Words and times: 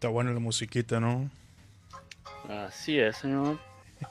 Está 0.00 0.08
buena 0.08 0.32
la 0.32 0.40
musiquita, 0.40 0.98
¿no? 0.98 1.30
Así 2.48 2.98
es, 2.98 3.18
señor. 3.18 3.58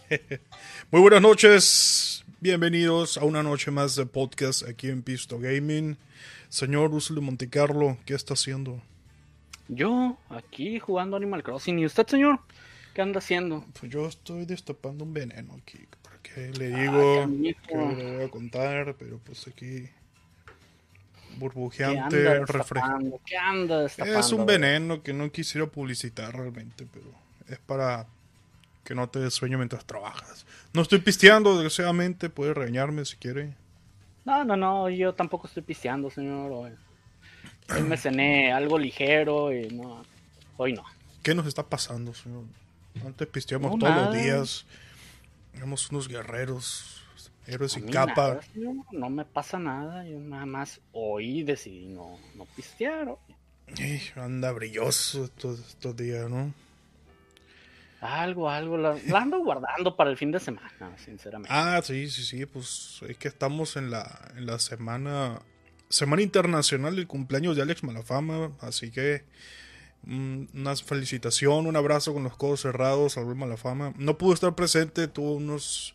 Muy 0.91 1.01
buenas 1.01 1.19
noches. 1.19 2.23
Bienvenidos 2.39 3.17
a 3.17 3.25
una 3.25 3.41
noche 3.41 3.71
más 3.71 3.95
de 3.95 4.05
podcast 4.05 4.67
aquí 4.67 4.89
en 4.89 5.01
Pisto 5.01 5.39
Gaming. 5.39 5.97
Señor 6.47 6.91
Russell 6.91 7.15
de 7.15 7.21
Montecarlo, 7.21 7.97
¿qué 8.05 8.13
está 8.13 8.35
haciendo? 8.35 8.79
Yo, 9.67 10.15
aquí 10.29 10.77
jugando 10.77 11.17
Animal 11.17 11.41
Crossing. 11.41 11.79
¿Y 11.79 11.87
usted, 11.87 12.05
señor? 12.05 12.39
¿Qué 12.93 13.01
anda 13.01 13.17
haciendo? 13.17 13.65
Pues 13.79 13.91
yo 13.91 14.05
estoy 14.05 14.45
destapando 14.45 15.05
un 15.05 15.15
veneno 15.15 15.55
aquí. 15.55 15.79
Porque 16.03 16.51
le 16.51 16.67
digo 16.67 17.27
que 17.67 17.75
le 17.75 18.15
voy 18.15 18.25
a 18.25 18.29
contar, 18.29 18.95
pero 18.99 19.17
pues 19.25 19.47
aquí 19.47 19.89
burbujeante, 21.39 22.45
refrescante. 22.45 23.19
Es 23.97 24.31
un 24.31 24.45
veneno 24.45 25.01
que 25.01 25.13
no 25.13 25.31
quisiera 25.31 25.67
publicitar 25.67 26.35
realmente, 26.35 26.85
pero 26.91 27.05
es 27.47 27.57
para 27.59 28.05
que 28.83 28.95
no 28.95 29.07
te 29.09 29.19
des 29.19 29.33
sueño 29.33 29.57
mientras 29.57 29.85
trabajas. 29.85 30.45
No 30.73 30.81
estoy 30.81 30.99
pisteando, 30.99 31.53
desgraciadamente, 31.53 32.29
puede 32.29 32.53
regañarme 32.53 33.05
si 33.05 33.15
quiere. 33.17 33.53
No, 34.25 34.43
no, 34.43 34.55
no, 34.55 34.89
yo 34.89 35.13
tampoco 35.13 35.47
estoy 35.47 35.63
pisteando, 35.63 36.09
señor. 36.09 36.51
Hoy, 36.51 36.71
me 37.83 37.97
cené 37.97 38.51
algo 38.51 38.77
ligero 38.77 39.53
y 39.53 39.69
no, 39.69 40.03
hoy 40.57 40.73
no. 40.73 40.83
¿Qué 41.23 41.33
nos 41.33 41.47
está 41.47 41.63
pasando, 41.63 42.13
señor? 42.13 42.43
Antes 43.05 43.27
pisteamos 43.27 43.77
todos 43.79 43.95
los 43.95 44.13
días. 44.13 44.65
Éramos 45.53 45.89
unos 45.91 46.07
guerreros, 46.07 46.98
sin 47.67 47.87
capa. 47.89 48.39
no 48.91 49.09
me 49.09 49.25
pasa 49.25 49.59
nada, 49.59 50.05
yo 50.05 50.19
nada 50.19 50.45
más 50.45 50.81
hoy 50.91 51.43
decidí 51.43 51.87
no, 51.87 52.17
no 52.35 52.45
pistear. 52.45 53.15
anda 54.15 54.51
brilloso 54.51 55.25
estos, 55.25 55.59
estos 55.59 55.95
días, 55.95 56.29
¿no? 56.29 56.53
Algo, 58.01 58.49
algo, 58.49 58.77
la, 58.77 58.97
ando 59.13 59.39
guardando 59.43 59.95
para 59.95 60.09
el 60.09 60.17
fin 60.17 60.31
de 60.31 60.39
semana, 60.39 60.71
sinceramente. 60.97 61.49
Ah, 61.51 61.81
sí, 61.83 62.09
sí, 62.09 62.23
sí, 62.23 62.45
pues 62.45 63.01
es 63.07 63.17
que 63.17 63.27
estamos 63.27 63.75
en 63.75 63.89
la, 63.91 64.31
en 64.37 64.45
la 64.45 64.57
semana, 64.59 65.41
semana 65.89 66.21
internacional 66.21 66.95
del 66.95 67.07
cumpleaños 67.07 67.57
de 67.57 67.63
Alex 67.63 67.83
Malafama, 67.83 68.53
así 68.61 68.89
que 68.89 69.25
mm, 70.03 70.43
una 70.53 70.75
felicitación, 70.77 71.67
un 71.67 71.75
abrazo 71.75 72.13
con 72.13 72.23
los 72.23 72.37
codos 72.37 72.61
cerrados 72.61 73.17
al 73.17 73.35
Malafama. 73.35 73.93
No 73.97 74.17
pudo 74.17 74.33
estar 74.33 74.55
presente, 74.55 75.09
tuvo 75.09 75.33
unos 75.33 75.93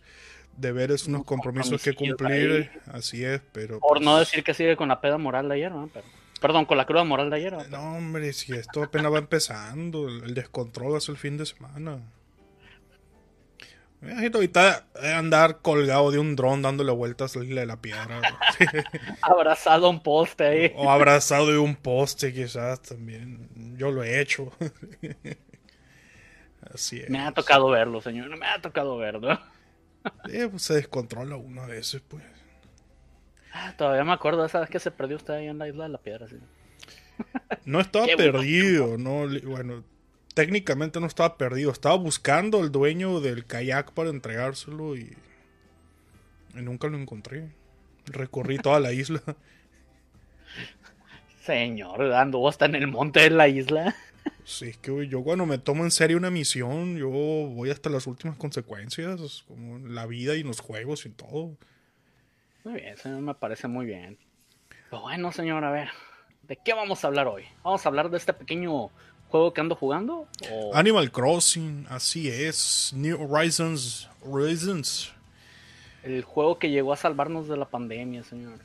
deberes, 0.57 1.07
unos 1.07 1.25
compromisos 1.25 1.83
que 1.83 1.95
cumplir, 1.95 2.71
así 2.93 3.25
es, 3.25 3.41
pero... 3.53 3.81
Por 3.81 4.01
no 4.01 4.17
pues 4.17 4.31
decir 4.31 4.45
que 4.45 4.55
sigue 4.55 4.77
con 4.77 4.89
la 4.89 5.01
peda 5.01 5.19
moral 5.19 5.49
de 5.49 5.55
ayer, 5.55 5.73
¿no? 5.73 5.89
Pero... 5.93 6.07
Perdón, 6.41 6.67
con 6.67 6.77
la 6.77 6.85
cruda 6.85 7.05
moral 7.05 7.31
de 7.31 7.37
ayer. 7.37 7.71
No, 7.71 7.97
hombre, 7.97 8.33
si 8.35 8.53
esto 8.53 8.83
apenas 8.83 9.13
va 9.13 9.19
empezando, 9.19 10.09
el 10.09 10.35
descontrol 10.35 10.97
hace 10.97 11.11
el 11.11 11.17
fin 11.17 11.39
de 11.39 11.47
semana. 11.47 12.01
Imagínate 14.03 14.37
ahorita 14.37 14.87
andar 15.17 15.63
colgado 15.63 16.11
de 16.11 16.19
un 16.19 16.37
dron 16.37 16.61
dándole 16.61 16.93
vueltas 16.93 17.35
a 17.35 17.39
la 17.39 17.45
isla 17.47 17.61
de 17.63 17.67
la 17.67 17.81
piedra. 17.81 18.21
abrazado 19.23 19.87
a 19.87 19.89
un 19.89 20.03
poste 20.03 20.45
ahí. 20.45 20.73
O 20.77 20.91
abrazado 20.91 21.51
de 21.51 21.57
un 21.57 21.75
poste, 21.75 22.35
quizás 22.35 22.83
también. 22.83 23.49
Yo 23.79 23.91
lo 23.91 24.03
he 24.03 24.21
hecho. 24.21 24.53
Así 26.75 27.01
es. 27.01 27.09
Me 27.09 27.21
ha 27.21 27.33
tocado 27.33 27.71
verlo, 27.71 28.03
señor. 28.03 28.37
Me 28.37 28.47
ha 28.47 28.61
tocado 28.61 28.99
verlo. 28.99 29.41
Pues 30.51 30.63
se 30.63 30.75
descontrola 30.75 31.37
uno 31.37 31.63
a 31.63 31.67
veces, 31.67 32.03
pues. 32.07 32.23
Ah, 33.53 33.75
todavía 33.77 34.05
me 34.05 34.13
acuerdo 34.13 34.41
de 34.41 34.49
esa 34.49 34.61
vez 34.61 34.69
que 34.69 34.81
se 34.81 34.91
perdió 34.91 35.17
usted 35.17 35.35
ahí 35.35 35.47
en 35.47 35.59
la 35.59 35.69
isla 35.69 35.85
de 35.85 35.91
la 35.91 35.99
piedra. 35.99 36.27
No 37.65 37.81
estaba 37.81 38.07
perdido, 38.17 38.99
no, 38.99 39.27
bueno, 39.45 39.85
técnicamente 40.35 40.99
no 40.99 41.07
estaba 41.07 41.39
perdido, 41.39 41.71
estaba 41.71 41.95
buscando 41.95 42.59
al 42.59 42.73
dueño 42.73 43.21
del 43.21 43.47
kayak 43.47 43.93
para 43.93 44.11
entregárselo 44.11 44.97
y, 44.97 45.17
y 46.55 46.61
nunca 46.61 46.89
lo 46.89 46.99
encontré. 46.99 47.49
Recorrí 48.07 48.59
toda 48.59 48.81
la 48.81 48.93
isla. 48.93 49.23
Señor, 51.45 52.13
anduvo 52.13 52.49
hasta 52.49 52.67
en 52.67 52.75
el 52.75 52.89
monte 52.89 53.21
de 53.21 53.31
la 53.31 53.49
isla. 53.49 53.95
Sí, 54.45 54.69
es 54.69 54.77
que 54.77 55.09
yo 55.09 55.23
cuando 55.23 55.47
me 55.47 55.59
tomo 55.59 55.85
en 55.85 55.91
serio 55.91 56.19
una 56.19 56.31
misión, 56.31 56.97
yo 56.97 57.09
voy 57.09 57.71
hasta 57.71 57.89
las 57.89 58.07
últimas 58.07 58.37
consecuencias, 58.37 59.45
como 59.49 59.79
la 59.79 60.07
vida 60.07 60.35
y 60.35 60.43
los 60.43 60.61
juegos 60.61 61.07
y 61.07 61.11
todo. 61.11 61.57
Muy 62.65 62.75
bien, 62.75 62.97
señor, 62.97 63.21
me 63.21 63.35
parece 63.35 63.69
muy 63.69 63.87
bien. 63.87 64.19
Pero 64.91 65.03
bueno, 65.03 65.33
señor, 65.33 65.65
a 65.65 65.71
ver, 65.71 65.89
¿de 66.43 66.57
qué 66.57 66.75
vamos 66.75 67.05
a 67.05 67.09
hablar 67.09 67.27
hoy? 67.27 67.45
¿Vamos 67.63 67.85
a 67.85 67.89
hablar 67.89 68.11
de 68.11 68.19
este 68.19 68.33
pequeño 68.33 68.91
juego 69.29 69.53
que 69.53 69.61
ando 69.61 69.75
jugando? 69.75 70.29
Animal 70.75 71.11
Crossing, 71.11 71.87
así 71.89 72.29
es. 72.29 72.93
New 72.95 73.21
Horizons. 73.21 74.09
Horizons. 74.23 75.13
El 76.03 76.23
juego 76.23 76.59
que 76.59 76.71
llegó 76.71 76.93
a 76.93 76.97
salvarnos 76.97 77.49
de 77.49 77.57
la 77.57 77.65
pandemia, 77.65 78.23
señor. 78.25 78.59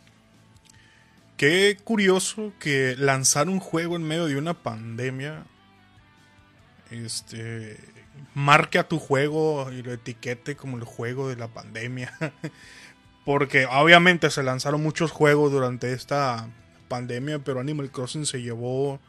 Qué 1.39 1.77
curioso 1.81 2.51
que 2.59 2.97
lanzar 2.97 3.47
un 3.47 3.61
juego 3.61 3.95
en 3.95 4.03
medio 4.03 4.25
de 4.25 4.35
una 4.35 4.55
pandemia. 4.55 5.45
Este. 6.91 7.79
Marque 8.33 8.77
a 8.77 8.89
tu 8.89 8.99
juego 8.99 9.71
y 9.71 9.81
lo 9.81 9.93
etiquete 9.93 10.57
como 10.57 10.75
el 10.75 10.83
juego 10.83 11.29
de 11.29 11.37
la 11.37 11.47
pandemia. 11.47 12.11
Porque 13.25 13.65
obviamente 13.67 14.29
se 14.31 14.43
lanzaron 14.43 14.83
muchos 14.83 15.11
juegos 15.11 15.49
durante 15.53 15.93
esta 15.93 16.49
pandemia, 16.89 17.39
pero 17.39 17.61
Animal 17.61 17.89
Crossing 17.89 18.25
se 18.25 18.41
llevó 18.41 18.99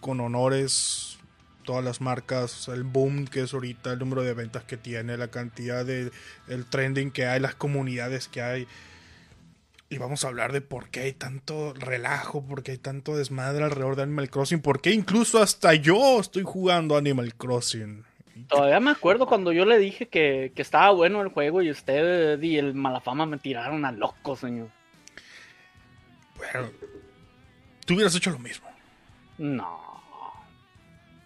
con 0.00 0.20
honores 0.20 1.18
todas 1.64 1.82
las 1.82 2.00
marcas, 2.00 2.68
el 2.68 2.84
boom 2.84 3.26
que 3.26 3.40
es 3.42 3.54
ahorita, 3.54 3.94
el 3.94 3.98
número 3.98 4.22
de 4.22 4.34
ventas 4.34 4.62
que 4.62 4.76
tiene, 4.76 5.16
la 5.16 5.32
cantidad 5.32 5.84
de 5.84 6.12
el 6.46 6.64
trending 6.64 7.10
que 7.10 7.26
hay, 7.26 7.40
las 7.40 7.56
comunidades 7.56 8.28
que 8.28 8.40
hay. 8.40 8.68
Y 9.92 9.98
vamos 9.98 10.24
a 10.24 10.28
hablar 10.28 10.52
de 10.52 10.62
por 10.62 10.88
qué 10.88 11.00
hay 11.00 11.12
tanto 11.12 11.74
relajo, 11.74 12.42
por 12.42 12.62
qué 12.62 12.70
hay 12.70 12.78
tanto 12.78 13.14
desmadre 13.14 13.62
alrededor 13.62 13.94
de 13.94 14.04
Animal 14.04 14.30
Crossing, 14.30 14.62
por 14.62 14.80
qué 14.80 14.92
incluso 14.92 15.42
hasta 15.42 15.74
yo 15.74 16.18
estoy 16.18 16.44
jugando 16.44 16.96
Animal 16.96 17.34
Crossing. 17.34 18.02
Todavía 18.48 18.80
me 18.80 18.92
acuerdo 18.92 19.26
cuando 19.26 19.52
yo 19.52 19.66
le 19.66 19.76
dije 19.76 20.08
que, 20.08 20.50
estaba 20.56 20.92
bueno 20.92 21.20
el 21.20 21.28
juego 21.28 21.60
y 21.60 21.70
usted 21.70 22.40
y 22.40 22.56
el 22.56 22.72
Malafama 22.72 23.26
me 23.26 23.36
tiraron 23.36 23.84
a 23.84 23.92
loco, 23.92 24.34
señor. 24.34 24.70
Bueno, 26.38 26.70
tú 27.84 27.92
hubieras 27.92 28.14
hecho 28.14 28.30
lo 28.30 28.38
mismo. 28.38 28.68
No. 29.36 29.78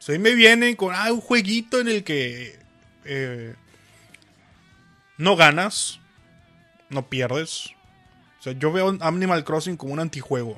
O 0.08 0.18
me 0.18 0.34
vienen 0.34 0.74
con 0.74 0.92
ah, 0.92 1.12
un 1.12 1.20
jueguito 1.20 1.78
en 1.78 1.86
el 1.86 2.02
que 2.02 2.58
eh, 3.04 3.54
no 5.18 5.36
ganas, 5.36 6.00
no 6.90 7.08
pierdes. 7.08 7.75
Sea, 8.46 8.52
yo 8.52 8.70
veo 8.70 8.96
Animal 9.00 9.42
Crossing 9.42 9.76
como 9.76 9.92
un 9.92 9.98
antijuego. 9.98 10.56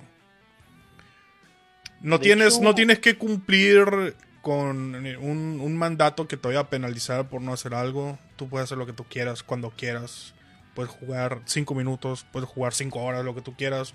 No 2.03 2.21
tienes, 2.21 2.61
no 2.61 2.75
tienes 2.75 2.99
que 2.99 3.17
cumplir 3.17 4.15
con 4.43 4.95
un, 4.95 5.77
mandato 5.79 6.29
que 6.29 6.37
te 6.37 6.49
voy 6.49 6.57
a 6.59 6.69
penalizar 6.69 7.31
por 7.31 7.41
no 7.41 7.55
hacer 7.55 7.73
algo. 7.73 8.19
Tú 8.37 8.47
puedes 8.47 8.65
hacer 8.65 8.77
lo 8.77 8.85
que 8.85 8.93
tú 8.93 9.05
quieras, 9.05 9.43
cuando 9.43 9.71
quieras. 9.71 10.35
Puedes 10.75 10.93
jugar 10.93 11.41
5 11.47 11.75
minutos, 11.75 12.27
puedes 12.31 12.47
jugar 12.47 12.75
5 12.75 13.01
horas, 13.01 13.25
lo 13.25 13.35
que 13.35 13.41
tú 13.41 13.57
quieras. 13.57 13.95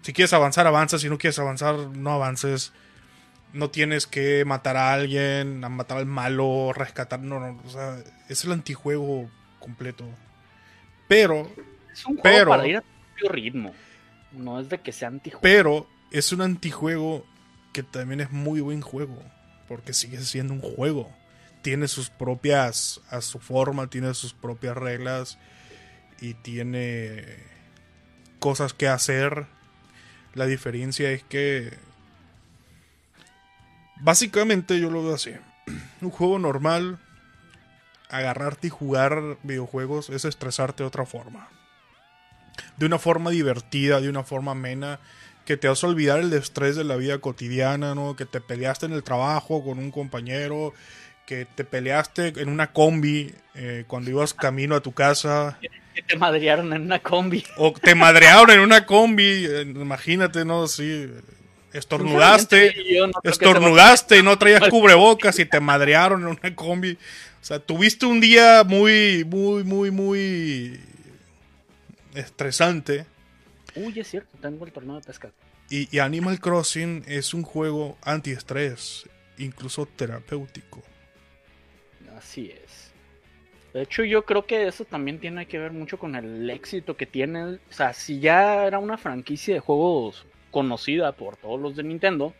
Si 0.00 0.14
quieres 0.14 0.32
avanzar, 0.32 0.66
avanza. 0.66 0.98
Si 0.98 1.10
no 1.10 1.18
quieres 1.18 1.38
avanzar, 1.38 1.76
no 1.76 2.12
avances. 2.12 2.72
No 3.52 3.68
tienes 3.68 4.06
que 4.06 4.46
matar 4.46 4.78
a 4.78 4.94
alguien, 4.94 5.62
a 5.62 5.68
matar 5.68 5.98
al 5.98 6.06
malo, 6.06 6.72
rescatar. 6.72 7.20
No, 7.20 7.40
no. 7.40 7.60
O 7.62 7.70
sea, 7.70 7.98
es 8.30 8.44
el 8.46 8.52
antijuego 8.52 9.28
completo. 9.60 10.06
Pero. 11.08 11.50
Es 11.96 12.04
un 12.04 12.18
juego 12.18 12.50
para 12.50 12.68
ir 12.68 12.76
a 12.76 12.84
tu 13.18 13.28
ritmo. 13.28 13.72
No 14.32 14.60
es 14.60 14.68
de 14.68 14.78
que 14.78 14.92
sea 14.92 15.08
antijuego. 15.08 15.40
Pero 15.42 15.88
es 16.10 16.32
un 16.32 16.42
antijuego 16.42 17.24
que 17.72 17.82
también 17.82 18.20
es 18.20 18.30
muy 18.30 18.60
buen 18.60 18.82
juego 18.82 19.22
porque 19.66 19.92
sigue 19.92 20.18
siendo 20.20 20.52
un 20.54 20.60
juego. 20.60 21.10
Tiene 21.62 21.88
sus 21.88 22.10
propias, 22.10 23.00
a 23.10 23.20
su 23.20 23.38
forma, 23.38 23.88
tiene 23.88 24.12
sus 24.14 24.34
propias 24.34 24.76
reglas 24.76 25.38
y 26.20 26.34
tiene 26.34 27.24
cosas 28.38 28.74
que 28.74 28.88
hacer. 28.88 29.46
La 30.34 30.46
diferencia 30.46 31.10
es 31.10 31.22
que 31.24 31.72
básicamente 34.00 34.78
yo 34.78 34.90
lo 34.90 35.02
veo 35.02 35.14
así. 35.14 35.32
Un 36.02 36.10
juego 36.10 36.38
normal, 36.38 36.98
agarrarte 38.10 38.66
y 38.66 38.70
jugar 38.70 39.38
videojuegos 39.42 40.10
es 40.10 40.24
estresarte 40.24 40.82
de 40.82 40.88
otra 40.88 41.06
forma. 41.06 41.48
De 42.76 42.86
una 42.86 42.98
forma 42.98 43.30
divertida, 43.30 44.00
de 44.00 44.08
una 44.08 44.22
forma 44.22 44.52
amena 44.52 45.00
que 45.46 45.56
te 45.56 45.68
a 45.68 45.72
olvidar 45.72 46.18
el 46.18 46.32
estrés 46.32 46.76
de 46.76 46.84
la 46.84 46.96
vida 46.96 47.18
cotidiana, 47.18 47.94
¿no? 47.94 48.16
Que 48.16 48.26
te 48.26 48.40
peleaste 48.40 48.86
en 48.86 48.92
el 48.92 49.04
trabajo 49.04 49.64
con 49.64 49.78
un 49.78 49.92
compañero, 49.92 50.74
que 51.24 51.46
te 51.46 51.64
peleaste 51.64 52.34
en 52.36 52.48
una 52.48 52.72
combi 52.72 53.32
eh, 53.54 53.84
cuando 53.86 54.10
ibas 54.10 54.34
camino 54.34 54.74
a 54.74 54.80
tu 54.80 54.92
casa. 54.92 55.58
Que 55.94 56.02
te 56.02 56.16
madrearon 56.16 56.72
en 56.72 56.82
una 56.82 56.98
combi. 56.98 57.44
O 57.56 57.72
te 57.72 57.94
madrearon 57.94 58.50
en 58.50 58.60
una 58.60 58.84
combi, 58.84 59.46
imagínate, 59.62 60.44
¿no? 60.44 60.66
Sí. 60.66 61.08
estornudaste, 61.72 62.74
estornudaste 63.22 64.18
y 64.18 64.22
no 64.24 64.36
traías 64.38 64.68
cubrebocas 64.68 65.38
y 65.38 65.46
te 65.46 65.60
madrearon 65.60 66.22
en 66.22 66.26
una 66.28 66.56
combi. 66.56 66.92
O 66.92 67.44
sea, 67.46 67.60
tuviste 67.60 68.04
un 68.04 68.20
día 68.20 68.64
muy, 68.64 69.24
muy, 69.24 69.62
muy, 69.62 69.92
muy 69.92 70.80
estresante. 72.16 73.06
Uy, 73.74 73.98
es 73.98 74.08
cierto, 74.08 74.36
tengo 74.40 74.64
el 74.64 74.72
torneo 74.72 74.96
de 74.96 75.02
pesca. 75.02 75.30
Y, 75.68 75.94
y 75.94 75.98
Animal 76.00 76.40
Crossing 76.40 77.04
es 77.06 77.34
un 77.34 77.42
juego 77.42 77.98
antiestrés, 78.02 79.08
incluso 79.38 79.86
terapéutico. 79.86 80.82
Así 82.16 82.50
es. 82.50 82.92
De 83.74 83.82
hecho, 83.82 84.04
yo 84.04 84.24
creo 84.24 84.46
que 84.46 84.66
eso 84.66 84.86
también 84.86 85.20
tiene 85.20 85.46
que 85.46 85.58
ver 85.58 85.72
mucho 85.72 85.98
con 85.98 86.14
el 86.14 86.48
éxito 86.48 86.96
que 86.96 87.04
tiene. 87.04 87.44
O 87.44 87.58
sea, 87.68 87.92
si 87.92 88.20
ya 88.20 88.66
era 88.66 88.78
una 88.78 88.96
franquicia 88.96 89.52
de 89.52 89.60
juegos 89.60 90.24
conocida 90.50 91.12
por 91.12 91.36
todos 91.36 91.60
los 91.60 91.76
de 91.76 91.82
Nintendo. 91.82 92.32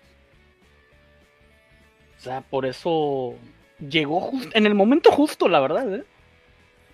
O 2.16 2.20
sea, 2.22 2.40
por 2.40 2.64
eso 2.64 3.34
llegó 3.78 4.30
en 4.54 4.64
el 4.64 4.74
momento 4.74 5.12
justo, 5.12 5.48
la 5.48 5.60
verdad, 5.60 5.94
¿eh? 5.96 6.04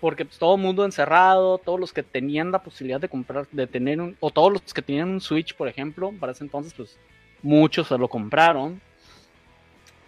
Porque 0.03 0.25
pues, 0.25 0.37
todo 0.37 0.55
el 0.55 0.61
mundo 0.61 0.83
encerrado, 0.83 1.59
todos 1.59 1.79
los 1.79 1.93
que 1.93 2.03
tenían 2.03 2.51
la 2.51 2.61
posibilidad 2.61 2.99
de 2.99 3.07
comprar, 3.07 3.47
de 3.49 3.67
tener 3.67 4.01
un, 4.01 4.17
o 4.19 4.31
todos 4.31 4.51
los 4.51 4.73
que 4.73 4.81
tenían 4.81 5.07
un 5.07 5.21
Switch, 5.21 5.55
por 5.55 5.69
ejemplo, 5.69 6.11
para 6.19 6.33
ese 6.33 6.43
entonces, 6.43 6.73
pues 6.73 6.99
muchos 7.41 7.87
se 7.87 7.97
lo 7.97 8.09
compraron. 8.09 8.81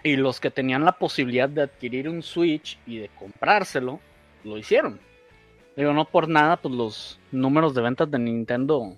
Y 0.04 0.18
los 0.18 0.42
que 0.42 0.52
tenían 0.52 0.84
la 0.84 0.92
posibilidad 0.92 1.48
de 1.48 1.62
adquirir 1.62 2.10
un 2.10 2.24
Switch 2.24 2.78
y 2.86 2.98
de 2.98 3.10
comprárselo, 3.18 4.02
lo 4.44 4.58
hicieron. 4.58 5.00
Digo, 5.78 5.94
no 5.94 6.04
por 6.04 6.28
nada, 6.28 6.58
pues 6.58 6.74
los 6.74 7.20
números 7.32 7.74
de 7.74 7.82
ventas 7.82 8.12
de 8.12 8.20
Nintendo 8.20 8.98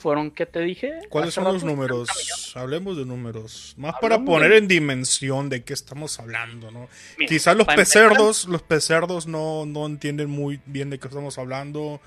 fueron, 0.00 0.30
¿qué 0.30 0.46
te 0.46 0.60
dije? 0.60 1.00
¿Cuáles 1.08 1.34
son 1.34 1.44
los 1.44 1.62
números? 1.62 2.08
Hablemos 2.56 2.96
de 2.96 3.04
números. 3.04 3.74
Más 3.76 3.94
para 4.00 4.24
poner 4.24 4.52
en 4.52 4.66
dimensión 4.66 5.48
de 5.48 5.62
qué 5.62 5.74
estamos 5.74 6.18
hablando, 6.18 6.70
¿no? 6.70 6.88
Quizás 7.28 7.56
los 7.56 7.66
pecerdos, 7.66 8.46
los 8.46 8.62
pecerdos 8.62 9.26
no, 9.26 9.66
no 9.66 9.86
entienden 9.86 10.30
muy 10.30 10.60
bien 10.66 10.90
de 10.90 10.98
qué 10.98 11.08
estamos 11.08 11.38
hablando. 11.38 12.00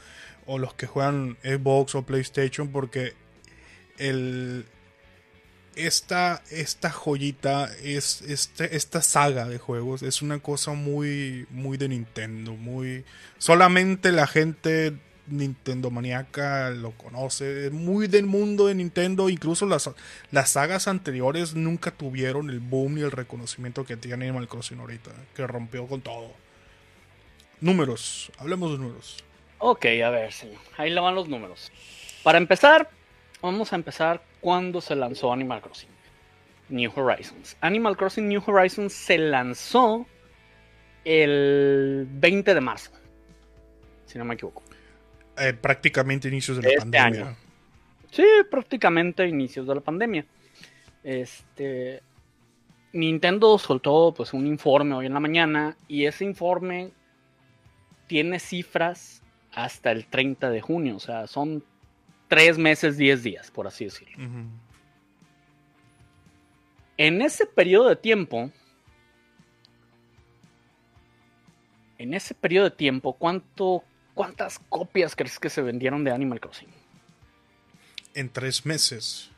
O 0.45 0.57
los 0.57 0.73
que 0.73 0.87
juegan 0.87 1.37
Xbox 1.43 1.95
o 1.95 2.01
PlayStation, 2.05 2.69
porque 2.69 3.13
el, 3.97 4.65
esta, 5.75 6.43
esta 6.51 6.89
joyita, 6.89 7.69
es, 7.83 8.21
este, 8.23 8.75
esta 8.75 9.01
saga 9.01 9.47
de 9.47 9.57
juegos 9.57 10.03
es 10.03 10.21
una 10.21 10.39
cosa 10.39 10.73
muy, 10.73 11.47
muy 11.49 11.77
de 11.77 11.89
Nintendo, 11.89 12.53
muy... 12.53 13.05
Solamente 13.37 14.11
la 14.11 14.27
gente 14.27 14.93
Nintendo 15.27 15.89
maníaca 15.89 16.69
lo 16.71 16.91
conoce, 16.91 17.69
muy 17.71 18.07
del 18.07 18.25
mundo 18.25 18.67
de 18.67 18.75
Nintendo, 18.75 19.29
incluso 19.29 19.65
las, 19.65 19.89
las 20.31 20.49
sagas 20.51 20.87
anteriores 20.87 21.55
nunca 21.55 21.91
tuvieron 21.91 22.49
el 22.49 22.59
boom 22.59 22.95
ni 22.95 23.01
el 23.01 23.11
reconocimiento 23.11 23.85
que 23.85 23.95
tiene 23.97 24.25
Animal 24.25 24.47
Crossing 24.47 24.79
ahorita, 24.79 25.11
que 25.35 25.47
rompió 25.47 25.87
con 25.87 26.01
todo. 26.01 26.31
Números, 27.61 28.31
hablemos 28.37 28.71
de 28.71 28.77
números. 28.77 29.23
Ok, 29.59 29.85
a 30.03 30.09
ver, 30.09 30.33
señor, 30.33 30.59
ahí 30.77 30.89
le 30.89 30.99
van 30.99 31.15
los 31.15 31.29
números. 31.29 31.71
Para 32.23 32.37
empezar, 32.37 32.89
vamos 33.41 33.71
a 33.71 33.77
empezar 33.77 34.21
cuando 34.41 34.81
se 34.81 34.95
lanzó 34.95 35.31
Animal 35.31 35.61
Crossing. 35.61 35.89
New 36.69 36.91
Horizons. 36.95 37.55
Animal 37.61 37.95
Crossing 37.95 38.27
New 38.27 38.41
Horizons 38.45 38.93
se 38.93 39.17
lanzó 39.17 40.05
el 41.05 42.07
20 42.09 42.53
de 42.53 42.61
marzo, 42.61 42.91
si 44.05 44.17
no 44.17 44.25
me 44.25 44.33
equivoco. 44.33 44.63
Eh, 45.37 45.53
prácticamente 45.53 46.27
inicios 46.27 46.57
de 46.57 46.63
la 46.63 46.69
este 46.69 46.79
pandemia. 46.79 47.35
Sí, 48.11 48.25
prácticamente 48.49 49.27
inicios 49.27 49.67
de 49.67 49.75
la 49.75 49.81
pandemia. 49.81 50.25
Este 51.03 52.01
Nintendo 52.93 53.57
soltó 53.57 54.13
pues 54.15 54.33
un 54.33 54.45
informe 54.45 54.93
hoy 54.95 55.07
en 55.07 55.13
la 55.13 55.19
mañana 55.19 55.75
y 55.87 56.05
ese 56.05 56.23
informe 56.23 56.91
tiene 58.07 58.39
cifras 58.39 59.23
hasta 59.51 59.91
el 59.91 60.05
30 60.05 60.49
de 60.51 60.61
junio, 60.61 60.95
o 60.95 60.99
sea, 60.99 61.27
son 61.27 61.63
tres 62.27 62.57
meses, 62.57 62.97
diez 62.97 63.23
días, 63.23 63.49
por 63.49 63.67
así 63.67 63.85
decirlo. 63.85 64.15
En 66.97 67.21
ese 67.21 67.47
periodo 67.47 67.89
de 67.89 67.95
tiempo, 67.95 68.51
en 71.97 72.13
ese 72.13 72.35
periodo 72.35 72.65
de 72.69 72.75
tiempo, 72.75 73.13
¿cuánto 73.13 73.83
¿Cuántas 74.13 74.59
copias 74.69 75.15
crees 75.15 75.39
que 75.39 75.49
se 75.49 75.61
vendieron 75.61 76.03
de 76.03 76.11
Animal 76.11 76.39
Crossing? 76.39 76.69
En 78.13 78.29
tres 78.29 78.65
meses. 78.65 79.31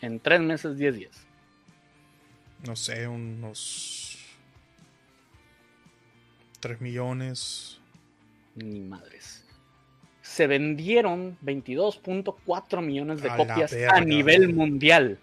En 0.00 0.20
tres 0.20 0.40
meses, 0.40 0.78
diez 0.78 0.94
días. 0.94 1.26
No 2.66 2.76
sé, 2.76 3.08
unos. 3.08 4.18
Tres 6.60 6.80
millones. 6.80 7.80
Ni 8.54 8.80
madres. 8.80 9.44
Se 10.22 10.46
vendieron 10.46 11.36
22.4 11.42 12.82
millones 12.82 13.22
de 13.22 13.28
copias 13.30 13.74
a 13.88 14.00
nivel 14.00 14.54
mundial. 14.54 15.18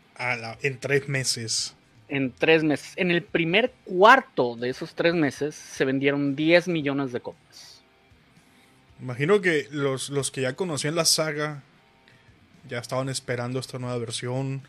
en 0.62 0.80
tres 0.80 1.08
meses. 1.08 1.76
En 2.10 2.34
tres 2.34 2.64
meses. 2.64 2.94
En 2.98 3.12
el 3.12 3.24
primer 3.24 3.72
cuarto 3.86 4.56
de 4.56 4.70
esos 4.70 4.94
tres 4.96 5.14
meses 5.14 5.56
se 5.56 5.86
vendieron 5.86 6.36
10 6.36 6.68
millones 6.68 7.12
de 7.12 7.22
copias. 7.22 7.67
Imagino 9.02 9.42
que 9.42 9.68
los, 9.72 10.10
los 10.10 10.32
que 10.32 10.42
ya 10.42 10.56
conocían 10.56 10.96
la 10.96 11.06
saga 11.06 11.64
ya 12.68 12.80
estaban 12.80 13.10
esperando 13.10 13.60
esta 13.60 13.80
nueva 13.80 13.98
versión. 13.98 14.62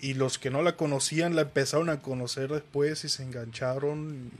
Y 0.00 0.14
los 0.14 0.38
que 0.38 0.50
no 0.50 0.62
la 0.62 0.76
conocían 0.76 1.36
la 1.36 1.42
empezaron 1.42 1.88
a 1.88 2.00
conocer 2.00 2.50
después 2.50 3.04
y 3.04 3.08
se 3.08 3.22
engancharon. 3.22 4.32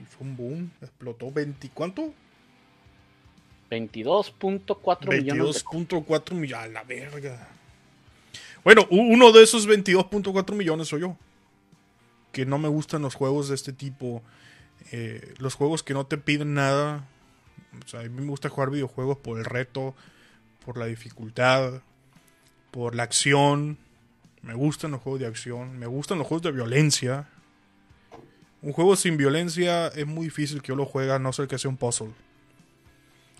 Y, 0.00 0.04
fue 0.04 0.26
un 0.26 0.36
boom. 0.36 0.70
Explotó 0.80 1.30
20. 1.30 1.68
¿Cuánto? 1.74 2.14
22.4 3.70 5.08
millones. 5.08 5.64
22.4 5.64 6.32
millones. 6.32 6.64
A 6.64 6.68
la 6.68 6.84
verga. 6.84 7.48
Bueno, 8.62 8.86
uno 8.90 9.32
de 9.32 9.42
esos 9.42 9.68
22.4 9.68 10.54
millones 10.54 10.88
soy 10.88 11.02
yo. 11.02 11.16
Que 12.32 12.46
no 12.46 12.58
me 12.58 12.68
gustan 12.68 13.02
los 13.02 13.14
juegos 13.14 13.50
de 13.50 13.54
este 13.54 13.72
tipo 13.74 14.22
eh, 14.92 15.34
los 15.38 15.54
juegos 15.54 15.82
que 15.82 15.94
no 15.94 16.06
te 16.06 16.18
piden 16.18 16.54
nada. 16.54 17.06
a 17.92 18.02
mí 18.02 18.08
me 18.08 18.26
gusta 18.26 18.48
jugar 18.48 18.70
videojuegos 18.70 19.18
por 19.18 19.38
el 19.38 19.44
reto, 19.44 19.94
por 20.64 20.76
la 20.76 20.86
dificultad, 20.86 21.82
por 22.70 22.94
la 22.94 23.04
acción. 23.04 23.78
Me 24.42 24.54
gustan 24.54 24.90
los 24.90 25.00
juegos 25.00 25.20
de 25.20 25.26
acción, 25.26 25.78
me 25.78 25.86
gustan 25.86 26.18
los 26.18 26.26
juegos 26.26 26.42
de 26.42 26.52
violencia. 26.52 27.28
Un 28.62 28.72
juego 28.72 28.96
sin 28.96 29.16
violencia 29.16 29.88
es 29.88 30.06
muy 30.06 30.26
difícil 30.26 30.62
que 30.62 30.68
yo 30.68 30.76
lo 30.76 30.86
juegue, 30.86 31.12
a 31.12 31.18
no 31.18 31.32
ser 31.32 31.48
que 31.48 31.58
sea 31.58 31.70
un 31.70 31.76
puzzle. 31.76 32.12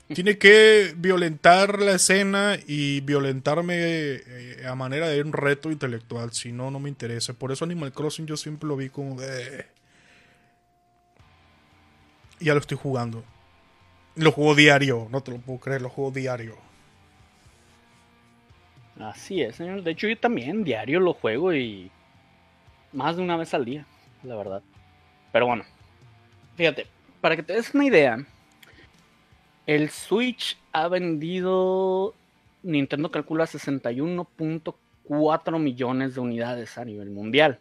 Tiene 0.08 0.36
que 0.36 0.94
violentar 0.98 1.80
la 1.80 1.92
escena 1.92 2.58
y 2.66 3.00
violentarme 3.00 3.76
eh, 3.78 4.66
a 4.66 4.74
manera 4.74 5.08
de 5.08 5.22
un 5.22 5.32
reto 5.32 5.70
intelectual. 5.70 6.32
Si 6.32 6.52
no, 6.52 6.70
no 6.70 6.78
me 6.78 6.90
interesa. 6.90 7.32
Por 7.32 7.52
eso 7.52 7.64
Animal 7.64 7.92
Crossing 7.92 8.26
yo 8.26 8.36
siempre 8.36 8.68
lo 8.68 8.76
vi 8.76 8.90
como 8.90 9.18
de 9.18 9.64
ya 12.40 12.54
lo 12.54 12.60
estoy 12.60 12.76
jugando. 12.76 13.24
Lo 14.16 14.32
juego 14.32 14.54
diario, 14.54 15.08
no 15.10 15.22
te 15.22 15.32
lo 15.32 15.38
puedo 15.38 15.58
creer, 15.58 15.82
lo 15.82 15.88
juego 15.88 16.12
diario. 16.12 16.56
Así 18.98 19.42
es, 19.42 19.56
señor. 19.56 19.82
De 19.82 19.90
hecho, 19.90 20.06
yo 20.06 20.16
también 20.16 20.62
diario 20.62 21.00
lo 21.00 21.14
juego 21.14 21.52
y 21.52 21.90
más 22.92 23.16
de 23.16 23.22
una 23.22 23.36
vez 23.36 23.52
al 23.54 23.64
día, 23.64 23.84
la 24.22 24.36
verdad. 24.36 24.62
Pero 25.32 25.46
bueno, 25.46 25.64
fíjate, 26.56 26.86
para 27.20 27.34
que 27.34 27.42
te 27.42 27.54
des 27.54 27.74
una 27.74 27.86
idea, 27.86 28.24
el 29.66 29.90
Switch 29.90 30.56
ha 30.72 30.86
vendido, 30.86 32.14
Nintendo 32.62 33.10
calcula 33.10 33.46
61.4 33.46 35.58
millones 35.58 36.14
de 36.14 36.20
unidades 36.20 36.78
a 36.78 36.84
nivel 36.84 37.10
mundial. 37.10 37.58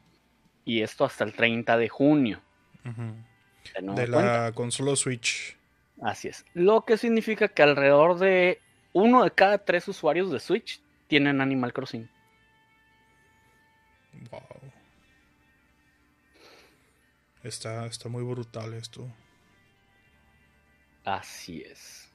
Y 0.66 0.82
esto 0.82 1.04
hasta 1.04 1.24
el 1.24 1.34
30 1.34 1.78
de 1.78 1.90
junio 1.90 2.40
de 3.96 4.08
la 4.08 4.52
consola 4.54 4.96
Switch. 4.96 5.58
Así 6.02 6.28
es. 6.28 6.46
Lo 6.54 6.86
que 6.86 6.98
significa 6.98 7.48
que 7.48 7.64
alrededor 7.64 8.20
de 8.20 8.60
uno 8.94 9.24
de 9.24 9.32
cada 9.32 9.58
tres 9.58 9.88
usuarios 9.88 10.32
de 10.32 10.40
Switch 10.40 10.82
tienen 11.08 11.42
Animal 11.42 11.74
Crossing. 11.74 12.10
Wow. 14.32 14.42
Está, 17.44 17.86
está 17.86 18.10
muy 18.10 18.24
brutal 18.24 18.74
esto. 18.74 19.08
Así 21.04 21.62
es. 21.62 22.10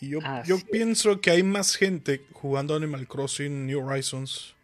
Y 0.00 0.10
yo, 0.10 0.20
yo 0.44 0.58
pienso 0.70 1.20
que 1.20 1.30
hay 1.30 1.42
más 1.42 1.74
gente 1.76 2.24
jugando 2.32 2.76
Animal 2.76 3.08
Crossing 3.08 3.66
New 3.66 3.84
Horizons 3.84 4.54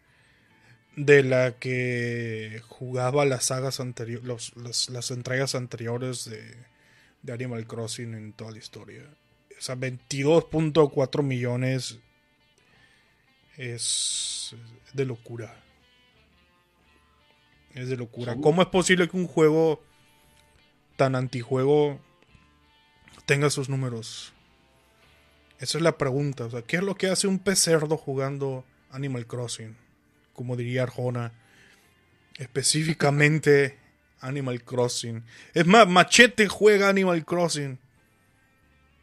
de 0.97 1.23
la 1.23 1.59
que 1.59 2.63
jugaba 2.69 3.25
las 3.25 3.47
sagas 3.47 3.81
anteriores, 3.81 4.53
las, 4.57 5.11
entregas 5.11 5.55
anteriores 5.55 6.25
de, 6.25 6.57
de, 7.23 7.33
Animal 7.33 7.67
Crossing 7.67 8.15
en 8.15 8.33
toda 8.33 8.53
la 8.53 8.59
historia. 8.59 9.03
O 9.59 9.61
sea, 9.61 9.77
22.4 9.77 11.23
millones 11.23 11.99
es 13.57 14.55
de 14.93 15.05
locura. 15.05 15.61
Es 17.75 17.89
de 17.89 17.97
locura. 17.97 18.37
¿Cómo 18.41 18.63
es 18.63 18.69
posible 18.69 19.09
que 19.09 19.17
un 19.17 19.27
juego 19.27 19.83
tan 20.97 21.17
antijuego 21.17 22.01
tenga 23.27 23.49
esos 23.49 23.69
números? 23.69 24.33
Esa 25.59 25.79
es 25.79 25.83
la 25.83 25.99
pregunta. 25.99 26.45
O 26.45 26.51
sea, 26.51 26.63
¿qué 26.63 26.77
es 26.77 26.83
lo 26.83 26.95
que 26.95 27.09
hace 27.09 27.27
un 27.27 27.41
pez 27.41 27.59
cerdo 27.59 27.97
jugando 27.97 28.65
Animal 28.91 29.27
Crossing? 29.27 29.84
Como 30.35 30.57
diría 30.57 30.83
Arjona. 30.83 31.33
Específicamente 32.37 33.79
Animal 34.21 34.63
Crossing. 34.63 35.25
Es 35.55 35.67
más, 35.67 35.89
Machete 35.89 36.49
juega 36.49 36.91
Animal 36.91 37.25
Crossing. 37.25 37.79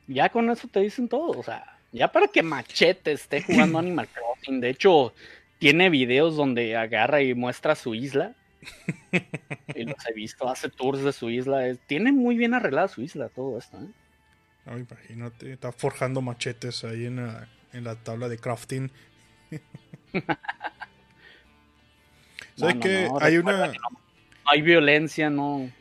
Ya 0.08 0.30
con 0.30 0.50
eso 0.52 0.68
te 0.68 0.82
dicen 0.82 1.08
todo. 1.10 1.40
O 1.40 1.44
sea, 1.44 1.80
ya 1.92 2.12
para 2.12 2.28
que 2.28 2.44
Machete 2.44 3.14
esté 3.14 3.42
jugando 3.42 3.80
Animal 3.80 4.08
Crossing. 4.08 4.62
De 4.62 4.70
hecho, 4.70 5.14
tiene 5.58 5.90
videos 5.90 6.36
donde 6.36 6.76
agarra 6.76 7.22
y 7.22 7.34
muestra 7.34 7.76
su 7.76 7.96
isla 7.96 8.36
y 9.76 9.84
los 9.84 10.06
he 10.08 10.14
visto, 10.14 10.50
hace 10.50 10.70
tours 10.70 11.04
de 11.04 11.12
su 11.12 11.30
isla. 11.30 11.76
tiene 11.88 12.12
muy 12.12 12.36
bien 12.36 12.54
arreglada 12.54 12.88
su 12.88 13.02
isla, 13.02 13.30
todo 13.30 13.58
esto. 13.58 13.78
¿eh? 13.78 14.86
imagínate, 14.90 15.52
está 15.52 15.72
forjando 15.72 16.22
machetes 16.22 16.84
ahí 16.84 17.06
en 17.06 17.18
la, 17.84 17.96
tabla 18.04 18.30
de 18.30 18.38
crafting. 18.38 18.92
¿Sabes 22.62 22.76
que 22.78 23.10
hay 23.20 23.38
una. 23.38 23.72
hay 24.46 24.62
violencia, 24.62 25.30
no. 25.30 25.72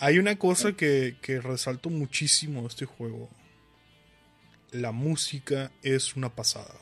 Hay 0.00 0.18
una 0.18 0.36
cosa 0.36 0.72
que, 0.72 1.16
que 1.20 1.40
resalto 1.40 1.90
muchísimo 1.90 2.62
de 2.62 2.68
este 2.68 2.86
juego. 2.86 3.28
La 4.70 4.92
música 4.92 5.70
es 5.82 6.14
una 6.16 6.28
pasada. 6.28 6.74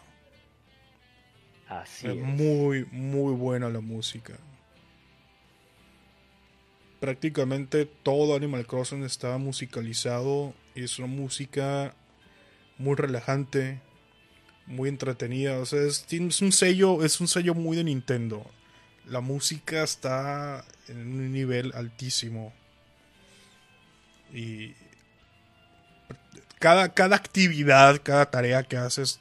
Así 1.69 2.07
es. 2.07 2.17
Muy, 2.17 2.85
muy 2.93 3.33
buena 3.33 3.69
la 3.69 3.81
música 3.81 4.39
prácticamente 7.01 7.87
todo 7.87 8.35
Animal 8.35 8.67
Crossing 8.67 9.05
está 9.05 9.39
musicalizado. 9.39 10.55
Es 10.75 10.99
una 10.99 11.09
música 11.09 11.95
muy 12.79 12.97
relajante, 12.97 13.81
muy 14.67 14.89
entretenida. 14.89 15.59
O 15.59 15.67
sea, 15.67 15.83
es, 15.83 16.05
un 16.41 16.53
sello, 16.53 17.05
es 17.05 17.21
un 17.21 17.29
sello 17.29 17.55
muy 17.55 17.77
de 17.77 17.85
Nintendo. 17.85 18.45
La 19.07 19.21
música 19.21 19.83
está 19.83 20.65
en 20.89 20.99
un 20.99 21.33
nivel 21.33 21.73
altísimo. 21.75 22.53
Y 24.33 24.75
cada, 26.59 26.93
cada 26.93 27.17
actividad, 27.17 28.01
cada 28.03 28.31
tarea 28.31 28.65
que 28.65 28.77
haces, 28.77 29.21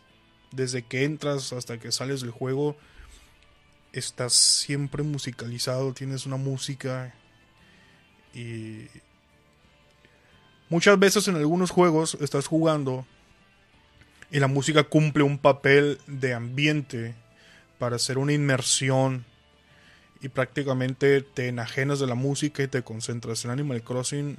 desde 0.52 0.82
que 0.82 1.04
entras 1.04 1.54
hasta 1.54 1.80
que 1.80 1.92
sales 1.92 2.22
del 2.22 2.32
juego, 2.32 2.76
estás 3.94 4.34
siempre 4.34 5.04
musicalizado, 5.04 5.94
tienes 5.94 6.26
una 6.26 6.38
música 6.38 7.14
y 8.34 8.88
muchas 10.70 11.00
veces 11.00 11.28
en 11.30 11.36
algunos 11.36 11.72
juegos 11.72 12.18
estás 12.20 12.48
jugando 12.48 13.06
y 14.32 14.40
la 14.40 14.48
música 14.48 14.84
cumple 14.84 15.24
un 15.24 15.38
papel 15.38 16.00
de 16.08 16.34
ambiente 16.34 17.16
para 17.80 17.96
hacer 17.96 18.18
una 18.18 18.34
inmersión 18.34 19.26
y 20.22 20.30
prácticamente 20.30 21.22
te 21.22 21.48
enajenas 21.48 22.00
de 22.00 22.08
la 22.08 22.16
música 22.16 22.64
y 22.64 22.68
te 22.68 22.82
concentras 22.82 23.46
en 23.46 23.52
Animal 23.52 23.84
Crossing. 23.84 24.38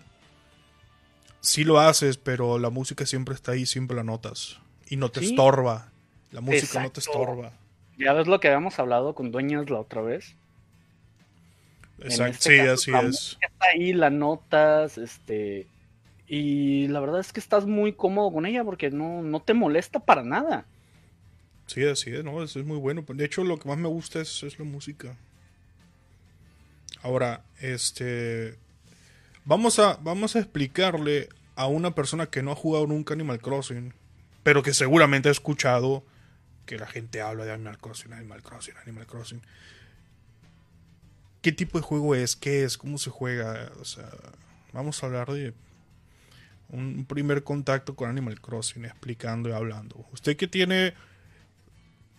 Sí 1.40 1.64
lo 1.64 1.78
haces, 1.78 2.16
pero 2.16 2.59
la 2.59 2.71
música 2.71 3.06
siempre 3.06 3.35
está 3.35 3.52
ahí, 3.52 3.66
siempre 3.66 3.97
la 3.97 4.02
notas. 4.02 4.59
Y 4.88 4.97
no 4.97 5.11
te 5.11 5.21
estorba. 5.21 5.90
La 6.33 6.40
música 6.40 6.83
no 6.83 6.90
te 6.90 7.00
estorba. 7.00 7.52
Ya 7.99 8.12
ves 8.12 8.26
lo 8.26 8.40
que 8.40 8.49
habíamos 8.49 8.78
hablado 8.78 9.14
con 9.14 9.30
Dueñas 9.30 9.71
la 9.71 9.80
otra 9.80 10.02
vez. 10.02 10.35
Exacto, 12.00 12.50
este 12.50 12.62
sí, 12.62 12.68
así 12.68 12.90
es. 13.06 13.38
Está 13.40 13.66
ahí, 13.73 13.92
la 13.92 14.11
notas, 14.11 14.99
este. 14.99 15.66
Y 16.26 16.88
la 16.88 17.00
verdad 17.00 17.21
es 17.21 17.33
que 17.33 17.40
estás 17.40 17.66
muy 17.66 17.92
cómodo 17.92 18.33
con 18.33 18.47
ella 18.47 18.64
porque 18.64 18.90
no, 18.90 19.23
no 19.23 19.40
te 19.40 19.54
molesta 19.54 20.00
para 20.00 20.23
nada. 20.23 20.66
Sí, 21.66 21.85
así 21.85 22.11
es, 22.11 22.25
no, 22.25 22.42
es, 22.42 22.56
muy 22.56 22.78
bueno. 22.78 23.04
De 23.06 23.25
hecho, 23.25 23.45
lo 23.45 23.59
que 23.59 23.68
más 23.68 23.78
me 23.78 23.88
gusta 23.88 24.21
es, 24.21 24.42
es 24.42 24.59
la 24.59 24.64
música. 24.64 25.16
Ahora, 27.03 27.45
este. 27.61 28.59
Vamos 29.45 29.79
a, 29.79 29.97
vamos 30.03 30.35
a 30.35 30.41
explicarle 30.41 31.29
a 31.55 31.67
una 31.67 31.95
persona 31.95 32.26
que 32.26 32.43
no 32.43 32.50
ha 32.53 32.57
jugado 32.57 32.87
nunca 32.87 33.15
Animal 33.15 33.41
Crossing, 33.41 33.95
pero 34.43 34.62
que 34.62 34.75
seguramente 34.75 35.29
ha 35.29 35.33
escuchado 35.33 36.05
que 36.67 36.79
la 36.79 36.87
gente 36.87 37.21
habla 37.21 37.45
de 37.45 37.53
Animal 37.53 37.79
Crossing, 37.79 38.12
Animal 38.12 38.43
Crossing, 38.43 38.75
Animal 38.79 39.07
Crossing 39.07 39.41
qué 41.47 41.53
tipo 41.53 41.79
de 41.79 41.83
juego 41.83 42.17
es, 42.17 42.35
qué 42.35 42.65
es, 42.65 42.76
cómo 42.76 42.99
se 42.99 43.09
juega. 43.09 43.71
O 43.81 43.85
sea, 43.85 44.11
vamos 44.73 45.00
a 45.00 45.07
hablar 45.07 45.31
de 45.31 45.55
un 46.71 47.05
primer 47.05 47.45
contacto 47.45 47.95
con 47.95 48.11
Animal 48.11 48.41
Crossing, 48.41 48.85
explicando 48.85 49.49
y 49.49 49.53
hablando. 49.53 50.05
Usted 50.11 50.37
que 50.37 50.49
tiene 50.49 50.95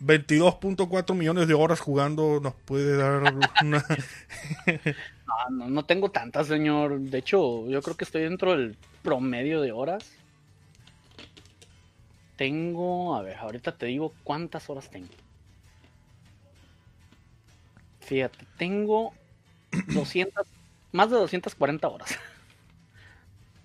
22.4 0.01 1.15
millones 1.15 1.47
de 1.47 1.53
horas 1.53 1.79
jugando, 1.79 2.39
nos 2.39 2.53
puede 2.53 2.97
dar 2.97 3.33
una... 3.33 3.51
no, 5.49 5.69
no, 5.69 5.85
tengo 5.85 6.11
tantas, 6.11 6.47
señor. 6.47 6.99
De 6.99 7.17
hecho, 7.17 7.67
yo 7.67 7.81
creo 7.81 7.97
que 7.97 8.03
estoy 8.03 8.21
dentro 8.23 8.51
del 8.51 8.75
promedio 9.01 9.61
de 9.61 9.71
horas. 9.71 10.11
Tengo, 12.35 13.15
a 13.15 13.23
ver, 13.23 13.37
ahorita 13.37 13.75
te 13.75 13.87
digo 13.87 14.13
cuántas 14.23 14.69
horas 14.69 14.89
tengo. 14.91 15.09
Fíjate, 18.01 18.45
tengo 18.57 19.13
200, 19.93 20.45
más 20.91 21.09
de 21.09 21.17
240 21.17 21.87
horas. 21.87 22.19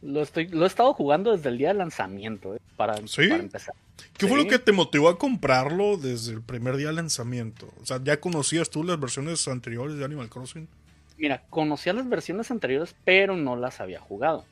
Lo, 0.03 0.23
estoy, 0.23 0.49
lo 0.49 0.65
he 0.65 0.67
estado 0.67 0.93
jugando 0.95 1.33
desde 1.33 1.49
el 1.49 1.59
día 1.59 1.69
de 1.69 1.75
lanzamiento, 1.75 2.55
eh, 2.55 2.61
para, 2.77 2.97
empezar. 2.97 3.75
¿Qué 4.19 4.27
fue 4.27 4.37
lo 4.37 4.49
que 4.49 4.59
te 4.59 4.73
motivó 4.73 5.09
a 5.09 5.19
comprarlo 5.19 5.97
desde 5.97 6.33
el 6.33 6.43
primer 6.43 6.77
día 6.77 6.89
de 6.89 6.95
lanzamiento? 6.95 7.73
O 7.81 7.87
sea, 7.87 8.01
¿ya 8.03 8.21
conocías 8.21 8.69
tú 8.69 8.83
las 8.83 8.99
versiones 8.99 9.47
anteriores 9.47 9.97
de 9.97 10.05
Animal 10.05 10.29
Crossing? 10.29 10.69
Mira, 11.17 11.43
conocía 11.51 11.93
las 11.93 12.09
versiones 12.09 12.51
anteriores, 12.51 12.97
pero 13.05 13.37
no 13.37 13.55
las 13.55 13.81
había 13.81 14.01
jugado. 14.01 14.45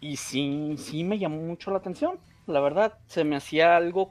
Y 0.00 0.16
sí, 0.16 0.76
sí 0.78 1.02
me 1.02 1.18
llamó 1.18 1.42
mucho 1.42 1.70
la 1.72 1.78
atención. 1.78 2.18
La 2.46 2.60
verdad, 2.60 2.94
se 3.08 3.24
me 3.24 3.36
hacía 3.36 3.76
algo 3.76 4.10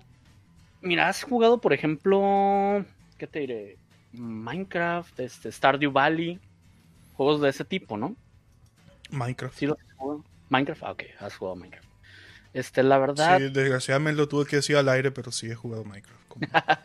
Mira, 0.84 1.08
has 1.08 1.24
jugado, 1.24 1.62
por 1.62 1.72
ejemplo, 1.72 2.84
¿qué 3.18 3.26
te 3.26 3.40
diré? 3.40 3.78
Minecraft, 4.12 5.18
este, 5.22 5.50
Stardew 5.50 5.94
Valley, 5.94 6.40
juegos 7.14 7.40
de 7.40 7.50
ese 7.50 7.64
tipo, 7.64 7.96
¿no? 7.96 8.18
Minecraft. 9.14 9.58
¿Sí 9.58 9.66
lo 9.68 9.74
has 9.74 9.98
jugado? 9.98 10.24
Minecraft, 10.50 10.84
ah, 10.84 10.92
ok, 10.92 11.04
has 11.20 11.36
jugado 11.36 11.56
Minecraft. 11.56 11.88
Este, 12.54 12.84
la 12.84 12.98
verdad. 12.98 13.40
Sí, 13.40 13.50
desgraciadamente 13.50 14.18
lo 14.22 14.28
tuve 14.28 14.46
que 14.46 14.58
decir 14.58 14.78
al 14.78 14.90
aire, 14.90 15.12
pero 15.12 15.32
sí 15.32 15.50
he 15.50 15.56
jugado 15.56 15.84
Minecraft. 15.84 16.22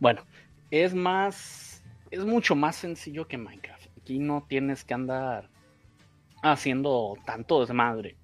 bueno, 0.00 0.24
es 0.70 0.94
más. 0.94 1.82
Es 2.10 2.24
mucho 2.24 2.54
más 2.54 2.76
sencillo 2.76 3.26
que 3.26 3.38
Minecraft. 3.38 3.86
Aquí 4.00 4.18
no 4.18 4.44
tienes 4.48 4.84
que 4.84 4.94
andar 4.94 5.48
haciendo 6.42 7.16
tanto 7.24 7.60
desmadre. 7.60 8.16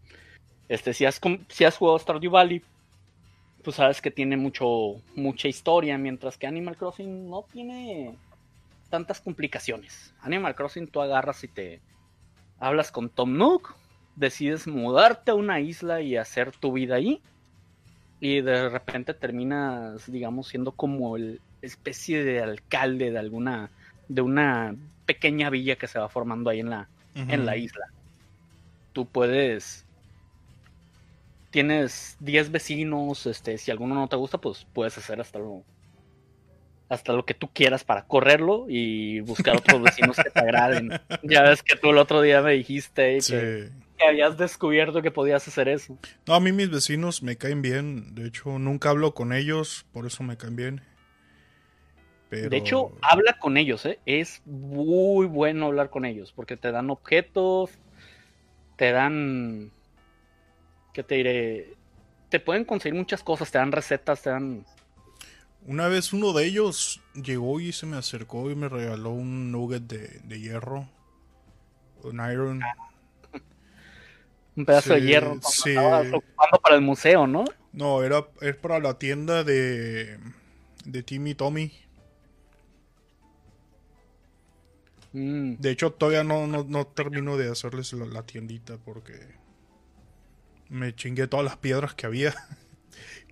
Este, 0.68 0.92
si 0.92 1.06
has, 1.06 1.20
si 1.48 1.64
has 1.64 1.76
jugado 1.76 1.98
Stardew 1.98 2.30
Valley, 2.30 2.62
pues 3.62 3.76
sabes 3.76 4.02
que 4.02 4.10
tiene 4.10 4.36
mucho, 4.36 4.96
mucha 5.14 5.48
historia, 5.48 5.96
mientras 5.96 6.36
que 6.36 6.46
Animal 6.46 6.76
Crossing 6.76 7.30
no 7.30 7.44
tiene 7.50 8.14
tantas 8.90 9.20
complicaciones. 9.20 10.12
Animal 10.20 10.54
Crossing 10.54 10.88
tú 10.88 11.00
agarras 11.00 11.42
y 11.44 11.48
te 11.48 11.80
hablas 12.58 12.90
con 12.90 13.08
Tom 13.08 13.36
Nook, 13.36 13.74
decides 14.16 14.66
mudarte 14.66 15.30
a 15.30 15.34
una 15.34 15.60
isla 15.60 16.00
y 16.00 16.16
hacer 16.16 16.52
tu 16.52 16.72
vida 16.72 16.96
ahí, 16.96 17.20
y 18.20 18.40
de 18.40 18.68
repente 18.68 19.14
terminas, 19.14 20.10
digamos, 20.10 20.48
siendo 20.48 20.72
como 20.72 21.16
el 21.16 21.40
especie 21.62 22.24
de 22.24 22.40
alcalde 22.40 23.10
de 23.10 23.18
alguna, 23.18 23.70
de 24.08 24.22
una 24.22 24.74
pequeña 25.06 25.50
villa 25.50 25.76
que 25.76 25.88
se 25.88 25.98
va 25.98 26.08
formando 26.08 26.50
ahí 26.50 26.60
en 26.60 26.70
la, 26.70 26.88
en 27.14 27.46
la 27.46 27.56
isla. 27.56 27.86
Tú 28.92 29.06
puedes 29.06 29.84
tienes 31.50 32.16
10 32.20 32.50
vecinos, 32.50 33.26
este, 33.26 33.58
si 33.58 33.70
alguno 33.70 33.94
no 33.94 34.08
te 34.08 34.16
gusta, 34.16 34.38
pues 34.38 34.66
puedes 34.72 34.98
hacer 34.98 35.20
hasta 35.20 35.38
lo, 35.38 35.62
hasta 36.88 37.12
lo 37.12 37.24
que 37.24 37.34
tú 37.34 37.48
quieras 37.52 37.84
para 37.84 38.04
correrlo 38.04 38.66
y 38.68 39.20
buscar 39.20 39.56
otros 39.56 39.82
vecinos 39.82 40.16
que 40.16 40.30
te 40.30 40.40
agraden. 40.40 40.90
Ya 41.22 41.42
ves 41.42 41.62
que 41.62 41.76
tú 41.76 41.90
el 41.90 41.98
otro 41.98 42.22
día 42.22 42.40
me 42.42 42.52
dijiste 42.52 43.18
que, 43.26 43.70
habías 44.06 44.38
descubierto 44.38 45.02
que 45.02 45.10
podías 45.10 45.46
hacer 45.46 45.68
eso. 45.68 45.98
No, 46.26 46.34
a 46.34 46.40
mí 46.40 46.52
mis 46.52 46.70
vecinos 46.70 47.22
me 47.22 47.36
caen 47.36 47.60
bien. 47.60 48.14
De 48.14 48.26
hecho, 48.28 48.58
nunca 48.58 48.90
hablo 48.90 49.14
con 49.14 49.32
ellos, 49.32 49.84
por 49.92 50.06
eso 50.06 50.22
me 50.22 50.36
caen 50.36 50.56
bien. 50.56 50.80
De 52.30 52.56
hecho, 52.56 52.92
habla 53.00 53.38
con 53.38 53.56
ellos, 53.56 53.84
¿eh? 53.86 53.98
Es 54.04 54.42
muy 54.44 55.26
bueno 55.26 55.66
hablar 55.66 55.88
con 55.88 56.04
ellos, 56.04 56.32
porque 56.32 56.56
te 56.56 56.70
dan 56.70 56.90
objetos, 56.90 57.70
te 58.76 58.92
dan 58.92 59.72
¿qué 60.92 61.02
te 61.02 61.14
diré? 61.14 61.78
te 62.28 62.40
pueden 62.40 62.64
conseguir 62.64 62.98
muchas 62.98 63.22
cosas, 63.22 63.50
te 63.50 63.58
dan 63.58 63.72
recetas, 63.72 64.22
te 64.22 64.30
dan... 64.30 64.64
Una 65.68 65.86
vez 65.86 66.12
uno 66.12 66.32
de 66.32 66.46
ellos 66.46 67.00
llegó 67.14 67.60
y 67.60 67.70
se 67.72 67.86
me 67.86 67.96
acercó 67.96 68.50
y 68.50 68.56
me 68.56 68.68
regaló 68.68 69.10
un 69.10 69.52
nugget 69.52 69.84
de, 69.84 70.20
de 70.24 70.40
hierro. 70.40 70.88
Un 72.02 72.20
iron. 72.32 72.60
Un 74.56 74.64
pedazo 74.64 74.94
de 74.94 75.02
hierro. 75.02 75.38
sí. 75.42 75.74
ocupando 76.12 76.58
para 76.62 76.74
el 76.76 76.82
museo, 76.82 77.26
¿no? 77.26 77.44
No, 77.72 78.02
era 78.02 78.26
es 78.40 78.56
para 78.56 78.78
la 78.80 78.98
tienda 78.98 79.44
de 79.44 80.18
de 80.84 81.02
Timmy 81.02 81.34
Tommy. 81.34 81.72
Mm, 85.12 85.56
De 85.58 85.70
hecho, 85.70 85.92
todavía 85.92 86.24
no, 86.24 86.46
no, 86.46 86.64
no 86.64 86.86
termino 86.86 87.36
de 87.36 87.50
hacerles 87.50 87.92
la, 87.92 88.06
la 88.06 88.24
tiendita 88.24 88.78
porque 88.78 89.12
me 90.70 90.94
chingué 90.94 91.26
todas 91.26 91.44
las 91.44 91.56
piedras 91.58 91.94
que 91.94 92.06
había. 92.06 92.34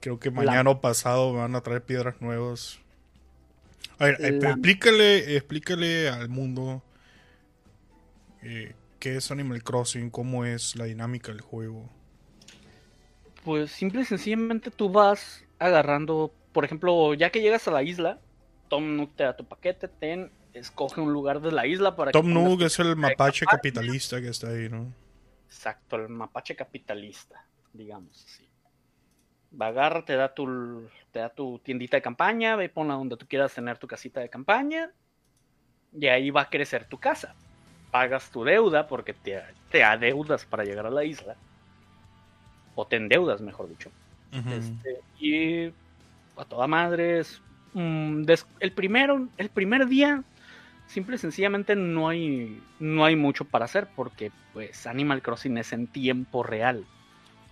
Creo 0.07 0.21
que 0.21 0.31
mañana 0.31 0.71
o 0.71 0.81
pasado 0.81 1.33
me 1.33 1.41
van 1.41 1.57
a 1.57 1.63
traer 1.63 1.83
piedras 1.83 2.21
nuevas. 2.21 2.79
A 3.99 4.05
ver, 4.05 4.17
eh, 4.21 4.39
La- 4.41 4.51
explícale, 4.51 5.37
explícale 5.37 6.09
al 6.09 6.29
mundo 6.29 6.81
eh, 8.41 8.77
qué 9.01 9.17
es 9.17 9.33
Animal 9.33 9.65
Crossing, 9.65 10.11
cómo 10.11 10.45
es 10.45 10.77
la 10.77 10.85
dinámica 10.85 11.33
del 11.33 11.41
juego. 11.41 11.91
Pues 13.45 13.73
simple 13.73 14.03
y 14.03 14.05
sencillamente 14.05 14.71
tú 14.71 14.91
vas 14.91 15.45
agarrando, 15.59 16.33
por 16.53 16.65
ejemplo, 16.65 17.13
ya 17.15 17.31
que 17.31 17.41
llegas 17.41 17.67
a 17.67 17.73
la 17.73 17.83
isla, 17.83 18.21
Tom 18.69 18.95
Nook 18.97 19.17
te 19.17 19.25
da 19.25 19.37
tu 19.37 19.45
paquete, 19.45 19.89
ten, 19.89 20.31
escoge 20.55 21.01
un 21.01 21.13
lugar 21.13 21.41
de 21.41 21.51
la 21.51 21.67
isla 21.67 21.97
para 21.97 22.13
Tom 22.13 22.27
que 22.29 22.33
Nook 22.33 22.63
es 22.63 22.79
el 22.79 22.95
mapache 22.95 23.45
capitalista 23.45 24.21
que 24.21 24.29
está 24.29 24.51
ahí, 24.51 24.69
¿no? 24.69 24.87
Exacto, 25.49 25.97
el 25.97 26.09
mapache 26.09 26.55
capitalista, 26.55 27.45
digamos 27.73 28.25
así. 28.25 28.49
Va, 29.61 29.69
agarra, 29.69 30.05
te 30.05 30.17
da 30.17 30.35
tu 30.35 30.89
te 31.13 31.21
da 31.21 31.29
tu 31.31 31.59
tiendita 31.61 31.97
de 31.97 32.03
campaña, 32.03 32.57
ve 32.57 32.67
y 32.67 32.69
ponla 32.69 32.95
donde 32.95 33.17
tú 33.17 33.27
quieras 33.27 33.55
tener 33.55 33.79
tu 33.79 33.87
casita 33.87 34.21
de 34.21 34.29
campaña, 34.29 34.91
y 35.93 36.07
ahí 36.09 36.31
va 36.31 36.43
a 36.43 36.51
crecer 36.51 36.85
tu 36.85 36.99
casa. 36.99 37.35
Pagas 37.91 38.31
tu 38.31 38.45
deuda 38.45 38.87
porque 38.87 39.15
te, 39.15 39.43
te 39.71 39.83
adeudas 39.83 40.45
para 40.45 40.65
llegar 40.65 40.87
a 40.87 40.91
la 40.91 41.05
isla. 41.05 41.37
O 42.75 42.87
te 42.87 42.97
endeudas, 42.97 43.41
mejor 43.41 43.69
dicho. 43.69 43.91
Este, 44.51 45.01
y 45.19 45.73
a 46.37 46.45
toda 46.45 46.67
madre 46.67 47.21
es 47.21 47.41
mm, 47.73 48.23
des- 48.25 48.47
el 48.61 48.73
primero 48.73 49.29
el 49.39 49.49
primer 49.49 49.87
día 49.87 50.23
simple 50.87 51.17
y 51.17 51.19
sencillamente 51.19 51.75
no 51.75 52.09
hay 52.09 52.63
no 52.79 53.05
hay 53.05 53.17
mucho 53.17 53.45
para 53.47 53.65
hacer 53.65 53.89
porque 53.97 54.31
pues 54.53 54.87
Animal 54.87 55.23
Crossing 55.23 55.57
es 55.57 55.73
en 55.73 55.87
tiempo 55.87 56.43
real 56.43 56.85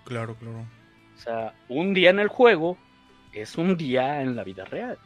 Claro, 0.05 0.35
claro. 0.35 0.67
O 1.17 1.19
sea 1.21 1.55
un 1.69 1.95
día 1.95 2.11
en 2.11 2.19
el 2.19 2.29
juego 2.29 2.77
es 3.33 3.57
un 3.57 3.77
día 3.77 4.23
en 4.23 4.37
la 4.37 4.45
vida 4.45 4.65
real 4.65 4.99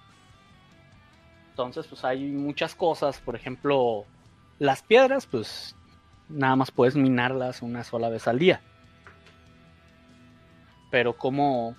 entonces 1.51 1.87
pues 1.87 2.05
hay 2.05 2.25
muchas 2.27 2.75
cosas 2.75 3.19
por 3.21 3.37
ejemplo 3.37 4.05
las 4.59 4.83
piedras 4.83 5.27
pues 5.27 5.75
nada 6.29 6.57
más 6.57 6.71
puedes 6.71 6.97
minarlas 6.97 7.63
una 7.63 7.85
sola 7.85 8.09
vez 8.09 8.29
al 8.29 8.39
día 8.39 8.61
pero 10.91 11.17
cómo 11.17 11.77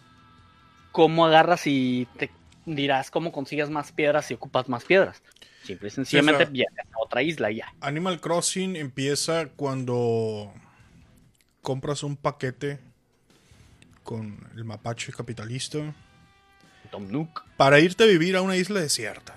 cómo 0.92 1.26
agarras 1.26 1.66
y 1.68 2.08
te 2.18 2.32
dirás 2.66 3.10
cómo 3.12 3.32
consigues 3.32 3.70
más 3.70 3.92
piedras 3.92 4.26
si 4.26 4.34
ocupas 4.36 4.70
más 4.70 4.86
piedras. 4.86 5.22
Simple 5.64 5.88
y 5.88 5.92
sencillamente 5.92 6.44
o 6.44 6.46
sea- 6.46 6.52
viajas 6.52 6.86
a 6.94 7.00
otra 7.04 7.22
isla 7.22 7.52
y 7.52 7.58
ya. 7.58 7.74
Animal 7.82 8.20
Crossing 8.20 8.76
empieza 8.76 9.48
cuando 9.50 10.54
compras 11.62 12.04
un 12.04 12.16
paquete 12.16 12.80
con 14.10 14.40
el 14.56 14.66
mapache 14.66 15.12
capitalista 15.14 15.78
Tom 16.90 17.12
Nook. 17.12 17.44
para 17.58 17.80
irte 17.80 18.06
a 18.06 18.08
vivir 18.08 18.36
a 18.36 18.42
una 18.42 18.56
isla 18.56 18.80
desierta. 18.80 19.36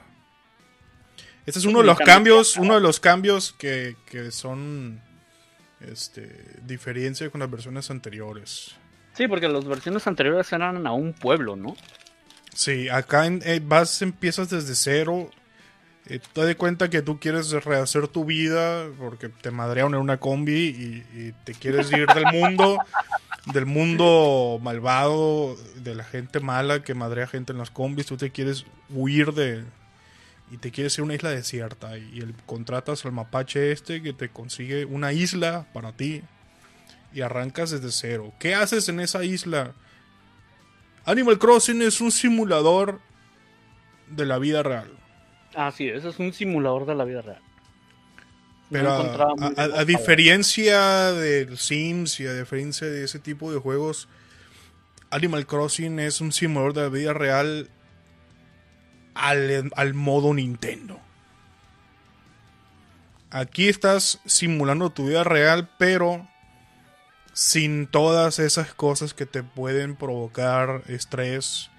Este 1.44 1.58
es 1.58 1.66
uno 1.66 1.80
de 1.80 1.85
los 1.85 1.98
cambios, 1.98 2.56
uno 2.56 2.74
de 2.76 2.80
los 2.80 2.98
cambios 3.00 3.52
que, 3.52 3.96
que 4.06 4.30
son 4.30 4.98
este 5.80 6.54
diferencia 6.64 7.28
con 7.28 7.40
las 7.40 7.50
versiones 7.50 7.90
anteriores. 7.90 8.74
Sí, 9.12 9.28
porque 9.28 9.46
las 9.48 9.64
versiones 9.66 10.06
anteriores 10.06 10.50
eran 10.54 10.87
a 10.87 10.92
un 10.92 11.12
pueblo, 11.12 11.54
¿no? 11.54 11.76
Sí, 12.54 12.88
acá 12.88 13.26
en- 13.26 13.42
eh, 13.44 13.61
vas, 13.62 14.00
empiezas 14.00 14.48
desde 14.48 14.74
cero. 14.74 15.30
eh, 16.06 16.18
te 16.32 16.46
das 16.46 16.54
cuenta 16.56 16.88
que 16.88 17.02
tú 17.02 17.20
quieres 17.20 17.50
rehacer 17.52 18.08
tu 18.08 18.24
vida 18.24 18.87
porque 18.98 19.28
te 19.28 19.50
madrearon 19.50 19.94
en 19.94 20.00
una 20.00 20.18
combi 20.18 20.54
y, 20.68 21.06
y 21.20 21.32
te 21.44 21.52
quieres 21.52 21.92
ir 21.92 22.06
del 22.06 22.26
mundo, 22.26 22.78
del 23.46 23.66
mundo 23.66 24.61
malvado, 24.62 25.57
de 25.76 25.94
la 25.94 26.05
gente 26.05 26.40
mala 26.40 26.83
que 26.83 26.94
madrea 26.94 27.26
gente 27.26 27.52
en 27.52 27.59
las 27.59 27.70
combis. 27.70 28.07
Tú 28.07 28.16
te 28.16 28.31
quieres 28.31 28.66
huir 28.90 29.33
de. 29.33 29.64
Y 30.50 30.59
te 30.59 30.70
quieres 30.70 30.96
ir 30.98 31.02
a 31.02 31.05
una 31.05 31.14
isla 31.14 31.31
desierta. 31.31 31.96
Y, 31.96 32.20
el, 32.20 32.35
contratas 32.46 33.05
al 33.05 33.12
mapache 33.12 33.72
este 33.72 34.02
que 34.02 34.12
te 34.12 34.28
consigue 34.28 34.85
una 34.85 35.12
isla 35.12 35.66
para 35.72 35.92
ti. 35.92 36.22
Y 37.12 37.20
arrancas 37.20 37.70
desde 37.70 37.90
cero. 37.90 38.33
¿Qué 38.38 38.55
haces 38.55 38.88
en 38.88 39.00
esa 39.00 39.24
isla? 39.24 39.72
Animal 41.05 41.38
Crossing 41.38 41.83
es 41.83 42.00
un 42.00 42.12
simulador 42.12 43.00
de 44.09 44.24
la 44.24 44.38
vida 44.38 44.62
real. 44.62 44.90
Ah, 45.55 45.70
sí, 45.70 45.88
ese 45.88 46.09
es 46.09 46.18
un 46.18 46.33
simulador 46.33 46.87
de 46.87 46.94
la 46.94 47.05
vida 47.05 47.22
real. 47.22 47.42
Pero 48.72 48.90
a, 49.38 49.85
diferencia 49.85 51.12
del 51.12 51.58
Sims 51.58 52.18
y 52.20 52.26
a 52.26 52.32
diferencia 52.32 52.87
de 52.87 53.04
ese 53.04 53.18
tipo 53.18 53.52
de 53.52 53.61
juegos, 53.61 54.08
Animal 55.11 55.46
Crossing 55.46 55.98
es 56.00 56.22
un 56.22 56.32
simulador 56.32 56.72
de 56.72 56.80
la 56.80 56.88
vida 56.88 57.12
real 57.12 57.68
al, 59.14 59.70
al 59.76 59.94
modo 59.94 60.32
Nintendo. 60.32 60.98
Aquí 63.30 63.68
estás 63.68 64.20
simulando 64.24 64.90
tu 64.90 65.08
vida 65.08 65.22
real, 65.22 65.68
pero 65.78 66.26
sin 67.35 67.87
todas 67.87 68.38
esas 68.38 68.72
cosas 68.72 69.12
que 69.12 69.26
te 69.26 69.42
pueden 69.42 69.96
provocar 69.96 70.82
estrés, 70.87 71.70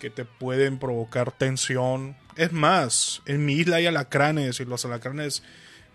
que 0.00 0.10
te 0.10 0.24
pueden 0.24 0.78
provocar 0.78 1.30
tensión. 1.30 2.16
Es 2.36 2.52
más, 2.52 3.22
en 3.26 3.44
mi 3.46 3.54
isla 3.54 3.76
hay 3.76 3.86
alacranes 3.86 4.58
y 4.58 4.64
los 4.64 4.84
alacranes 4.84 5.44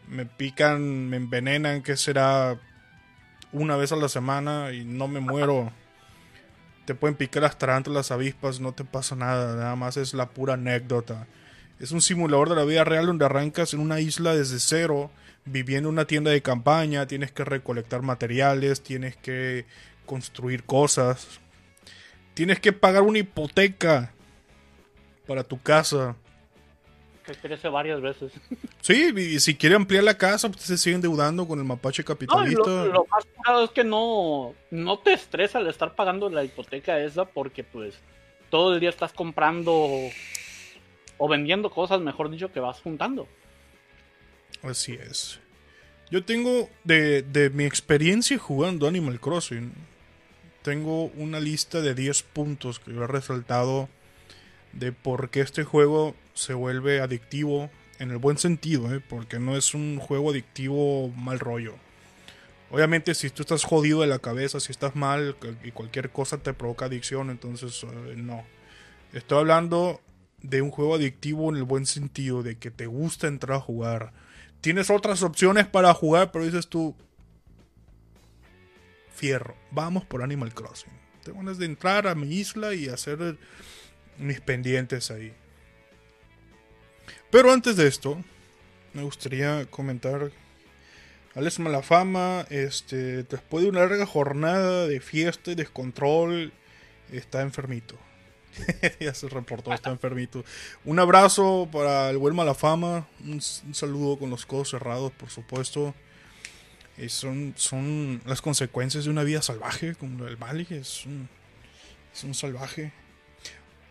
me 0.08 0.26
pican, 0.26 1.10
me 1.10 1.18
envenenan, 1.18 1.84
que 1.84 1.98
será 1.98 2.60
una 3.52 3.76
vez 3.76 3.92
a 3.92 3.96
la 3.96 4.10
semana 4.10 4.72
y 4.72 4.86
no 4.86 5.08
me 5.08 5.20
muero. 5.20 5.72
Te 6.86 6.96
pueden 6.96 7.16
picar 7.16 7.44
las 7.44 7.58
tarántulas, 7.58 7.98
las 7.98 8.12
avispas, 8.12 8.60
no 8.60 8.74
te 8.74 8.86
pasa 8.86 9.16
nada, 9.16 9.56
nada 9.56 9.76
más 9.76 9.98
es 9.98 10.14
la 10.14 10.30
pura 10.30 10.54
anécdota. 10.54 11.28
Es 11.80 11.92
un 11.92 12.02
simulador 12.02 12.50
de 12.50 12.56
la 12.56 12.64
vida 12.64 12.84
real 12.84 13.06
donde 13.06 13.26
arrancas 13.26 13.74
en 13.74 13.82
una 13.82 14.00
isla 14.00 14.34
desde 14.34 14.60
cero, 14.60 15.12
viviendo 15.46 15.90
en 15.90 15.94
una 15.94 16.06
tienda 16.06 16.32
de 16.32 16.42
campaña, 16.42 17.06
tienes 17.08 17.32
que 17.32 17.44
recolectar 17.44 18.02
materiales, 18.02 18.82
tienes 18.82 19.16
que 19.18 19.66
construir 20.06 20.64
cosas, 20.64 21.40
tienes 22.34 22.60
que 22.60 22.74
pagar 22.74 23.04
una 23.04 23.20
hipoteca 23.20 24.14
para 25.28 25.44
tu 25.44 25.62
casa. 25.62 26.16
Que 27.28 27.34
crece 27.36 27.68
varias 27.68 28.02
veces. 28.02 28.32
Sí, 28.82 29.12
y 29.16 29.40
si 29.42 29.56
quiere 29.56 29.76
ampliar 29.76 30.04
la 30.04 30.18
casa, 30.18 30.50
pues 30.50 30.62
se 30.64 30.78
sigue 30.78 30.96
endeudando 30.96 31.46
con 31.48 31.60
el 31.60 31.66
mapache 31.66 32.02
No, 32.02 32.08
capitalista. 32.08 32.70
lo, 32.70 32.86
lo 32.88 33.06
más 33.12 33.26
curado 33.36 33.66
es 33.66 33.72
que 33.72 33.84
no, 33.84 34.56
no 34.72 35.00
te 35.00 35.14
estresa 35.14 35.60
el 35.60 35.68
estar 35.68 35.94
pagando 35.94 36.30
la 36.30 36.44
hipoteca 36.46 36.98
esa 37.00 37.26
porque 37.26 37.64
pues 37.66 37.96
todo 38.50 38.74
el 38.74 38.80
día 38.80 38.90
estás 38.90 39.12
comprando 39.12 39.74
o 41.18 41.28
vendiendo 41.28 41.70
cosas, 41.70 42.00
mejor 42.00 42.30
dicho, 42.32 42.52
que 42.52 42.62
vas 42.62 42.80
juntando. 42.80 43.28
Así 44.64 44.94
es. 44.94 45.40
Yo 46.10 46.24
tengo 46.24 46.70
de, 46.86 47.22
de 47.24 47.50
mi 47.50 47.66
experiencia 47.66 48.38
jugando 48.38 48.88
Animal 48.88 49.20
Crossing, 49.20 49.74
tengo 50.62 51.06
una 51.16 51.40
lista 51.42 51.82
de 51.82 51.94
10 51.94 52.24
puntos 52.24 52.80
que 52.80 52.94
yo 52.94 53.04
he 53.04 53.08
resaltado 53.08 53.90
de 54.74 54.92
por 54.92 55.30
qué 55.30 55.42
este 55.42 55.64
juego 55.64 56.16
se 56.34 56.54
vuelve 56.54 57.02
adictivo 57.02 57.70
en 58.00 58.12
el 58.12 58.18
buen 58.18 58.38
sentido, 58.38 58.94
¿eh? 58.94 59.02
porque 59.08 59.40
no 59.40 59.58
es 59.58 59.74
un 59.74 60.00
juego 60.00 60.32
adictivo 60.32 61.10
mal 61.10 61.40
rollo. 61.40 61.76
Obviamente 62.70 63.16
si 63.16 63.30
tú 63.30 63.44
estás 63.44 63.64
jodido 63.64 64.02
de 64.02 64.08
la 64.08 64.20
cabeza, 64.20 64.60
si 64.60 64.72
estás 64.72 64.96
mal 64.96 65.36
y 65.64 65.72
cualquier 65.72 66.12
cosa 66.12 66.38
te 66.38 66.54
provoca 66.54 66.86
adicción, 66.86 67.30
entonces 67.30 67.84
eh, 67.84 68.16
no. 68.18 68.44
Estoy 69.14 69.40
hablando 69.40 70.02
de 70.42 70.62
un 70.62 70.70
juego 70.70 70.96
adictivo 70.96 71.50
en 71.50 71.56
el 71.56 71.64
buen 71.64 71.86
sentido, 71.86 72.44
de 72.44 72.58
que 72.58 72.70
te 72.70 72.86
gusta 72.86 73.28
entrar 73.28 73.58
a 73.58 73.62
jugar. 73.62 74.14
Tienes 74.62 74.90
otras 74.90 75.24
opciones 75.24 75.66
para 75.66 75.94
jugar, 75.94 76.32
pero 76.32 76.46
dices 76.46 76.68
tú, 76.68 76.96
fierro, 79.14 79.56
vamos 79.72 80.06
por 80.06 80.22
Animal 80.22 80.54
Crossing. 80.54 80.92
Tengo 81.24 81.40
ganas 81.40 81.58
de 81.58 81.66
entrar 81.66 82.08
a 82.08 82.16
mi 82.16 82.28
isla 82.36 82.74
y 82.74 82.88
hacer 82.88 83.38
mis 84.18 84.42
pendientes 84.42 85.12
ahí. 85.12 85.34
Pero 87.30 87.52
antes 87.52 87.76
de 87.76 87.88
esto, 87.88 88.24
me 88.94 89.04
gustaría 89.04 89.66
comentar 89.66 90.32
Alex 91.36 91.60
Malafama, 91.60 92.46
este, 92.50 93.24
después 93.24 93.64
de 93.64 93.70
una 93.70 93.82
larga 93.82 94.06
jornada 94.06 94.88
de 94.88 95.00
fiesta 95.00 95.52
y 95.52 95.56
descontrol 95.56 96.52
está 97.12 97.42
enfermito. 97.42 97.96
ya 99.00 99.14
se 99.14 99.30
reportó, 99.30 99.74
está 99.74 99.92
enfermito. 99.92 100.44
Un 100.84 101.00
abrazo 101.00 101.70
para 101.72 102.10
el 102.10 102.18
buen 102.18 102.36
Malafama. 102.36 103.08
Un, 103.24 103.34
un 103.34 103.76
saludo 103.76 104.18
con 104.18 104.30
los 104.30 104.46
codos 104.46 104.72
cerrados, 104.72 105.12
por 105.12 105.30
supuesto. 105.30 105.94
Y 106.98 107.10
son, 107.10 107.54
son 107.56 108.22
las 108.26 108.42
consecuencias 108.42 109.04
de 109.04 109.12
una 109.12 109.24
vida 109.24 109.44
salvaje, 109.44 109.94
como 109.94 110.26
el 110.26 110.38
Mali. 110.38 110.66
Es 110.72 111.06
es 112.18 112.24
un 112.24 112.34
salvaje. 112.34 112.92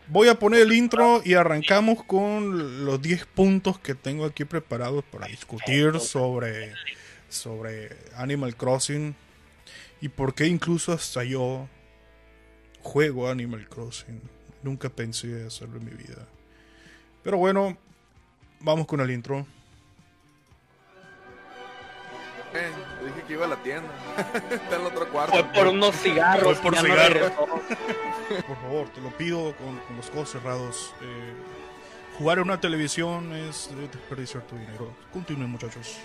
Voy 0.09 0.29
a 0.29 0.39
poner 0.39 0.61
el 0.61 0.73
intro 0.73 1.21
y 1.25 1.35
arrancamos 1.35 2.05
con 2.05 2.85
los 2.85 3.03
10 3.03 3.27
puntos 3.27 3.81
que 3.81 3.97
tengo 3.97 4.25
aquí 4.25 4.45
preparados 4.45 5.05
para 5.05 5.27
discutir 5.27 5.99
sobre, 5.99 6.75
sobre 7.29 7.97
Animal 8.15 8.55
Crossing 8.55 9.17
y 10.01 10.09
por 10.09 10.33
qué 10.33 10.47
incluso 10.47 10.93
hasta 10.93 11.25
yo 11.25 11.69
juego 12.83 13.29
Animal 13.29 13.69
Crossing. 13.69 14.21
Nunca 14.63 14.89
pensé 14.91 15.45
hacerlo 15.45 15.79
en 15.79 15.87
mi 15.87 15.91
vida. 15.91 16.29
Pero 17.25 17.39
bueno, 17.39 17.77
vamos 18.61 18.87
con 18.87 19.01
el 19.01 19.11
intro. 19.11 19.45
Eh, 22.57 22.73
dije 23.05 23.23
que 23.27 23.33
iba 23.35 23.45
a 23.45 23.49
la 23.49 23.57
tienda. 23.57 23.89
Está 24.51 24.77
en 24.77 24.81
el 24.81 24.87
otro 24.87 25.09
cuarto. 25.09 25.33
Fue 25.33 25.45
por 25.45 25.67
unos 25.69 25.95
cigarros. 25.97 26.43
Fue 26.43 26.55
por 26.63 26.75
no 26.75 26.81
cigarros. 26.83 27.33
Por 28.47 28.57
favor, 28.57 28.89
te 28.89 29.01
lo 29.01 29.11
pido 29.11 29.55
con, 29.57 29.79
con 29.79 29.97
los 29.97 30.09
ojos 30.11 30.31
cerrados. 30.31 30.95
Eh, 31.01 31.35
jugar 32.19 32.39
en 32.39 32.45
una 32.45 32.61
televisión 32.61 33.33
es 33.33 33.69
eh, 33.69 33.89
desperdiciar 33.93 34.43
tu 34.45 34.57
dinero. 34.57 34.91
Continúen, 35.13 35.51
muchachos. 35.51 35.99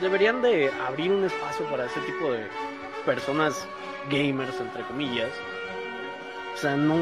Deberían 0.00 0.40
de 0.40 0.72
abrir 0.86 1.10
un 1.10 1.24
espacio 1.24 1.66
para 1.66 1.84
ese 1.84 2.00
tipo 2.00 2.32
de 2.32 2.46
personas 3.04 3.66
gamers, 4.10 4.58
entre 4.60 4.84
comillas. 4.84 5.30
O 6.54 6.56
sea, 6.56 6.76
no, 6.76 6.96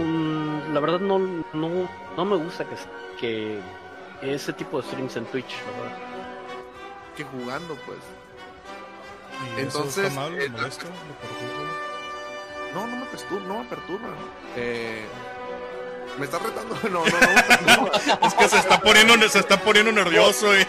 la 0.73 0.81
verdad 0.81 1.01
no, 1.01 1.19
no, 1.19 1.89
no 2.17 2.25
me 2.25 2.37
gusta 2.37 2.65
que, 2.65 2.77
que 3.21 4.35
ese 4.35 4.53
tipo 4.53 4.81
de 4.81 4.89
streams 4.89 5.17
en 5.17 5.27
Twitch, 5.27 5.55
la 5.67 5.83
verdad. 5.83 6.16
Que 7.17 7.25
jugando, 7.25 7.75
pues. 7.87 7.99
¿Y 9.57 9.61
Entonces, 9.61 9.99
eso 9.99 10.07
está 10.09 10.27
eh, 10.27 10.51
perturba? 10.51 11.73
No, 12.75 12.87
no 12.87 12.97
me 12.97 13.07
perturba, 13.07 13.47
no 13.47 13.59
me 13.63 13.69
perturba. 13.69 14.09
Eh, 14.57 15.05
me 16.19 16.25
estás 16.25 16.43
retando. 16.43 16.79
No, 16.85 17.05
no, 17.05 17.05
no 17.05 17.35
me 17.35 17.43
perturba. 17.43 17.91
Es 18.27 18.35
que 18.35 18.49
se 18.49 18.59
está 18.59 18.81
poniendo, 18.81 19.29
se 19.29 19.39
está 19.39 19.61
poniendo 19.61 19.93
nervioso. 19.93 20.55
eh. 20.55 20.67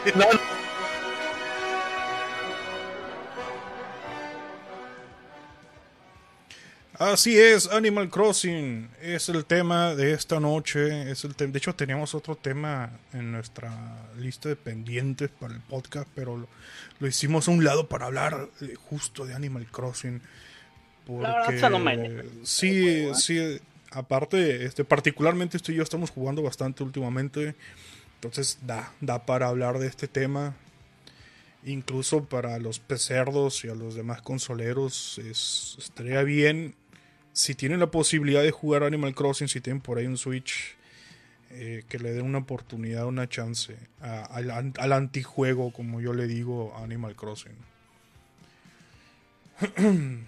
Así 6.99 7.37
es, 7.37 7.67
Animal 7.71 8.09
Crossing 8.09 8.89
es 9.01 9.29
el 9.29 9.45
tema 9.45 9.93
de 9.93 10.13
esta 10.13 10.39
noche. 10.39 11.11
Es 11.11 11.23
el 11.25 11.33
de 11.33 11.57
hecho, 11.57 11.75
teníamos 11.75 12.15
otro 12.15 12.35
tema 12.35 12.89
en 13.13 13.31
nuestra 13.31 13.71
lista 14.17 14.49
de 14.49 14.55
pendientes 14.55 15.29
para 15.29 15.53
el 15.53 15.61
podcast, 15.61 16.07
pero 16.15 16.37
lo, 16.37 16.47
lo 16.99 17.07
hicimos 17.07 17.47
a 17.47 17.51
un 17.51 17.63
lado 17.63 17.87
para 17.87 18.07
hablar 18.07 18.49
eh, 18.61 18.73
justo 18.89 19.27
de 19.27 19.35
Animal 19.35 19.67
Crossing. 19.71 20.21
La 21.21 21.45
verdad, 21.51 21.69
no 21.69 21.79
me- 21.79 22.23
sí, 22.43 23.07
sí. 23.13 23.59
Aparte, 23.91 24.65
este, 24.65 24.83
particularmente 24.83 25.55
esto 25.57 25.71
y 25.71 25.75
yo 25.75 25.83
estamos 25.83 26.09
jugando 26.09 26.41
bastante 26.41 26.83
últimamente. 26.83 27.53
Entonces 28.15 28.57
da, 28.65 28.91
da 29.01 29.23
para 29.23 29.47
hablar 29.49 29.77
de 29.77 29.85
este 29.87 30.07
tema. 30.07 30.55
Incluso 31.63 32.23
para 32.25 32.57
los 32.59 32.79
pecerdos 32.79 33.63
y 33.65 33.69
a 33.69 33.75
los 33.75 33.93
demás 33.95 34.21
consoleros 34.21 35.17
es, 35.19 35.75
estaría 35.79 36.23
bien 36.23 36.75
si 37.37 37.53
tienen 37.53 37.79
la 37.79 37.91
posibilidad 37.91 38.41
de 38.41 38.49
jugar 38.49 38.81
Animal 38.81 39.13
Crossing, 39.13 39.47
si 39.47 39.61
tienen 39.61 39.79
por 39.79 39.99
ahí 39.99 40.07
un 40.07 40.17
Switch, 40.17 40.75
eh, 41.51 41.83
que 41.87 41.99
le 41.99 42.11
den 42.11 42.25
una 42.25 42.39
oportunidad, 42.39 43.05
una 43.05 43.29
chance 43.29 43.77
al, 44.01 44.49
al 44.49 44.91
antijuego, 44.91 45.71
como 45.71 46.01
yo 46.01 46.15
le 46.15 46.25
digo 46.25 46.73
a 46.75 46.83
Animal 46.83 47.15
Crossing. 47.15 47.53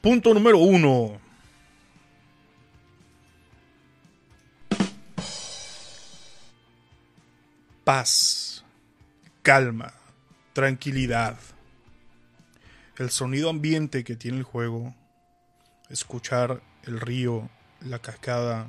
Punto 0.00 0.34
número 0.34 0.58
uno. 0.58 1.20
Paz, 7.84 8.64
calma, 9.42 9.94
tranquilidad. 10.52 11.38
El 12.98 13.10
sonido 13.10 13.48
ambiente 13.50 14.02
que 14.02 14.16
tiene 14.16 14.38
el 14.38 14.42
juego, 14.42 14.96
escuchar 15.90 16.60
el 16.84 17.00
río, 17.00 17.48
la 17.80 17.98
cascada, 17.98 18.68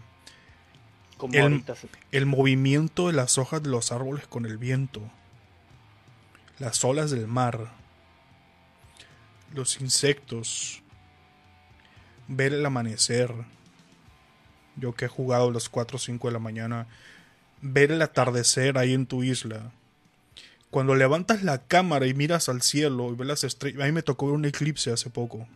Como 1.17 1.34
El- 1.36 1.41
ahorita. 1.43 1.75
se- 1.75 1.88
el 2.12 2.25
movimiento 2.25 3.05
de 3.07 3.13
las 3.13 3.38
hojas 3.38 3.62
de 3.62 3.69
los 3.69 3.91
árboles 3.91 4.25
con 4.25 4.45
el 4.47 4.57
viento, 4.57 5.01
las 6.57 6.84
olas 6.84 7.12
del 7.12 7.27
mar, 7.27 7.71
los 9.53 9.79
insectos, 9.81 10.81
ver 12.27 12.53
el 12.53 12.65
amanecer. 12.65 13.31
Yo 14.77 14.93
que 14.95 15.05
he 15.05 15.10
jugado 15.10 15.49
a 15.49 15.53
las 15.53 15.69
4 15.69 15.97
o 15.97 15.99
5 15.99 16.27
de 16.27 16.34
la 16.34 16.39
mañana, 16.39 16.88
ver 17.62 17.91
el 17.91 18.01
atardecer 18.01 18.77
ahí 18.79 18.93
en 18.93 19.05
tu 19.05 19.21
isla. 19.23 19.71
Cuando 20.71 20.95
levantas 20.95 21.43
la 21.43 21.60
cámara 21.67 22.07
y 22.07 22.13
miras 22.13 22.47
al 22.49 22.62
cielo 22.62 23.12
y 23.12 23.15
ves 23.15 23.27
las 23.27 23.43
estrellas, 23.43 23.81
a 23.81 23.86
mí 23.86 23.91
me 23.91 24.01
tocó 24.01 24.27
ver 24.27 24.36
un 24.36 24.45
eclipse 24.45 24.91
hace 24.91 25.10
poco. 25.10 25.47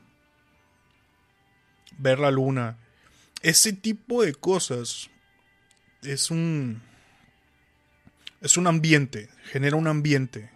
Ver 1.97 2.19
la 2.19 2.31
luna. 2.31 2.77
Ese 3.41 3.73
tipo 3.73 4.23
de 4.23 4.33
cosas 4.33 5.09
es 6.01 6.31
un 6.31 6.81
es 8.41 8.57
un 8.57 8.67
ambiente, 8.67 9.29
genera 9.45 9.75
un 9.75 9.87
ambiente. 9.87 10.51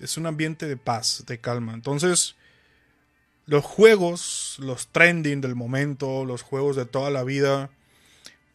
Es 0.00 0.16
un 0.16 0.26
ambiente 0.26 0.66
de 0.66 0.76
paz, 0.76 1.24
de 1.26 1.38
calma. 1.38 1.72
Entonces, 1.72 2.34
los 3.46 3.64
juegos, 3.64 4.56
los 4.58 4.88
trending 4.88 5.40
del 5.40 5.54
momento, 5.54 6.24
los 6.24 6.42
juegos 6.42 6.76
de 6.76 6.86
toda 6.86 7.10
la 7.10 7.22
vida 7.22 7.70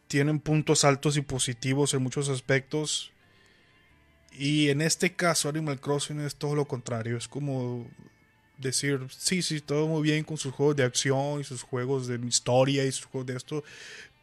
tienen 0.08 0.40
puntos 0.40 0.84
altos 0.84 1.16
y 1.16 1.22
positivos 1.22 1.94
en 1.94 2.02
muchos 2.02 2.28
aspectos. 2.28 3.12
Y 4.32 4.68
en 4.68 4.80
este 4.80 5.14
caso 5.14 5.48
Animal 5.48 5.80
Crossing 5.80 6.20
es 6.20 6.36
todo 6.36 6.54
lo 6.54 6.66
contrario, 6.66 7.16
es 7.16 7.28
como 7.28 7.86
decir, 8.60 9.06
sí, 9.10 9.42
sí, 9.42 9.60
todo 9.60 9.86
muy 9.86 10.02
bien 10.02 10.24
con 10.24 10.36
sus 10.36 10.52
juegos 10.52 10.76
de 10.76 10.84
acción 10.84 11.40
y 11.40 11.44
sus 11.44 11.62
juegos 11.62 12.06
de 12.06 12.16
historia 12.26 12.84
y 12.84 12.92
sus 12.92 13.06
juegos 13.06 13.26
de 13.26 13.36
esto, 13.36 13.64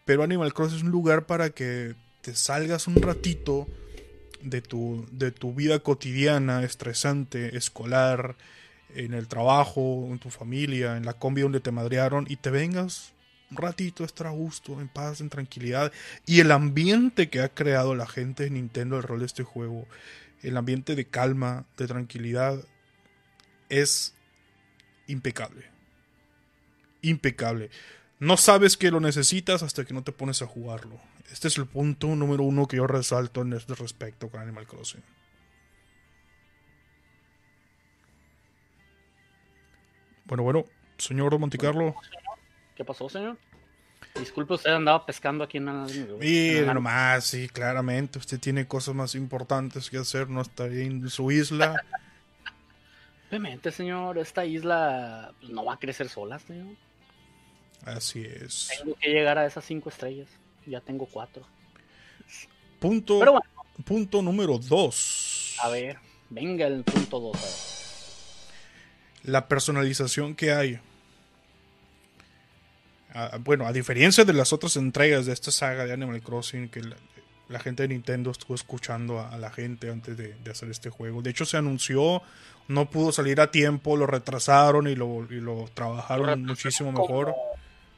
pero 0.06 0.24
Animal 0.24 0.54
Crossing 0.54 0.78
es 0.78 0.84
un 0.84 0.92
lugar 0.92 1.26
para 1.26 1.50
que 1.50 1.96
te 2.22 2.36
salgas 2.36 2.88
un 2.88 3.02
ratito 3.02 3.68
de 4.42 4.62
tu, 4.62 5.06
de 5.12 5.32
tu 5.32 5.54
vida 5.54 5.80
cotidiana, 5.80 6.64
estresante, 6.64 7.58
escolar, 7.58 8.36
en 8.96 9.14
el 9.14 9.28
trabajo, 9.28 10.08
en 10.10 10.20
tu 10.20 10.30
familia, 10.30 10.98
en 10.98 11.06
la 11.06 11.14
combi 11.14 11.42
donde 11.42 11.60
te 11.60 11.72
madrearon 11.72 12.26
y 12.30 12.38
te 12.38 12.50
vengas 12.50 13.14
un 13.50 13.58
ratito 13.58 14.04
estar 14.04 14.28
a 14.28 14.32
gusto, 14.32 14.82
en 14.82 14.90
paz, 14.90 15.22
en 15.22 15.30
tranquilidad. 15.30 15.92
Y 16.26 16.42
el 16.42 16.52
ambiente 16.52 17.30
que 17.30 17.40
ha 17.42 17.50
creado 17.50 17.96
la 17.96 18.08
gente 18.08 18.44
de 18.44 18.50
Nintendo 18.50 18.98
alrededor 18.98 19.20
de 19.20 19.26
este 19.26 19.44
juego, 19.44 19.88
el 20.42 20.58
ambiente 20.58 20.96
de 20.96 21.06
calma, 21.06 21.66
de 21.78 21.88
tranquilidad, 21.88 22.60
es 23.70 24.14
impecable. 25.08 25.66
Impecable. 27.02 27.70
No 28.20 28.38
sabes 28.38 28.78
que 28.78 28.92
lo 28.92 29.00
necesitas 29.00 29.64
hasta 29.64 29.86
que 29.86 29.94
no 29.94 30.04
te 30.04 30.12
pones 30.12 30.42
a 30.42 30.48
jugarlo. 30.48 31.00
Este 31.32 31.48
es 31.48 31.58
el 31.58 31.66
punto 31.68 32.08
número 32.16 32.44
uno 32.44 32.68
que 32.68 32.78
yo 32.78 32.88
resalto 32.88 33.42
en 33.42 33.54
este 33.54 33.76
respecto 33.76 34.30
con 34.30 34.42
Animal 34.42 34.66
Crossing. 34.66 35.04
Bueno, 40.26 40.44
bueno, 40.44 40.66
señor 40.98 41.38
Monticarlo. 41.40 41.96
¿Qué 42.76 42.84
pasó, 42.84 43.08
señor? 43.10 43.38
Disculpe, 44.20 44.54
usted 44.56 44.72
andaba 44.72 45.06
pescando 45.06 45.44
aquí 45.44 45.58
en 45.58 45.68
en 45.70 46.66
la- 46.66 46.74
nomás, 46.74 47.26
sí, 47.26 47.48
claramente. 47.50 48.20
Usted 48.20 48.40
tiene 48.40 48.68
cosas 48.68 48.96
más 48.96 49.16
importantes 49.16 49.90
que 49.90 49.98
hacer, 49.98 50.30
no 50.30 50.42
está 50.42 50.66
en 50.66 51.10
su 51.10 51.32
isla. 51.32 51.76
Obviamente, 53.30 53.72
señor, 53.72 54.18
esta 54.18 54.46
isla 54.46 55.34
no 55.50 55.66
va 55.66 55.74
a 55.74 55.80
crecer 55.80 56.08
sola, 56.10 56.40
señor. 56.40 56.76
Así 57.84 58.24
es. 58.26 58.70
Tengo 58.80 58.96
que 58.96 59.10
llegar 59.10 59.38
a 59.38 59.46
esas 59.46 59.66
cinco 59.66 59.90
estrellas. 59.90 60.30
Ya 60.66 60.82
tengo 60.82 61.06
cuatro. 61.06 61.46
Punto, 62.80 63.20
Pero 63.20 63.32
bueno, 63.34 63.48
punto 63.86 64.22
número 64.22 64.58
dos. 64.58 65.56
a 65.62 65.70
ver, 65.70 65.98
venga 66.30 66.68
el 66.68 66.84
punto 66.84 67.20
dos. 67.20 67.36
a 67.36 67.40
ver. 67.42 69.32
la 69.32 69.48
personalización 69.48 70.36
que 70.36 70.52
hay. 70.52 70.80
Ah, 73.14 73.38
bueno, 73.42 73.66
a 73.66 73.74
diferencia 73.74 74.26
de 74.26 74.34
las 74.34 74.54
otras 74.54 74.76
entregas 74.76 75.26
de 75.26 75.34
esta 75.34 75.52
saga 75.52 75.86
de 75.86 75.94
Animal 75.94 76.22
Crossing, 76.22 76.70
que 76.70 76.82
la, 76.82 76.96
la 77.48 77.60
gente 77.60 77.84
de 77.84 77.90
Nintendo 77.90 78.32
estuvo 78.32 78.54
escuchando 78.56 79.20
a, 79.20 79.30
a 79.30 79.38
la 79.38 79.50
gente 79.50 79.90
antes 79.90 80.16
de, 80.18 80.36
de 80.36 80.52
hacer 80.52 80.70
este 80.70 80.90
juego. 80.90 81.22
De 81.22 81.32
hecho, 81.32 81.46
se 81.46 81.58
anunció, 81.58 82.22
no 82.68 82.90
pudo 82.90 83.12
salir 83.12 83.40
a 83.42 83.52
tiempo, 83.52 83.96
lo 83.98 84.06
retrasaron 84.08 84.88
y 84.88 84.96
lo, 84.96 85.26
y 85.32 85.40
lo 85.40 85.66
trabajaron 85.74 86.26
Lo 86.28 86.38
muchísimo 86.38 86.92
mejor. 86.92 87.34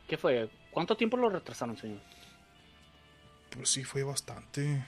¿Qué 0.07 0.17
fue? 0.17 0.49
¿Cuánto 0.71 0.95
tiempo 0.95 1.17
lo 1.17 1.29
retrasaron, 1.29 1.77
señor? 1.77 1.99
Pues 3.51 3.69
sí, 3.69 3.83
fue 3.83 4.03
bastante. 4.03 4.83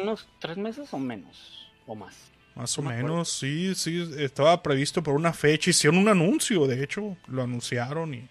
¿Unos 0.00 0.28
tres 0.40 0.56
meses 0.56 0.92
o 0.92 0.98
menos? 0.98 1.68
¿O 1.86 1.94
más? 1.94 2.16
Más 2.54 2.76
o 2.78 2.82
No 2.82 2.90
me 2.90 2.96
menos, 2.96 3.28
sí, 3.30 3.74
sí. 3.74 4.10
Estaba 4.18 4.62
previsto 4.62 5.02
por 5.02 5.14
una 5.14 5.32
fecha. 5.32 5.70
Hicieron 5.70 5.98
un 5.98 6.08
anuncio, 6.08 6.66
de 6.66 6.82
hecho. 6.82 7.16
Lo 7.28 7.42
anunciaron 7.42 8.12
y, 8.14 8.28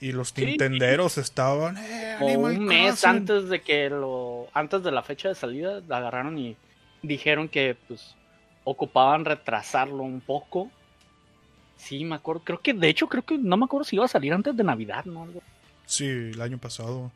y 0.00 0.12
los 0.12 0.28
Sí. 0.30 0.44
Nintenderos 0.46 1.18
estaban. 1.18 1.76
"Eh, 1.76 2.16
un 2.20 2.64
mes 2.64 3.00
Crossing". 3.00 3.10
antes 3.10 3.48
de 3.50 3.60
que 3.60 3.90
lo. 3.90 4.48
Antes 4.54 4.82
de 4.82 4.90
la 4.90 5.02
fecha 5.02 5.28
de 5.28 5.34
salida, 5.34 5.82
la 5.86 5.98
agarraron 5.98 6.38
y 6.38 6.56
dijeron 7.02 7.48
que 7.48 7.76
pues 7.86 8.14
ocupaban 8.70 9.24
retrasarlo 9.24 10.02
un 10.02 10.20
poco. 10.20 10.70
Sí, 11.76 12.04
me 12.04 12.16
acuerdo. 12.16 12.42
Creo 12.44 12.60
que, 12.60 12.74
de 12.74 12.88
hecho, 12.88 13.08
creo 13.08 13.24
que 13.24 13.38
no 13.38 13.56
me 13.56 13.64
acuerdo 13.64 13.84
si 13.84 13.96
iba 13.96 14.04
a 14.04 14.08
salir 14.08 14.32
antes 14.32 14.56
de 14.56 14.64
Navidad, 14.64 15.04
¿no? 15.04 15.22
Algo- 15.24 15.42
Sí, 15.86 16.06
el 16.06 16.40
año 16.40 16.58
pasado. 16.58 17.10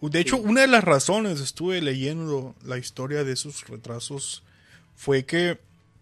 De 0.00 0.20
hecho, 0.20 0.36
una 0.36 0.60
de 0.60 0.68
las 0.68 0.84
razones, 0.84 1.40
estuve 1.40 1.80
leyendo 1.80 2.54
la 2.64 2.78
historia 2.78 3.24
de 3.24 3.32
esos 3.32 3.66
retrasos, 3.68 4.42
fue 4.96 5.24
que 5.24 5.58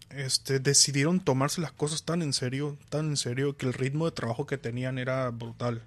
este, 0.09 0.59
decidieron 0.59 1.19
tomarse 1.19 1.61
las 1.61 1.71
cosas 1.71 2.03
tan 2.03 2.21
en 2.21 2.33
serio, 2.33 2.77
tan 2.89 3.07
en 3.09 3.17
serio, 3.17 3.55
que 3.57 3.65
el 3.65 3.73
ritmo 3.73 4.05
de 4.05 4.11
trabajo 4.11 4.45
que 4.45 4.57
tenían 4.57 4.97
era 4.99 5.29
brutal. 5.29 5.81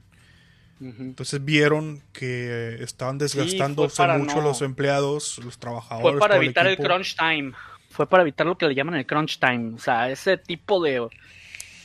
Entonces 0.80 1.44
vieron 1.44 2.02
que 2.14 2.78
estaban 2.82 3.18
desgastándose 3.18 4.02
mucho 4.18 4.36
no- 4.36 4.42
los 4.42 4.62
empleados, 4.62 5.38
los 5.44 5.58
trabajadores. 5.58 6.12
Fue 6.12 6.18
para 6.18 6.36
evitar 6.36 6.66
el 6.66 6.76
crunch 6.78 7.16
time. 7.16 7.52
Fue 7.90 8.08
para 8.08 8.22
evitar 8.22 8.46
lo 8.46 8.56
que 8.56 8.66
le 8.66 8.74
llaman 8.74 8.94
el 8.94 9.06
crunch 9.06 9.38
time. 9.38 9.74
O 9.74 9.78
sea, 9.78 10.10
ese 10.10 10.36
tipo 10.38 10.82
de, 10.82 11.06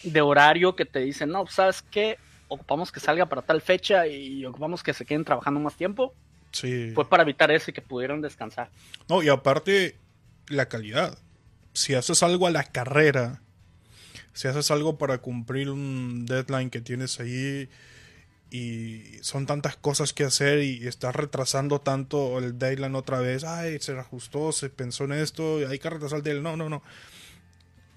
de 0.04 0.22
horario 0.22 0.76
que 0.76 0.86
te 0.86 1.00
dicen, 1.00 1.30
no, 1.30 1.46
¿sabes 1.48 1.82
qué? 1.82 2.18
Ocupamos 2.48 2.92
que 2.92 3.00
salga 3.00 3.26
para 3.26 3.42
tal 3.42 3.62
fecha 3.62 4.08
y 4.08 4.46
ocupamos 4.46 4.84
que 4.84 4.94
se 4.94 5.06
queden 5.06 5.26
trabajando 5.26 5.60
más 5.60 5.76
tiempo. 5.76 6.14
Sí. 6.52 6.92
Fue 6.94 7.10
para 7.10 7.24
evitar 7.24 7.52
eso 7.52 7.72
y 7.72 7.74
que 7.74 7.82
pudieran 7.82 8.22
descansar. 8.22 8.70
No, 9.10 9.22
y 9.24 9.30
aparte, 9.30 9.98
la 10.48 10.68
calidad. 10.68 11.18
Si 11.74 11.96
haces 11.96 12.24
algo 12.24 12.48
a 12.48 12.52
la 12.52 12.64
carrera, 12.64 13.42
si 14.34 14.48
haces 14.48 14.72
algo 14.72 14.98
para 14.98 15.18
cumplir 15.18 15.70
un 15.70 16.26
deadline 16.26 16.70
que 16.70 16.82
tienes 16.82 17.20
ahí 17.20 17.68
y 18.52 19.18
son 19.22 19.46
tantas 19.46 19.76
cosas 19.76 20.14
que 20.14 20.24
hacer 20.24 20.62
y 20.62 20.88
estás 20.88 21.16
retrasando 21.16 21.82
tanto 21.82 22.38
el 22.38 22.58
deadline 22.58 22.96
otra 22.96 23.20
vez, 23.20 23.44
ay, 23.44 23.80
se 23.80 23.98
ajustó, 23.98 24.52
se 24.52 24.70
pensó 24.70 25.06
en 25.06 25.14
esto, 25.14 25.58
hay 25.68 25.80
que 25.80 25.90
retrasar 25.90 26.20
el 26.20 26.24
deadline. 26.24 26.44
No, 26.44 26.56
no, 26.56 26.70
no. 26.70 26.84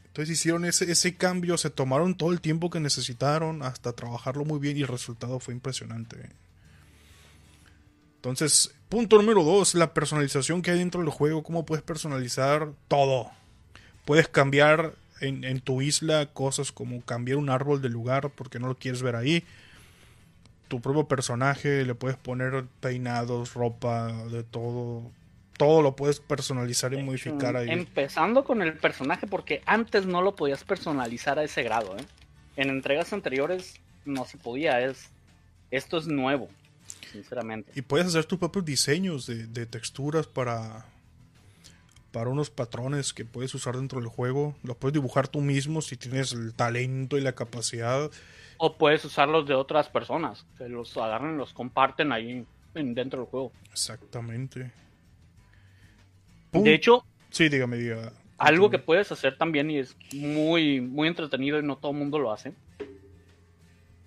Entonces 0.07 0.37
hicieron 0.37 0.65
ese, 0.65 0.91
ese 0.91 1.17
cambio, 1.17 1.57
se 1.59 1.71
tomaron 1.71 2.17
todo 2.17 2.33
el 2.33 2.41
tiempo 2.41 2.71
que 2.71 2.81
necesitaron 2.81 3.63
hasta 3.63 3.93
trabajarlo 3.93 4.45
muy 4.45 4.59
bien 4.59 4.77
y 4.77 4.81
el 4.81 4.89
resultado 4.89 5.39
fue 5.39 5.55
impresionante. 5.55 6.31
Entonces, 8.17 8.75
punto 8.89 9.17
número 9.17 9.45
dos, 9.45 9.77
la 9.77 9.95
personalización 9.95 10.61
que 10.61 10.73
hay 10.73 10.79
dentro 10.79 11.01
del 11.01 11.11
juego. 11.11 11.45
¿Cómo 11.45 11.65
puedes 11.65 11.85
personalizar 11.85 12.73
todo? 12.89 13.31
Puedes 14.05 14.27
cambiar 14.27 14.95
en, 15.21 15.45
en 15.45 15.61
tu 15.61 15.83
isla 15.83 16.27
cosas 16.33 16.73
como 16.73 17.01
cambiar 17.03 17.39
un 17.39 17.49
árbol 17.49 17.81
de 17.81 17.89
lugar 17.89 18.31
porque 18.35 18.59
no 18.59 18.67
lo 18.67 18.77
quieres 18.77 19.03
ver 19.03 19.15
ahí. 19.15 19.45
Tu 20.69 20.81
propio 20.81 21.09
personaje, 21.09 21.85
le 21.85 21.95
puedes 21.95 22.17
poner 22.17 22.65
peinados, 22.81 23.55
ropa, 23.55 24.13
de 24.31 24.43
todo. 24.43 25.11
Todo 25.57 25.83
lo 25.83 25.97
puedes 25.97 26.21
personalizar 26.21 26.95
y 26.95 27.03
modificar 27.03 27.57
ahí. 27.57 27.69
Empezando 27.71 28.45
con 28.45 28.63
el 28.63 28.75
personaje, 28.75 29.27
porque 29.27 29.63
antes 29.67 30.07
no 30.07 30.23
lo 30.23 30.37
podías 30.37 30.63
personalizar 30.63 31.39
a 31.39 31.43
ese 31.43 31.63
grado. 31.65 31.97
¿eh? 31.97 32.05
En 32.57 32.69
entregas 32.69 33.13
anteriores 33.13 33.81
no 34.05 34.25
se 34.25 34.39
podía. 34.39 34.81
Es, 34.81 35.11
esto 35.71 35.99
es 35.99 36.07
nuevo, 36.07 36.49
sinceramente. 37.11 37.73
Y 37.75 37.83
puedes 37.83 38.07
hacer 38.07 38.25
tus 38.25 38.39
propios 38.39 38.65
diseños 38.65 39.27
de, 39.27 39.47
de 39.49 39.67
texturas 39.67 40.29
para, 40.29 40.87
para 42.13 42.31
unos 42.31 42.51
patrones 42.51 43.13
que 43.13 43.25
puedes 43.25 43.55
usar 43.55 43.77
dentro 43.77 44.01
del 44.01 44.09
juego. 44.09 44.57
Los 44.63 44.77
puedes 44.77 44.95
dibujar 44.95 45.29
tú 45.29 45.41
mismo 45.41 45.83
si 45.83 45.97
tienes 45.97 46.33
el 46.33 46.55
talento 46.55 47.19
y 47.19 47.21
la 47.21 47.35
capacidad. 47.35 48.11
O 48.59 48.77
puedes 48.77 49.05
usarlos 49.05 49.47
de 49.47 49.55
otras 49.55 49.89
personas. 49.89 50.45
Que 50.59 50.69
los 50.69 50.97
agarran 50.97 51.35
y 51.35 51.39
los 51.39 51.53
comparten 51.53 52.13
ahí 52.13 52.45
en- 52.75 52.95
dentro 52.95 53.21
del 53.21 53.29
juego. 53.31 53.53
Exactamente. 53.71 54.71
De 56.53 56.75
hecho, 56.75 57.05
Sí, 57.31 57.49
dígame, 57.49 57.77
diga. 57.77 58.13
algo 58.39 58.71
que 58.71 58.79
puedes 58.79 59.11
hacer 59.13 59.37
también 59.39 59.71
y 59.71 59.79
es 59.79 59.97
muy, 60.15 60.81
muy 60.81 61.09
entretenido 61.09 61.59
y 61.59 61.63
no 61.63 61.77
todo 61.77 61.93
el 61.93 61.99
mundo 61.99 62.19
lo 62.19 62.33
hace. 62.33 62.53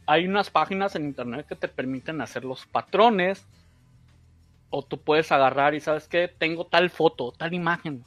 Hay 0.07 0.27
unas 0.27 0.49
páginas 0.49 0.95
en 0.95 1.05
internet 1.05 1.45
que 1.47 1.55
te 1.55 1.67
permiten 1.67 2.19
hacer 2.21 2.43
los 2.43 2.65
patrones. 2.65 3.45
O 4.69 4.83
tú 4.83 4.99
puedes 5.01 5.31
agarrar 5.31 5.75
y 5.75 5.79
sabes 5.81 6.07
que 6.07 6.27
tengo 6.29 6.65
tal 6.65 6.89
foto, 6.89 7.31
tal 7.33 7.53
imagen. 7.53 8.03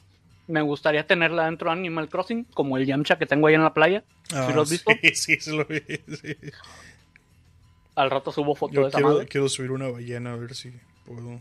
Me 0.47 0.61
gustaría 0.61 1.05
tenerla 1.07 1.45
dentro 1.45 1.69
de 1.69 1.77
Animal 1.77 2.07
Crossing, 2.09 2.43
como 2.53 2.77
el 2.77 2.85
Yamcha 2.85 3.17
que 3.17 3.25
tengo 3.25 3.47
ahí 3.47 3.55
en 3.55 3.63
la 3.63 3.73
playa. 3.73 4.03
Ah, 4.33 4.45
¿Sí 4.47 4.53
lo 4.53 4.61
has 4.61 4.69
visto? 4.69 4.91
Sí, 5.01 5.09
sí, 5.15 5.37
sí 5.39 5.57
lo 5.57 5.65
vi. 5.65 5.79
sí. 6.15 6.35
Al 7.95 8.11
rato 8.11 8.31
subo 8.31 8.55
foto 8.55 8.81
de 8.81 8.87
esa 8.89 8.97
quiero, 8.97 9.13
madre. 9.13 9.27
quiero 9.27 9.49
subir 9.49 9.71
una 9.71 9.87
ballena 9.89 10.33
a 10.33 10.35
ver 10.35 10.53
si 10.53 10.71
puedo. 11.05 11.39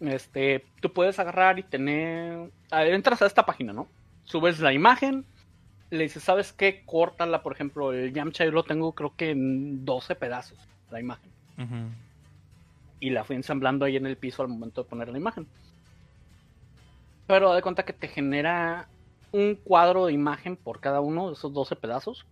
Este, 0.00 0.64
tú 0.80 0.92
puedes 0.92 1.18
agarrar 1.18 1.58
y 1.58 1.62
tener. 1.62 2.50
a 2.70 2.80
ver, 2.84 2.94
entras 2.94 3.20
a 3.22 3.26
esta 3.26 3.44
página, 3.46 3.72
¿no? 3.72 3.88
Subes 4.24 4.60
la 4.60 4.72
imagen, 4.72 5.24
le 5.90 6.04
dices, 6.04 6.22
¿sabes 6.22 6.52
qué? 6.52 6.82
Córtala, 6.86 7.42
por 7.42 7.52
ejemplo, 7.52 7.92
el 7.92 8.12
Yamcha 8.12 8.44
yo 8.44 8.52
lo 8.52 8.62
tengo 8.62 8.92
creo 8.92 9.14
que 9.16 9.30
en 9.30 9.84
12 9.84 10.14
pedazos, 10.14 10.58
la 10.90 11.00
imagen. 11.00 11.30
Y 13.00 13.10
la 13.10 13.24
fui 13.24 13.36
ensamblando 13.36 13.84
ahí 13.84 13.96
en 13.96 14.06
el 14.06 14.16
piso 14.16 14.42
al 14.42 14.48
momento 14.48 14.82
de 14.82 14.88
poner 14.88 15.08
la 15.08 15.18
imagen. 15.18 15.46
Pero 17.30 17.54
de 17.54 17.62
cuenta 17.62 17.84
que 17.84 17.92
te 17.92 18.08
genera 18.08 18.88
un 19.30 19.54
cuadro 19.54 20.06
de 20.06 20.12
imagen 20.12 20.56
por 20.56 20.80
cada 20.80 21.00
uno 21.00 21.28
de 21.28 21.34
esos 21.34 21.52
12 21.52 21.76
pedazos. 21.76 22.26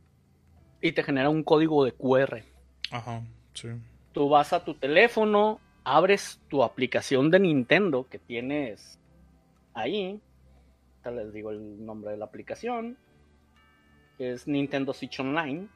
Y 0.80 0.90
te 0.90 1.04
genera 1.04 1.30
un 1.30 1.44
código 1.44 1.84
de 1.84 1.92
QR. 1.92 2.42
Ajá, 2.90 3.22
sí. 3.54 3.68
Tú 4.10 4.28
vas 4.28 4.52
a 4.52 4.64
tu 4.64 4.74
teléfono, 4.74 5.60
abres 5.84 6.40
tu 6.48 6.64
aplicación 6.64 7.30
de 7.30 7.38
Nintendo 7.38 8.08
que 8.10 8.18
tienes 8.18 8.98
ahí. 9.72 10.20
Ahorita 11.04 11.22
les 11.22 11.32
digo 11.32 11.52
el 11.52 11.86
nombre 11.86 12.10
de 12.10 12.16
la 12.16 12.24
aplicación. 12.24 12.98
Es 14.18 14.48
Nintendo 14.48 14.92
Switch 14.92 15.20
Online. 15.20 15.68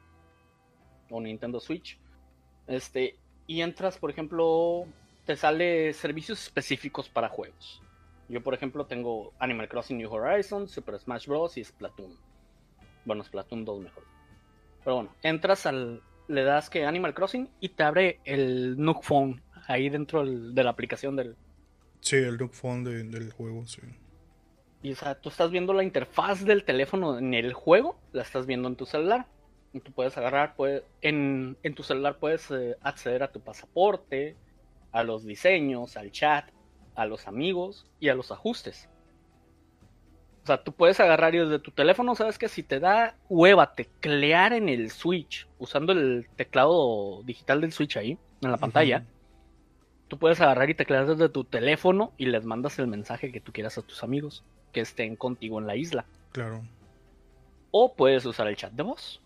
O 1.09 1.21
Nintendo 1.21 1.61
Switch. 1.61 1.97
Este. 2.67 3.15
Y 3.47 3.61
entras, 3.61 3.97
por 3.97 4.09
ejemplo. 4.09 4.85
Te 5.25 5.37
sale 5.37 5.93
servicios 5.93 6.43
específicos 6.43 7.07
para 7.07 7.29
juegos. 7.29 7.81
Yo, 8.29 8.41
por 8.41 8.53
ejemplo, 8.53 8.85
tengo 8.85 9.33
Animal 9.39 9.67
Crossing 9.67 9.97
New 9.97 10.11
Horizons, 10.11 10.71
Super 10.71 10.97
Smash 10.99 11.27
Bros. 11.27 11.57
y 11.57 11.63
Splatoon. 11.63 12.17
Bueno, 13.05 13.23
Splatoon 13.23 13.65
2 13.65 13.81
mejor. 13.81 14.03
Pero 14.83 14.95
bueno, 14.97 15.15
entras 15.21 15.65
al, 15.65 16.01
le 16.27 16.43
das 16.43 16.69
que 16.69 16.85
Animal 16.85 17.13
Crossing 17.13 17.49
y 17.59 17.69
te 17.69 17.83
abre 17.83 18.19
el 18.25 18.77
Nook 18.77 19.03
Phone 19.03 19.41
ahí 19.67 19.89
dentro 19.89 20.23
del- 20.25 20.53
de 20.55 20.63
la 20.63 20.69
aplicación 20.71 21.15
del... 21.15 21.35
Sí, 21.99 22.15
el 22.17 22.37
Nook 22.37 22.53
Phone 22.53 22.83
de- 22.83 23.03
del 23.03 23.31
juego, 23.31 23.65
sí. 23.65 23.81
Y 24.81 24.91
o 24.91 24.95
sea, 24.95 25.15
tú 25.15 25.29
estás 25.29 25.51
viendo 25.51 25.73
la 25.73 25.83
interfaz 25.83 26.43
del 26.43 26.63
teléfono 26.65 27.17
en 27.17 27.33
el 27.33 27.53
juego, 27.53 27.97
la 28.11 28.23
estás 28.23 28.45
viendo 28.45 28.67
en 28.67 28.75
tu 28.75 28.85
celular. 28.85 29.27
Y 29.71 29.79
tú 29.79 29.91
puedes 29.91 30.17
agarrar, 30.17 30.55
puedes, 30.55 30.83
en, 31.01 31.57
en 31.63 31.73
tu 31.75 31.81
celular 31.83 32.19
puedes 32.19 32.51
eh, 32.51 32.75
acceder 32.81 33.23
a 33.23 33.31
tu 33.31 33.39
pasaporte, 33.41 34.35
a 34.91 35.03
los 35.03 35.25
diseños, 35.25 35.97
al 35.97 36.11
chat, 36.11 36.45
a 36.95 37.05
los 37.05 37.27
amigos 37.27 37.85
y 37.99 38.09
a 38.09 38.15
los 38.15 38.31
ajustes. 38.31 38.89
O 40.43 40.45
sea, 40.45 40.61
tú 40.63 40.73
puedes 40.73 40.99
agarrar 40.99 41.33
y 41.35 41.39
desde 41.39 41.59
tu 41.59 41.71
teléfono, 41.71 42.15
sabes 42.15 42.37
que 42.37 42.49
si 42.49 42.63
te 42.63 42.79
da 42.81 43.15
hueva 43.29 43.75
teclear 43.75 44.51
en 44.53 44.67
el 44.67 44.91
Switch, 44.91 45.47
usando 45.57 45.93
el 45.93 46.27
teclado 46.35 47.21
digital 47.23 47.61
del 47.61 47.71
Switch 47.71 47.95
ahí, 47.95 48.17
en 48.41 48.51
la 48.51 48.57
pantalla, 48.57 49.05
tú 50.09 50.17
puedes 50.19 50.41
agarrar 50.41 50.69
y 50.69 50.75
teclear 50.75 51.05
desde 51.07 51.29
tu 51.29 51.45
teléfono 51.45 52.11
y 52.17 52.25
les 52.25 52.43
mandas 52.43 52.77
el 52.77 52.87
mensaje 52.87 53.31
que 53.31 53.39
tú 53.39 53.53
quieras 53.53 53.77
a 53.77 53.83
tus 53.83 54.03
amigos 54.03 54.43
que 54.73 54.81
estén 54.81 55.15
contigo 55.15 55.59
en 55.59 55.67
la 55.67 55.77
isla. 55.77 56.05
Claro. 56.33 56.61
O 57.71 57.93
puedes 57.95 58.25
usar 58.25 58.47
el 58.47 58.57
chat 58.57 58.73
de 58.73 58.83
voz. 58.83 59.21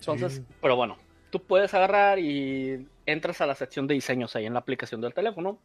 Entonces, 0.00 0.34
Sí. 0.34 0.44
pero 0.60 0.76
bueno, 0.76 0.96
tú 1.30 1.40
puedes 1.42 1.72
agarrar 1.74 2.18
y 2.18 2.86
entras 3.06 3.40
a 3.40 3.46
la 3.46 3.54
sección 3.54 3.86
de 3.86 3.94
diseños 3.94 4.36
ahí 4.36 4.46
en 4.46 4.54
la 4.54 4.60
aplicación 4.60 5.00
del 5.00 5.14
teléfono 5.14 5.58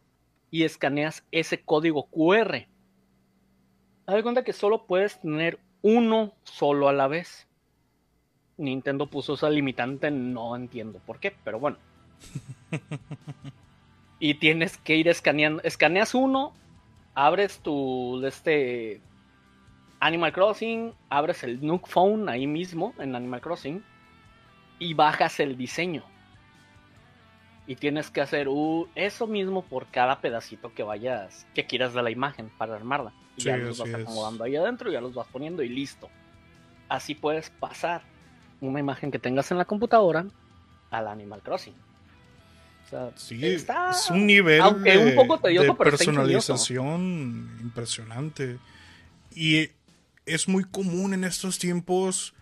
y 0.50 0.64
escaneas 0.64 1.24
ese 1.30 1.60
código 1.60 2.06
QR. 2.06 2.66
Haz 4.06 4.14
de 4.14 4.22
cuenta 4.22 4.44
que 4.44 4.52
solo 4.52 4.86
puedes 4.86 5.20
tener 5.20 5.58
uno 5.82 6.32
solo 6.44 6.88
a 6.88 6.92
la 6.92 7.08
vez. 7.08 7.46
Nintendo 8.56 9.06
puso 9.06 9.34
esa 9.34 9.50
limitante, 9.50 10.10
no 10.10 10.56
entiendo 10.56 11.00
por 11.04 11.20
qué, 11.20 11.34
pero 11.44 11.60
bueno. 11.60 11.76
y 14.18 14.34
tienes 14.34 14.78
que 14.78 14.96
ir 14.96 15.08
escaneando. 15.08 15.62
Escaneas 15.62 16.14
uno, 16.14 16.54
abres 17.14 17.60
tu 17.60 18.24
este 18.24 19.00
Animal 20.00 20.32
Crossing, 20.32 20.92
abres 21.08 21.44
el 21.44 21.64
Nook 21.64 21.88
Phone 21.88 22.28
ahí 22.28 22.46
mismo 22.46 22.94
en 22.98 23.14
Animal 23.14 23.40
Crossing 23.40 23.84
y 24.78 24.94
bajas 24.94 25.38
el 25.40 25.56
diseño 25.56 26.04
Y 27.68 27.76
tienes 27.76 28.10
que 28.10 28.20
hacer 28.22 28.48
uh, 28.48 28.88
eso 28.96 29.26
mismo 29.28 29.62
por 29.62 29.86
cada 29.88 30.20
pedacito 30.20 30.72
que 30.74 30.82
vayas, 30.82 31.46
que 31.54 31.66
quieras 31.66 31.92
de 31.94 32.02
la 32.02 32.10
imagen 32.10 32.50
para 32.58 32.74
armarla. 32.74 33.12
Y 33.36 33.42
Sí, 33.42 33.48
ya 33.48 33.56
los 33.58 33.78
vas 33.78 33.88
es. 33.90 33.94
acomodando 33.94 34.42
ahí 34.44 34.56
adentro, 34.56 34.90
ya 34.90 35.00
los 35.02 35.14
vas 35.14 35.28
poniendo 35.28 35.62
y 35.62 35.68
listo. 35.68 36.08
Así 36.88 37.14
puedes 37.14 37.50
pasar 37.50 38.02
una 38.62 38.80
imagen 38.80 39.10
que 39.10 39.18
tengas 39.18 39.50
en 39.52 39.58
la 39.58 39.66
computadora 39.66 40.24
al 40.90 41.06
Animal 41.08 41.42
Crossing. 41.42 41.74
O 42.86 42.88
sea, 42.88 43.10
Sí, 43.16 43.44
está- 43.44 43.90
es 43.90 44.08
un 44.10 44.26
nivel 44.26 44.62
aunque 44.62 44.96
de, 44.96 45.06
un 45.10 45.14
poco 45.14 45.38
tedioso, 45.38 45.72
de 45.72 45.74
pero 45.76 45.90
está 45.90 46.04
ingenioso. 46.04 46.54
personalización 46.54 47.58
impresionante. 47.60 48.58
Y 49.34 49.68
es 50.24 50.48
muy 50.48 50.64
común 50.64 51.12
en 51.12 51.24
estos 51.24 51.58
tiempos 51.58 52.32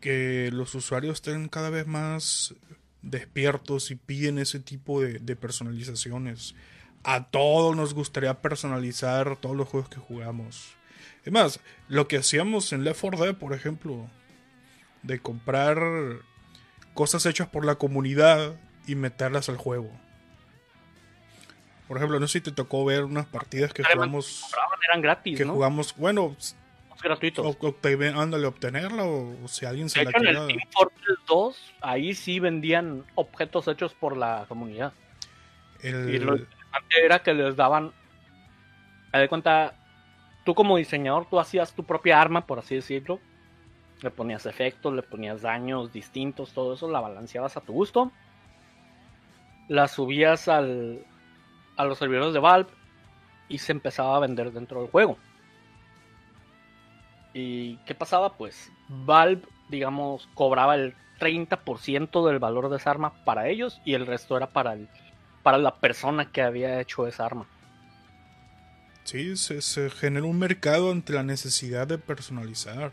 que 0.00 0.50
los 0.52 0.74
usuarios 0.74 1.16
estén 1.16 1.48
cada 1.48 1.68
vez 1.70 1.86
más 1.86 2.54
despiertos 3.02 3.90
y 3.90 3.96
piden 3.96 4.38
ese 4.38 4.60
tipo 4.60 5.00
de, 5.00 5.18
de 5.18 5.36
personalizaciones. 5.36 6.54
A 7.04 7.24
todos 7.24 7.76
nos 7.76 7.94
gustaría 7.94 8.40
personalizar 8.40 9.36
todos 9.36 9.56
los 9.56 9.68
juegos 9.68 9.88
que 9.88 10.00
jugamos. 10.00 10.74
Es 11.24 11.32
más, 11.32 11.60
lo 11.88 12.08
que 12.08 12.18
hacíamos 12.18 12.72
en 12.72 12.84
Left 12.84 13.00
4 13.00 13.24
Dead, 13.24 13.34
por 13.36 13.52
ejemplo, 13.52 14.08
de 15.02 15.20
comprar 15.20 15.78
cosas 16.94 17.26
hechas 17.26 17.48
por 17.48 17.64
la 17.64 17.76
comunidad 17.76 18.56
y 18.86 18.94
meterlas 18.94 19.48
al 19.48 19.56
juego. 19.56 19.90
Por 21.88 21.96
ejemplo, 21.96 22.18
no 22.18 22.26
sé 22.26 22.34
si 22.34 22.40
te 22.40 22.52
tocó 22.52 22.84
ver 22.84 23.04
unas 23.04 23.26
partidas 23.26 23.72
que 23.72 23.84
jugamos, 23.84 24.42
eran 24.88 25.00
gratis, 25.00 25.36
que 25.36 25.44
¿no? 25.44 25.54
jugamos, 25.54 25.94
bueno, 25.96 26.36
gratuitos. 27.02 27.44
o- 27.44 27.58
obte- 27.58 28.12
ándale, 28.14 28.46
obtenerla 28.46 29.04
o, 29.04 29.44
o 29.44 29.48
si 29.48 29.66
alguien 29.66 29.88
se 29.88 30.00
de 30.00 30.04
la 30.06 30.10
hecho, 30.10 30.20
en 30.20 30.26
el 30.28 30.34
quería. 30.34 30.46
Team 30.46 30.60
Fortress 30.72 31.18
2, 31.28 31.72
ahí 31.80 32.14
sí 32.14 32.40
vendían 32.40 33.04
objetos 33.14 33.68
hechos 33.68 33.94
por 33.94 34.16
la 34.16 34.44
comunidad. 34.48 34.92
el- 35.82 36.08
Y 36.14 36.18
lo 36.18 36.36
interesante 36.36 37.04
era 37.04 37.18
que 37.20 37.34
les 37.34 37.56
daban. 37.56 37.92
Haz 39.12 39.20
de 39.20 39.28
cuenta, 39.28 39.74
tú 40.44 40.54
como 40.54 40.76
diseñador, 40.76 41.26
tú 41.28 41.38
hacías 41.38 41.72
tu 41.74 41.84
propia 41.84 42.20
arma, 42.20 42.46
por 42.46 42.58
así 42.58 42.74
decirlo. 42.74 43.20
Le 44.02 44.10
ponías 44.10 44.44
efectos, 44.46 44.92
le 44.94 45.02
ponías 45.02 45.42
daños 45.42 45.92
distintos, 45.92 46.52
todo 46.52 46.74
eso, 46.74 46.90
la 46.90 47.00
balanceabas 47.00 47.56
a 47.56 47.60
tu 47.62 47.72
gusto. 47.72 48.12
La 49.68 49.88
subías 49.88 50.48
al, 50.48 51.04
a 51.76 51.84
los 51.84 51.98
servidores 51.98 52.32
de 52.34 52.38
Valve 52.40 52.70
y 53.48 53.58
se 53.58 53.72
empezaba 53.72 54.16
a 54.16 54.20
vender 54.20 54.52
dentro 54.52 54.80
del 54.82 54.90
juego. 54.90 55.18
¿Y 57.38 57.76
qué 57.84 57.94
pasaba? 57.94 58.32
Pues 58.38 58.72
Valve, 58.88 59.42
digamos, 59.68 60.26
cobraba 60.32 60.74
el 60.74 60.94
30% 61.20 62.26
del 62.26 62.38
valor 62.38 62.70
de 62.70 62.78
esa 62.78 62.90
arma 62.90 63.12
para 63.26 63.48
ellos 63.48 63.82
y 63.84 63.92
el 63.92 64.06
resto 64.06 64.38
era 64.38 64.46
para 64.46 64.72
el 64.72 64.88
para 65.42 65.58
la 65.58 65.76
persona 65.76 66.32
que 66.32 66.40
había 66.40 66.80
hecho 66.80 67.06
esa 67.06 67.26
arma. 67.26 67.46
Sí, 69.04 69.36
se, 69.36 69.60
se 69.60 69.90
genera 69.90 70.24
un 70.24 70.38
mercado 70.38 70.90
ante 70.90 71.12
la 71.12 71.22
necesidad 71.22 71.86
de 71.86 71.98
personalizar. 71.98 72.90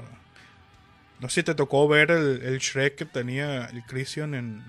No 1.21 1.29
sé 1.29 1.35
si 1.35 1.43
te 1.43 1.55
tocó 1.55 1.87
ver 1.87 2.11
el, 2.11 2.43
el 2.43 2.59
Shrek 2.59 2.95
que 2.95 3.05
tenía 3.05 3.67
el 3.67 3.83
Christian 3.85 4.35
en, 4.35 4.61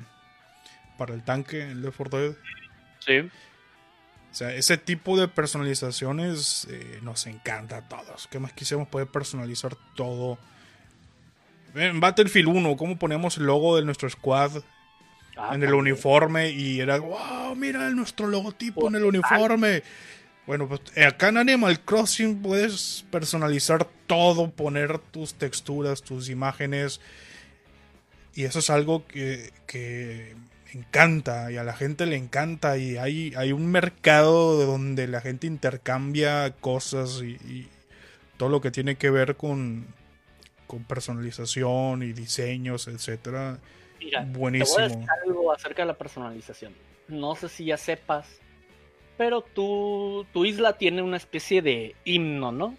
para 0.97 1.15
el 1.15 1.25
tanque 1.25 1.63
en 1.63 1.83
Left 1.83 1.97
4 1.97 2.21
Dead. 2.21 2.35
Sí. 3.01 3.31
O 4.35 4.37
sea, 4.37 4.53
ese 4.53 4.77
tipo 4.77 5.17
de 5.17 5.29
personalizaciones 5.29 6.67
eh, 6.69 6.99
nos 7.03 7.29
encanta 7.29 7.77
a 7.77 7.89
todos. 7.89 8.27
¿Qué 8.27 8.41
más 8.41 8.53
quisiéramos 8.53 8.89
poder 8.89 9.07
personalizar 9.07 9.77
todo? 9.95 10.39
En 11.77 12.01
Battlefield 12.01 12.49
1, 12.49 12.77
¿cómo 12.77 12.99
poníamos 12.99 13.37
el 13.37 13.45
logo 13.45 13.77
de 13.77 13.85
nuestro 13.85 14.11
squad 14.11 14.51
Ah, 15.37 15.55
en 15.55 15.63
el 15.63 15.73
uniforme? 15.73 16.51
Y 16.51 16.81
era, 16.81 16.99
wow, 16.99 17.55
mira 17.55 17.89
nuestro 17.91 18.27
logotipo 18.27 18.89
en 18.89 18.97
el 18.97 19.05
uniforme. 19.05 19.85
Bueno, 20.49 20.67
pues 20.67 20.81
acá 20.99 21.29
en 21.29 21.37
Animal 21.37 21.79
Crossing 21.85 22.43
puedes 22.43 23.05
personalizar 23.13 23.89
todo, 24.09 24.51
poner 24.51 24.99
tus 24.99 25.35
texturas, 25.35 26.03
tus 26.03 26.29
imágenes. 26.29 27.01
Y 28.35 28.43
eso 28.43 28.59
es 28.59 28.69
algo 28.69 29.07
que, 29.07 29.53
que 29.69 30.35
encanta 30.79 31.51
y 31.51 31.57
a 31.57 31.65
la 31.65 31.75
gente 31.75 32.07
le 32.07 32.17
encanta. 32.17 32.77
Y 32.79 32.97
hay, 32.97 33.33
hay 33.37 33.53
un 33.53 33.67
mercado 33.71 34.65
donde 34.67 35.07
la 35.09 35.21
gente 35.21 35.47
intercambia 35.47 36.53
cosas 36.61 37.21
y, 37.23 37.33
y 37.49 37.69
todo 38.37 38.49
lo 38.49 38.61
que 38.61 38.71
tiene 38.71 38.97
que 38.97 39.11
ver 39.11 39.37
con, 39.37 39.87
con 40.67 40.85
personalización 40.85 42.03
y 42.03 42.13
diseños, 42.13 42.89
etcétera. 42.89 43.59
Mira, 44.01 44.21
Te 44.21 44.27
voy 44.27 44.35
a 44.35 44.39
Buenísimo. 44.39 44.89
decir 44.89 45.07
algo 45.25 45.53
acerca 45.53 45.83
de 45.83 45.87
la 45.87 45.95
personalización. 45.99 46.75
No 47.09 47.35
sé 47.37 47.49
si 47.49 47.67
ya 47.67 47.77
sepas, 47.77 48.27
pero 49.17 49.43
tu, 49.43 50.27
tu 50.33 50.45
isla 50.45 50.77
tiene 50.79 51.03
una 51.03 51.17
especie 51.17 51.63
de 51.63 51.95
himno, 52.05 52.51
¿no? 52.53 52.77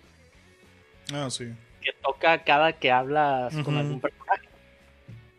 Ah, 1.14 1.30
sí. 1.30 1.46
Que 1.82 1.94
toca 2.02 2.44
cada 2.44 2.74
que 2.74 2.92
hablas 2.92 3.56
con 3.64 3.78
algún 3.78 4.02
personaje. 4.02 4.45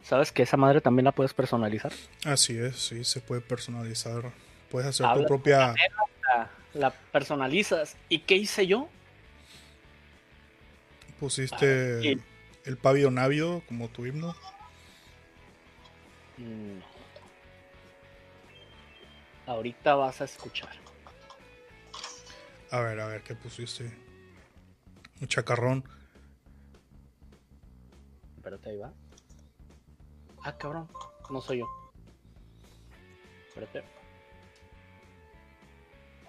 ¿Sabes 0.06 0.30
que 0.30 0.44
esa 0.44 0.56
madre 0.56 0.80
también 0.80 1.04
la 1.04 1.10
puedes 1.10 1.34
personalizar? 1.34 1.92
Así 2.24 2.56
es, 2.56 2.76
sí, 2.76 3.02
se 3.02 3.20
puede 3.20 3.40
personalizar. 3.40 4.30
Puedes 4.70 4.86
hacer 4.86 5.04
Habla 5.04 5.22
tu 5.22 5.26
propia. 5.26 5.74
La, 6.28 6.50
la 6.74 6.90
personalizas. 6.90 7.96
¿Y 8.08 8.20
qué 8.20 8.36
hice 8.36 8.68
yo? 8.68 8.88
Pusiste 11.18 12.02
sí. 12.02 12.22
el 12.66 12.76
pavionavio 12.76 13.64
como 13.66 13.88
tu 13.88 14.06
himno. 14.06 14.36
Mm. 16.36 16.78
Ahorita 19.46 19.96
vas 19.96 20.20
a 20.20 20.24
escuchar. 20.26 20.70
A 22.70 22.78
ver, 22.78 23.00
a 23.00 23.08
ver, 23.08 23.24
¿qué 23.24 23.34
pusiste? 23.34 23.90
Un 25.20 25.26
chacarrón. 25.26 25.82
Espérate, 28.36 28.70
ahí 28.70 28.76
va. 28.76 28.92
Ah, 30.46 30.56
cabrón. 30.56 30.88
No 31.28 31.40
soy 31.40 31.58
yo. 31.58 31.66
Espérate. 33.48 33.82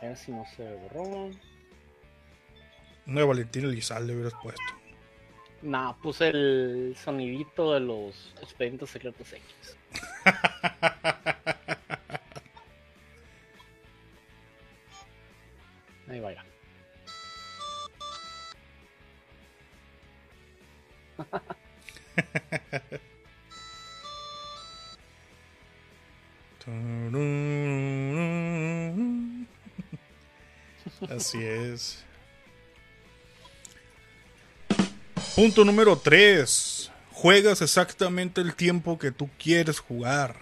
A 0.01 0.06
ver 0.08 0.17
si 0.17 0.32
no 0.32 0.43
se 0.56 0.73
borró. 0.73 1.30
Uno 3.06 3.19
de 3.19 3.23
Valentín 3.23 3.65
Elizalde 3.65 4.15
hubieras 4.15 4.34
puesto. 4.41 4.63
Nah, 5.62 5.93
puse 5.93 6.30
el 6.30 6.95
sonidito 6.97 7.75
de 7.75 7.80
los 7.80 8.34
expedientes 8.41 8.89
secretos 8.89 9.32
X. 9.34 9.77
Así 31.17 31.43
es. 31.43 32.06
Punto 35.36 35.65
número 35.65 35.97
3. 35.97 36.91
Juegas 37.12 37.63
exactamente 37.63 38.39
el 38.39 38.53
tiempo 38.53 38.99
que 38.99 39.11
tú 39.11 39.28
quieres 39.39 39.80
jugar. 39.80 40.36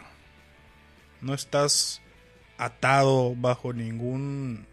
No 1.22 1.34
estás 1.34 2.02
atado 2.58 3.36
bajo 3.36 3.72
ningún 3.72 4.68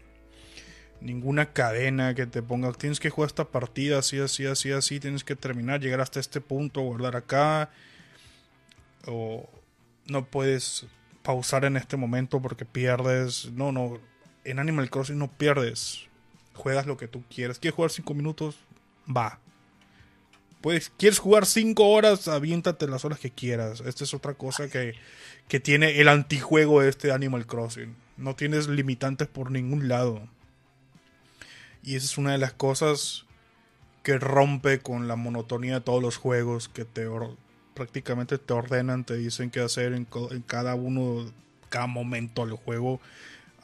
ninguna 0.99 1.51
cadena 1.51 2.15
que 2.15 2.25
te 2.25 2.41
ponga 2.41 2.71
tienes 2.71 3.01
que 3.01 3.09
jugar 3.09 3.27
esta 3.27 3.43
partida 3.43 3.99
así 3.99 4.21
así 4.21 4.45
así 4.45 4.71
así 4.71 5.01
tienes 5.01 5.25
que 5.25 5.35
terminar 5.35 5.81
llegar 5.81 5.99
hasta 5.99 6.21
este 6.21 6.39
punto 6.39 6.79
guardar 6.79 7.17
acá 7.17 7.71
o 9.05 9.49
no 10.07 10.23
puedes 10.23 10.85
pausar 11.21 11.65
en 11.65 11.75
este 11.75 11.97
momento 11.97 12.41
porque 12.41 12.63
pierdes 12.63 13.51
no 13.51 13.73
no 13.73 13.99
en 14.43 14.59
Animal 14.59 14.89
Crossing 14.89 15.17
no 15.17 15.31
pierdes 15.31 16.07
juegas 16.53 16.85
lo 16.85 16.97
que 16.97 17.07
tú 17.07 17.23
quieras 17.33 17.59
quieres 17.59 17.75
jugar 17.75 17.91
5 17.91 18.13
minutos 18.13 18.57
va 19.05 19.39
Puedes, 20.63 20.93
quieres 20.97 21.19
jugar 21.19 21.45
5 21.45 21.89
horas, 21.89 22.29
aviéntate 22.29 22.87
las 22.87 23.03
horas 23.03 23.19
que 23.19 23.29
quieras. 23.29 23.83
Esta 23.85 24.05
es 24.05 24.13
otra 24.13 24.33
cosa 24.35 24.69
que, 24.69 24.93
que 25.49 25.59
tiene 25.59 25.99
el 25.99 26.07
antijuego 26.07 26.79
de 26.79 26.87
este 26.87 27.11
Animal 27.11 27.45
Crossing. 27.45 27.93
No 28.15 28.37
tienes 28.37 28.69
limitantes 28.69 29.27
por 29.27 29.51
ningún 29.51 29.89
lado. 29.89 30.25
Y 31.83 31.97
esa 31.97 32.05
es 32.05 32.17
una 32.17 32.31
de 32.31 32.37
las 32.37 32.53
cosas 32.53 33.25
que 34.03 34.17
rompe 34.17 34.79
con 34.79 35.09
la 35.09 35.17
monotonía 35.17 35.73
de 35.73 35.81
todos 35.81 36.01
los 36.01 36.15
juegos 36.15 36.69
que 36.69 36.85
te 36.85 37.09
prácticamente 37.73 38.37
te 38.37 38.53
ordenan, 38.53 39.03
te 39.03 39.17
dicen 39.17 39.49
qué 39.49 39.59
hacer 39.59 39.91
en, 39.91 40.07
en 40.31 40.41
cada 40.43 40.75
uno, 40.75 41.29
cada 41.67 41.87
momento 41.87 42.45
del 42.45 42.55
juego. 42.55 43.01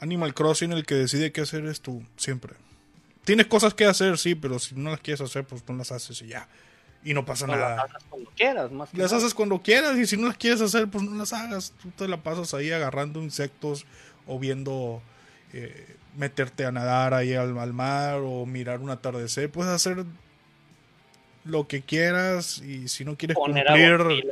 Animal 0.00 0.34
Crossing 0.34 0.72
el 0.72 0.84
que 0.86 0.94
decide 0.94 1.30
qué 1.32 1.42
hacer 1.42 1.64
es 1.66 1.80
tú, 1.80 2.02
siempre. 2.16 2.54
Tienes 3.24 3.46
cosas 3.46 3.74
que 3.74 3.84
hacer, 3.84 4.16
sí, 4.18 4.34
pero 4.34 4.58
si 4.58 4.74
no 4.74 4.90
las 4.90 5.00
quieres 5.00 5.20
hacer, 5.20 5.44
pues 5.44 5.62
no 5.68 5.76
las 5.76 5.92
haces 5.92 6.20
y 6.22 6.28
ya. 6.28 6.48
Y 7.04 7.14
no 7.14 7.24
pasa 7.24 7.46
No 7.46 7.52
las 7.54 7.60
nada. 7.62 7.82
hagas 7.82 8.02
cuando 8.10 8.30
quieras, 8.36 8.72
más 8.72 8.90
que 8.90 8.98
Las 8.98 9.12
nada. 9.12 9.22
haces 9.24 9.34
cuando 9.34 9.62
quieras 9.62 9.96
y 9.98 10.06
si 10.06 10.16
no 10.16 10.28
las 10.28 10.36
quieres 10.36 10.60
hacer, 10.60 10.88
pues 10.88 11.04
no 11.04 11.14
las 11.16 11.32
hagas. 11.32 11.72
Tú 11.82 11.90
te 11.90 12.08
la 12.08 12.22
pasas 12.22 12.52
ahí 12.54 12.70
agarrando 12.72 13.22
insectos 13.22 13.86
o 14.26 14.38
viendo 14.38 15.02
eh, 15.52 15.96
meterte 16.16 16.64
a 16.66 16.72
nadar 16.72 17.14
ahí 17.14 17.34
al, 17.34 17.56
al 17.58 17.72
mar 17.72 18.20
o 18.22 18.44
mirar 18.46 18.80
un 18.80 18.90
atardecer. 18.90 19.50
Puedes 19.50 19.72
hacer 19.72 20.04
lo 21.44 21.68
que 21.68 21.82
quieras 21.82 22.58
y 22.58 22.88
si 22.88 23.04
no 23.04 23.16
quieres 23.16 23.36
Poner 23.36 23.66
cumplir, 23.66 24.26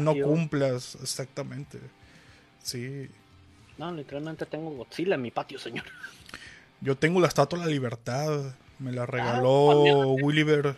no 0.00 0.14
cumplas. 0.14 0.96
Exactamente. 1.00 1.78
Sí. 2.62 3.08
No, 3.78 3.92
literalmente 3.92 4.44
tengo 4.46 4.70
Godzilla 4.70 5.14
en 5.14 5.22
mi 5.22 5.30
patio, 5.30 5.58
señor. 5.58 5.84
Yo 6.80 6.96
tengo 6.96 7.20
la 7.20 7.28
estatua 7.28 7.58
de 7.60 7.64
la 7.66 7.70
libertad. 7.70 8.54
Me 8.78 8.92
la 8.92 9.02
Ah, 9.02 9.06
regaló. 9.06 9.82
Williver. 10.22 10.76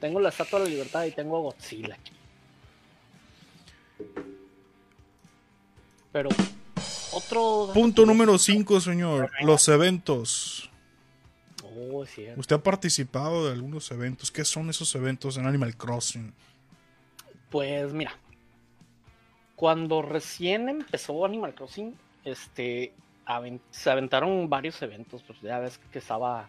Tengo 0.00 0.18
la 0.20 0.30
Estatua 0.30 0.58
de 0.58 0.64
la 0.64 0.70
Libertad 0.72 1.04
y 1.04 1.12
tengo 1.12 1.36
a 1.36 1.40
Godzilla 1.42 1.94
aquí. 1.94 2.12
Pero 6.12 6.28
otro... 7.12 7.70
Punto 7.72 8.04
número 8.04 8.36
5, 8.36 8.80
señor. 8.80 9.30
Los 9.42 9.68
eventos. 9.68 10.70
Oh, 11.62 12.04
cierto. 12.04 12.40
Usted 12.40 12.56
ha 12.56 12.62
participado 12.62 13.46
de 13.46 13.52
algunos 13.52 13.90
eventos. 13.92 14.30
¿Qué 14.30 14.44
son 14.44 14.68
esos 14.70 14.94
eventos 14.94 15.36
en 15.36 15.46
Animal 15.46 15.76
Crossing? 15.76 16.34
Pues 17.50 17.92
mira, 17.92 18.18
cuando 19.62 20.02
recién 20.02 20.68
empezó 20.68 21.24
Animal 21.24 21.54
Crossing, 21.54 21.94
este, 22.24 22.92
se 23.70 23.90
aventaron 23.92 24.50
varios 24.50 24.82
eventos, 24.82 25.22
pues 25.22 25.40
ya 25.40 25.60
ves 25.60 25.78
que 25.78 26.00
estaba, 26.00 26.48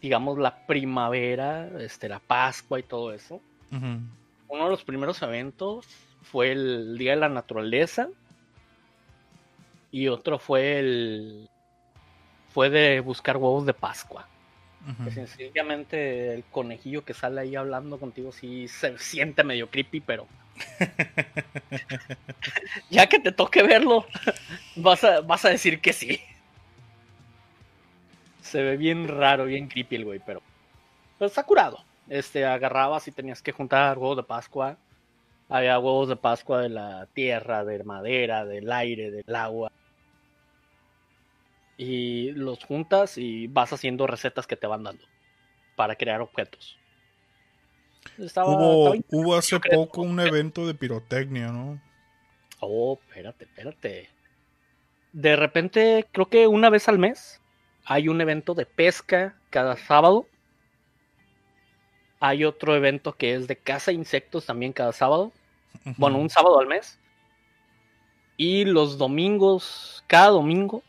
digamos, 0.00 0.38
la 0.38 0.66
primavera, 0.66 1.68
este, 1.78 2.08
la 2.08 2.18
Pascua 2.18 2.80
y 2.80 2.82
todo 2.82 3.12
eso. 3.12 3.40
Uno 3.70 4.64
de 4.64 4.70
los 4.70 4.82
primeros 4.82 5.22
eventos 5.22 5.86
fue 6.22 6.50
el 6.50 6.98
Día 6.98 7.12
de 7.12 7.18
la 7.18 7.28
Naturaleza 7.28 8.08
y 9.92 10.08
otro 10.08 10.40
fue 10.40 10.80
el, 10.80 11.48
fue 12.48 12.70
de 12.70 12.98
buscar 12.98 13.36
huevos 13.36 13.66
de 13.66 13.74
Pascua. 13.74 14.26
Que 15.04 15.12
sencillamente 15.12 16.34
el 16.34 16.42
conejillo 16.42 17.04
que 17.04 17.14
sale 17.14 17.42
ahí 17.42 17.54
hablando 17.54 18.00
contigo 18.00 18.32
sí 18.32 18.66
se 18.66 18.98
siente 18.98 19.44
medio 19.44 19.70
creepy, 19.70 20.00
pero. 20.00 20.26
ya 22.90 23.08
que 23.08 23.18
te 23.18 23.32
toque 23.32 23.62
verlo, 23.62 24.06
vas 24.76 25.04
a, 25.04 25.20
vas 25.20 25.44
a 25.44 25.50
decir 25.50 25.80
que 25.80 25.92
sí. 25.92 26.20
Se 28.40 28.62
ve 28.62 28.76
bien 28.76 29.08
raro, 29.08 29.46
bien 29.46 29.68
creepy 29.68 29.96
el 29.96 30.04
güey, 30.04 30.20
pero. 30.24 30.42
Pero 31.18 31.26
está 31.26 31.44
curado. 31.44 31.84
Este, 32.08 32.44
agarrabas 32.44 33.06
y 33.08 33.12
tenías 33.12 33.40
que 33.40 33.52
juntar 33.52 33.98
huevos 33.98 34.16
de 34.16 34.24
Pascua. 34.24 34.76
Había 35.48 35.78
huevos 35.78 36.08
de 36.08 36.16
Pascua 36.16 36.60
de 36.60 36.68
la 36.68 37.06
tierra, 37.14 37.64
de 37.64 37.82
madera, 37.84 38.44
del 38.44 38.70
aire, 38.72 39.10
del 39.10 39.34
agua. 39.34 39.70
Y 41.76 42.32
los 42.32 42.64
juntas 42.64 43.16
y 43.16 43.46
vas 43.46 43.72
haciendo 43.72 44.06
recetas 44.06 44.46
que 44.46 44.56
te 44.56 44.66
van 44.66 44.84
dando 44.84 45.04
para 45.76 45.96
crear 45.96 46.20
objetos. 46.20 46.78
Estaba, 48.18 48.48
Hubo, 48.48 48.94
estaba- 48.94 49.04
hubo 49.10 49.34
hace 49.34 49.58
poco 49.60 50.02
un 50.02 50.20
evento 50.20 50.66
de 50.66 50.74
pirotecnia, 50.74 51.48
¿no? 51.48 51.80
Oh, 52.60 52.98
espérate, 53.00 53.44
espérate. 53.44 54.08
De 55.12 55.36
repente, 55.36 56.06
creo 56.12 56.26
que 56.26 56.46
una 56.46 56.70
vez 56.70 56.88
al 56.88 56.98
mes 56.98 57.40
hay 57.84 58.08
un 58.08 58.20
evento 58.20 58.54
de 58.54 58.66
pesca 58.66 59.36
cada 59.50 59.76
sábado. 59.76 60.26
Hay 62.20 62.44
otro 62.44 62.76
evento 62.76 63.14
que 63.14 63.34
es 63.34 63.48
de 63.48 63.56
caza 63.56 63.90
de 63.90 63.96
insectos 63.96 64.46
también 64.46 64.72
cada 64.72 64.92
sábado. 64.92 65.32
Bueno, 65.96 66.18
un 66.18 66.30
sábado 66.30 66.60
al 66.60 66.68
mes. 66.68 66.98
Y 68.36 68.64
los 68.64 68.96
domingos, 68.98 70.04
cada 70.06 70.28
domingo, 70.28 70.82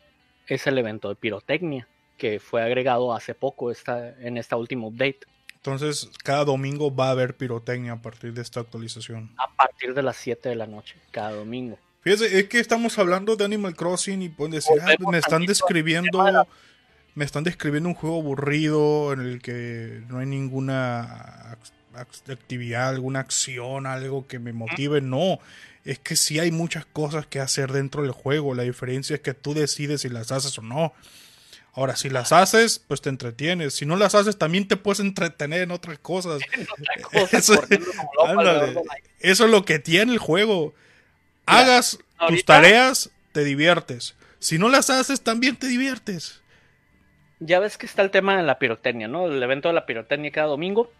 es 0.46 0.66
el 0.66 0.78
evento 0.78 1.08
de 1.08 1.16
pirotecnia, 1.16 1.88
que 2.16 2.38
fue 2.38 2.62
agregado 2.62 3.12
hace 3.12 3.34
poco 3.34 3.70
esta, 3.70 4.10
en 4.20 4.38
esta 4.38 4.56
última 4.56 4.86
update, 4.86 5.20
Entonces, 5.68 6.10
cada 6.22 6.44
domingo 6.44 6.94
va 6.94 7.08
a 7.08 7.12
haber 7.12 7.38
pirotecnia 7.38 7.92
a 7.92 8.02
partir 8.02 8.34
de 8.34 8.42
esta 8.42 8.60
actualización. 8.60 9.30
a 9.38 9.50
partir 9.56 9.94
de 9.94 10.02
las 10.02 10.16
7 10.18 10.50
de 10.50 10.56
la 10.56 10.66
noche, 10.66 10.96
cada 11.10 11.30
domingo. 11.32 11.78
Fíjese, 12.02 12.38
es 12.38 12.48
que 12.50 12.60
estamos 12.60 12.98
hablando 12.98 13.34
de 13.34 13.46
Animal 13.46 13.74
Crossing 13.74 14.20
y 14.20 14.28
pueden 14.28 14.52
decir, 14.52 14.76
ah, 14.82 14.94
me 15.10 15.16
están 15.16 15.46
describiendo, 15.46 16.18
me 17.14 17.24
están 17.24 17.44
describiendo 17.44 17.88
un 17.88 17.94
juego 17.94 18.20
aburrido 18.20 19.14
en 19.14 19.20
el 19.20 19.40
que 19.40 20.02
no 20.08 20.18
hay 20.18 20.26
ninguna 20.26 21.56
ac- 21.56 21.72
ac- 21.94 22.30
actividad, 22.30 22.90
alguna 22.90 23.20
acción, 23.20 23.86
algo 23.86 24.26
que 24.26 24.38
me 24.38 24.52
motive. 24.52 25.00
No, 25.00 25.38
es 25.86 25.98
que 25.98 26.14
sí 26.14 26.38
hay 26.40 26.50
muchas 26.50 26.84
cosas 26.84 27.26
que 27.26 27.40
hacer 27.40 27.72
dentro 27.72 28.02
del 28.02 28.10
juego. 28.12 28.54
La 28.54 28.64
diferencia 28.64 29.14
es 29.16 29.22
que 29.22 29.32
tú 29.32 29.54
decides 29.54 30.02
si 30.02 30.10
las 30.10 30.30
haces 30.30 30.58
o 30.58 30.62
no. 30.62 30.92
Ahora, 31.76 31.96
si 31.96 32.08
las 32.08 32.32
haces, 32.32 32.78
pues 32.86 33.00
te 33.00 33.08
entretienes. 33.08 33.74
Si 33.74 33.84
no 33.84 33.96
las 33.96 34.14
haces, 34.14 34.38
también 34.38 34.68
te 34.68 34.76
puedes 34.76 35.00
entretener 35.00 35.62
en 35.62 35.70
otras 35.72 35.98
cosas. 35.98 36.40
Otra 36.72 37.02
cosa, 37.26 37.36
Eso- 37.38 37.64
Ándale. 38.26 38.80
Eso 39.20 39.44
es 39.46 39.50
lo 39.50 39.64
que 39.64 39.78
tiene 39.80 40.12
el 40.12 40.18
juego. 40.18 40.74
Mira, 41.46 41.60
Hagas 41.60 41.98
tus 42.28 42.44
tareas, 42.44 43.10
te 43.32 43.42
diviertes. 43.44 44.14
Si 44.38 44.58
no 44.58 44.68
las 44.68 44.88
haces, 44.90 45.22
también 45.22 45.56
te 45.56 45.66
diviertes. 45.66 46.40
Ya 47.40 47.58
ves 47.58 47.76
que 47.76 47.86
está 47.86 48.02
el 48.02 48.10
tema 48.10 48.36
de 48.36 48.42
la 48.44 48.58
pirotecnia, 48.58 49.08
¿no? 49.08 49.26
El 49.26 49.42
evento 49.42 49.68
de 49.68 49.74
la 49.74 49.84
pirotecnia 49.86 50.30
cada 50.30 50.46
domingo. 50.46 50.90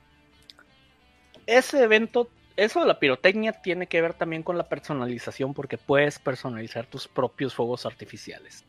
Ese 1.47 1.83
evento, 1.83 2.31
eso 2.57 2.81
de 2.81 2.87
la 2.87 2.99
pirotecnia 2.99 3.53
tiene 3.53 3.87
que 3.87 4.01
ver 4.03 4.14
también 4.14 4.43
con 4.43 4.59
la 4.59 4.68
personalización 4.68 5.55
porque 5.55 5.79
puedes 5.79 6.18
personalizar 6.18 6.87
tus 6.87 7.07
propios 7.07 7.55
fuegos 7.55 7.87
artificiales. 7.87 8.64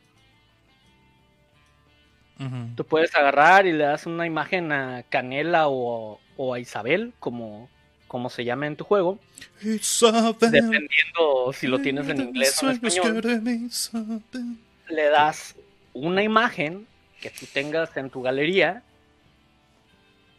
Tú 2.76 2.84
puedes 2.86 3.16
agarrar 3.16 3.66
y 3.66 3.72
le 3.72 3.86
das 3.86 4.06
una 4.06 4.26
imagen 4.26 4.72
a 4.72 5.04
Canela 5.10 5.70
o, 5.70 6.20
o 6.36 6.54
a 6.54 6.60
Isabel, 6.60 7.14
como, 7.20 7.70
como 8.08 8.30
se 8.30 8.44
llama 8.44 8.68
en 8.68 8.76
tu 8.76 8.84
juego, 8.84 9.20
Isabel, 9.62 10.36
dependiendo 10.40 11.54
si 11.54 11.68
lo 11.68 11.80
tienes 11.80 12.10
en 12.10 12.22
inglés 12.22 12.62
o 12.62 12.70
en 12.70 12.86
español. 12.86 13.42
le 14.90 15.04
das 15.06 15.56
una 15.94 16.24
imagen 16.24 16.86
que 17.22 17.30
tú 17.30 17.46
tengas 17.52 17.96
en 17.98 18.10
tu 18.10 18.22
galería 18.22 18.84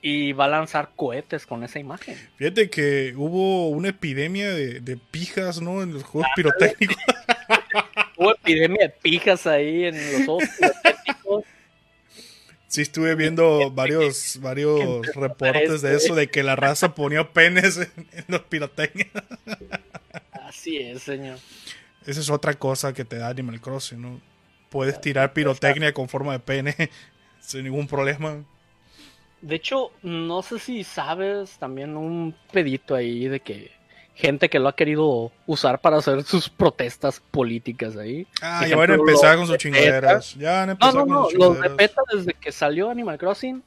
y 0.03 0.33
va 0.33 0.45
a 0.45 0.49
lanzar 0.49 0.91
cohetes 0.95 1.47
con 1.47 1.65
esa 1.65 1.79
imagen. 1.79 2.17
Fíjate 2.37 2.71
que 2.71 3.15
hubo 3.17 3.71
una 3.71 3.89
epidemia 3.89 4.53
de, 4.53 4.81
de 4.81 4.97
pijas, 4.97 5.61
¿no? 5.61 5.83
En 5.83 5.95
los 5.95 6.05
juegos 6.05 6.31
pirotécnicos. 6.37 6.97
Hubo 8.19 8.33
epidemia 8.33 8.87
de 8.87 8.89
pijas 8.89 9.47
ahí 9.47 9.85
en 9.85 9.95
los 9.97 10.21
pirotécnicos. 10.23 10.45
Sí, 12.77 12.83
estuve 12.83 13.15
viendo 13.15 13.71
varios, 13.75 14.39
varios 14.43 15.07
reportes 15.15 15.81
de 15.81 15.97
eso, 15.97 16.15
de 16.15 16.29
que 16.29 16.43
la 16.43 16.57
raza 16.57 16.95
ponía 16.95 17.33
penes 17.33 17.79
en, 17.79 17.91
en 18.13 18.25
los 18.29 18.43
pirotecnias. 18.43 19.09
Así 20.31 20.77
es, 20.77 21.05
señor. 21.05 21.39
Esa 22.05 22.21
es 22.21 22.29
otra 22.29 22.53
cosa 22.53 22.93
que 22.93 23.07
te 23.07 23.17
da 23.17 23.29
Animal 23.29 23.63
Crossing, 23.63 24.03
¿no? 24.03 24.21
Puedes 24.69 25.01
tirar 25.01 25.33
pirotecnia 25.33 25.95
con 25.95 26.07
forma 26.11 26.33
de 26.35 26.41
pene 26.41 26.75
sin 27.41 27.65
ningún 27.65 27.87
problema. 27.87 28.45
De 29.41 29.55
hecho, 29.55 29.93
no 30.03 30.43
sé 30.43 30.59
si 30.59 30.85
sabes 30.85 31.57
también 31.59 31.97
un 31.97 32.37
pedito 32.53 32.95
ahí 32.95 33.27
de 33.27 33.41
que 33.41 33.71
gente 34.17 34.49
que 34.51 34.59
lo 34.59 34.69
ha 34.69 34.77
querido 34.77 35.33
usar 35.47 35.81
para 35.81 35.99
hacer 35.99 36.25
sus 36.25 36.49
protestas 36.49 37.21
políticas 37.21 37.97
ahí. 37.97 38.27
Ah, 38.43 38.67
ya 38.67 38.77
van 38.77 38.91
a 38.91 38.95
empezar 38.95 39.37
con 39.37 39.47
sus 39.47 39.59
de 39.59 39.59
chingaderas. 39.59 40.35
Ya 40.35 40.53
van 40.53 40.71
a 40.71 40.73
No, 40.81 40.93
empezar 40.93 40.95
no, 40.95 41.07
con 41.07 41.23
no, 41.23 41.31
sus 41.31 41.35
los 41.35 41.61
de. 41.61 41.71
PETA 41.71 42.03
desde 42.13 42.35
que 42.35 42.53
salió 42.53 42.91
Animal 42.91 43.19
Crossing 43.19 43.63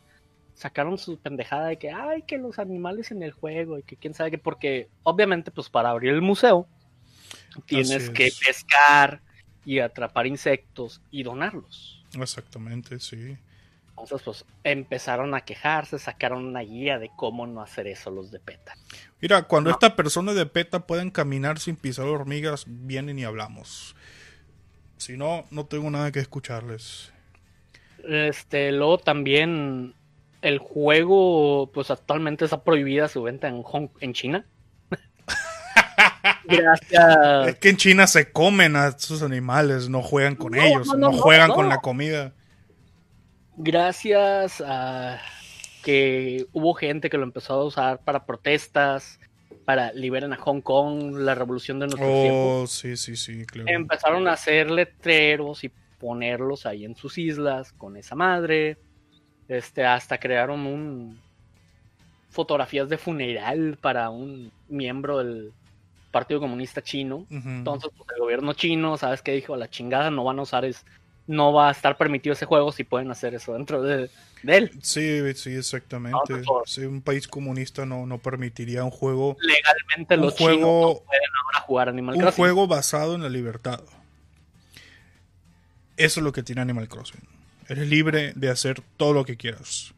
sacaron 0.55 0.97
su 0.97 1.17
pendejada 1.19 1.67
de 1.67 1.77
que, 1.77 1.91
ay, 1.91 2.23
que 2.23 2.37
los 2.37 2.59
animales 2.59 3.11
en 3.11 3.23
el 3.23 3.31
juego 3.31 3.77
y 3.79 3.83
que 3.83 3.95
quién 3.95 4.13
sabe 4.13 4.31
qué, 4.31 4.37
porque 4.37 4.89
obviamente 5.03 5.51
pues 5.51 5.69
para 5.69 5.91
abrir 5.91 6.13
el 6.13 6.21
museo 6.21 6.67
tienes 7.65 8.09
que 8.09 8.27
es. 8.27 8.39
pescar 8.45 9.21
y 9.65 9.79
atrapar 9.79 10.27
insectos 10.27 11.01
y 11.11 11.23
donarlos. 11.23 12.03
Exactamente, 12.19 12.99
sí. 12.99 13.37
Entonces 14.01 14.21
pues 14.23 14.45
empezaron 14.63 15.33
a 15.35 15.41
quejarse, 15.41 15.99
sacaron 15.99 16.45
una 16.45 16.61
guía 16.61 16.99
de 16.99 17.11
cómo 17.15 17.45
no 17.47 17.61
hacer 17.61 17.87
eso 17.87 18.11
los 18.11 18.31
de 18.31 18.39
PETA. 18.39 18.75
Mira, 19.21 19.43
cuando 19.43 19.69
No. 19.69 19.73
estas 19.75 19.93
personas 19.93 20.35
de 20.35 20.45
PETA 20.45 20.81
pueden 20.87 21.11
caminar 21.11 21.59
sin 21.59 21.75
pisar 21.75 22.05
hormigas, 22.05 22.63
vienen 22.67 23.19
y 23.19 23.25
hablamos. 23.25 23.95
Si 24.97 25.17
no, 25.17 25.45
no 25.51 25.65
tengo 25.65 25.89
nada 25.91 26.11
que 26.11 26.19
escucharles. 26.19 27.11
Este, 28.07 28.71
luego 28.71 28.97
también 28.97 29.93
el 30.41 30.57
juego, 30.59 31.69
pues 31.73 31.91
actualmente 31.91 32.45
está 32.45 32.63
prohibida 32.63 33.07
su 33.09 33.23
venta 33.23 33.47
en, 33.49 33.61
Hong- 33.63 33.91
en 33.99 34.13
China. 34.13 34.45
Gracias. 36.45 37.47
Es 37.47 37.55
que 37.55 37.69
en 37.69 37.77
China 37.77 38.07
se 38.07 38.31
comen 38.31 38.75
a 38.75 38.97
sus 38.97 39.21
animales, 39.21 39.89
no 39.89 40.01
juegan 40.01 40.35
con 40.35 40.53
No, 40.53 40.61
ellos, 40.61 40.87
no, 40.97 41.11
juegan 41.13 41.51
con 41.51 41.69
la 41.69 41.79
comida. 41.79 42.33
Gracias 43.61 44.63
a 44.65 45.19
que 45.83 46.45
hubo 46.53 46.73
gente 46.73 47.09
que 47.09 47.17
lo 47.17 47.23
empezó 47.23 47.55
a 47.55 47.65
usar 47.65 47.99
para 48.05 48.25
protestas, 48.25 49.19
para 49.65 49.91
liberar 49.91 50.31
a 50.31 50.37
Hong 50.37 50.61
Kong, 50.61 51.13
la 51.17 51.35
revolución 51.35 51.77
de 51.77 51.87
nuestro 51.87 52.07
tiempo. 52.07 52.61
Oh, 52.61 52.67
sí, 52.67 52.95
sí, 52.95 53.17
sí, 53.17 53.45
claro. 53.45 53.69
Empezaron 53.69 54.29
a 54.29 54.31
hacer 54.31 54.71
letreros 54.71 55.65
y 55.65 55.71
ponerlos 55.99 56.65
ahí 56.65 56.85
en 56.85 56.95
sus 56.95 57.17
islas 57.17 57.73
con 57.73 57.97
esa 57.97 58.15
madre. 58.15 58.77
Este, 59.49 59.85
hasta 59.85 60.17
crearon 60.17 60.65
un 60.65 61.19
fotografías 62.29 62.87
de 62.87 62.97
funeral 62.97 63.77
para 63.81 64.09
un 64.09 64.53
miembro 64.69 65.17
del 65.17 65.51
Partido 66.11 66.39
Comunista 66.39 66.81
Chino. 66.81 67.25
Entonces, 67.29 67.91
pues, 67.97 68.09
el 68.15 68.21
gobierno 68.21 68.53
chino, 68.53 68.95
¿sabes 68.95 69.21
qué 69.21 69.33
dijo? 69.33 69.53
A 69.53 69.57
la 69.57 69.69
chingada, 69.69 70.09
no 70.11 70.23
van 70.23 70.39
a 70.39 70.43
usar 70.43 70.63
es, 70.63 70.85
no 71.29 71.53
va 71.53 71.69
a 71.69 71.71
estar 71.71 71.95
permitido 71.95 72.33
ese 72.33 72.45
juego 72.45 72.71
si 72.71 72.83
pueden 72.83 73.11
hacer 73.11 73.35
eso 73.35 73.53
dentro 73.53 73.81
de, 73.83 74.09
de 74.43 74.57
él. 74.57 74.71
Sí, 74.81 75.21
sí, 75.35 75.55
exactamente. 75.55 76.41
Sí, 76.65 76.81
un 76.81 77.01
país 77.01 77.27
comunista 77.27 77.85
no, 77.85 78.05
no 78.07 78.17
permitiría 78.17 78.83
un 78.83 78.89
juego, 78.91 79.37
Legalmente 79.39 80.15
Un 80.15 80.21
los 80.21 80.35
chinos 80.35 80.53
juego- 80.55 80.93
no 81.01 81.05
pueden 81.07 81.23
ahora 81.45 81.59
jugar 81.67 81.89
Animal 81.89 82.15
un 82.15 82.21
Crossing. 82.21 82.35
juego 82.43 82.67
basado 82.67 83.13
en 83.15 83.21
la 83.21 83.29
libertad. 83.29 83.81
Eso 85.97 86.19
es 86.19 86.23
lo 86.23 86.31
que 86.31 86.43
tiene 86.43 86.61
Animal 86.61 86.87
Crossing. 86.87 87.21
Eres 87.67 87.87
libre 87.87 88.33
de 88.35 88.49
hacer 88.49 88.81
todo 88.97 89.13
lo 89.13 89.25
que 89.25 89.37
quieras. 89.37 89.93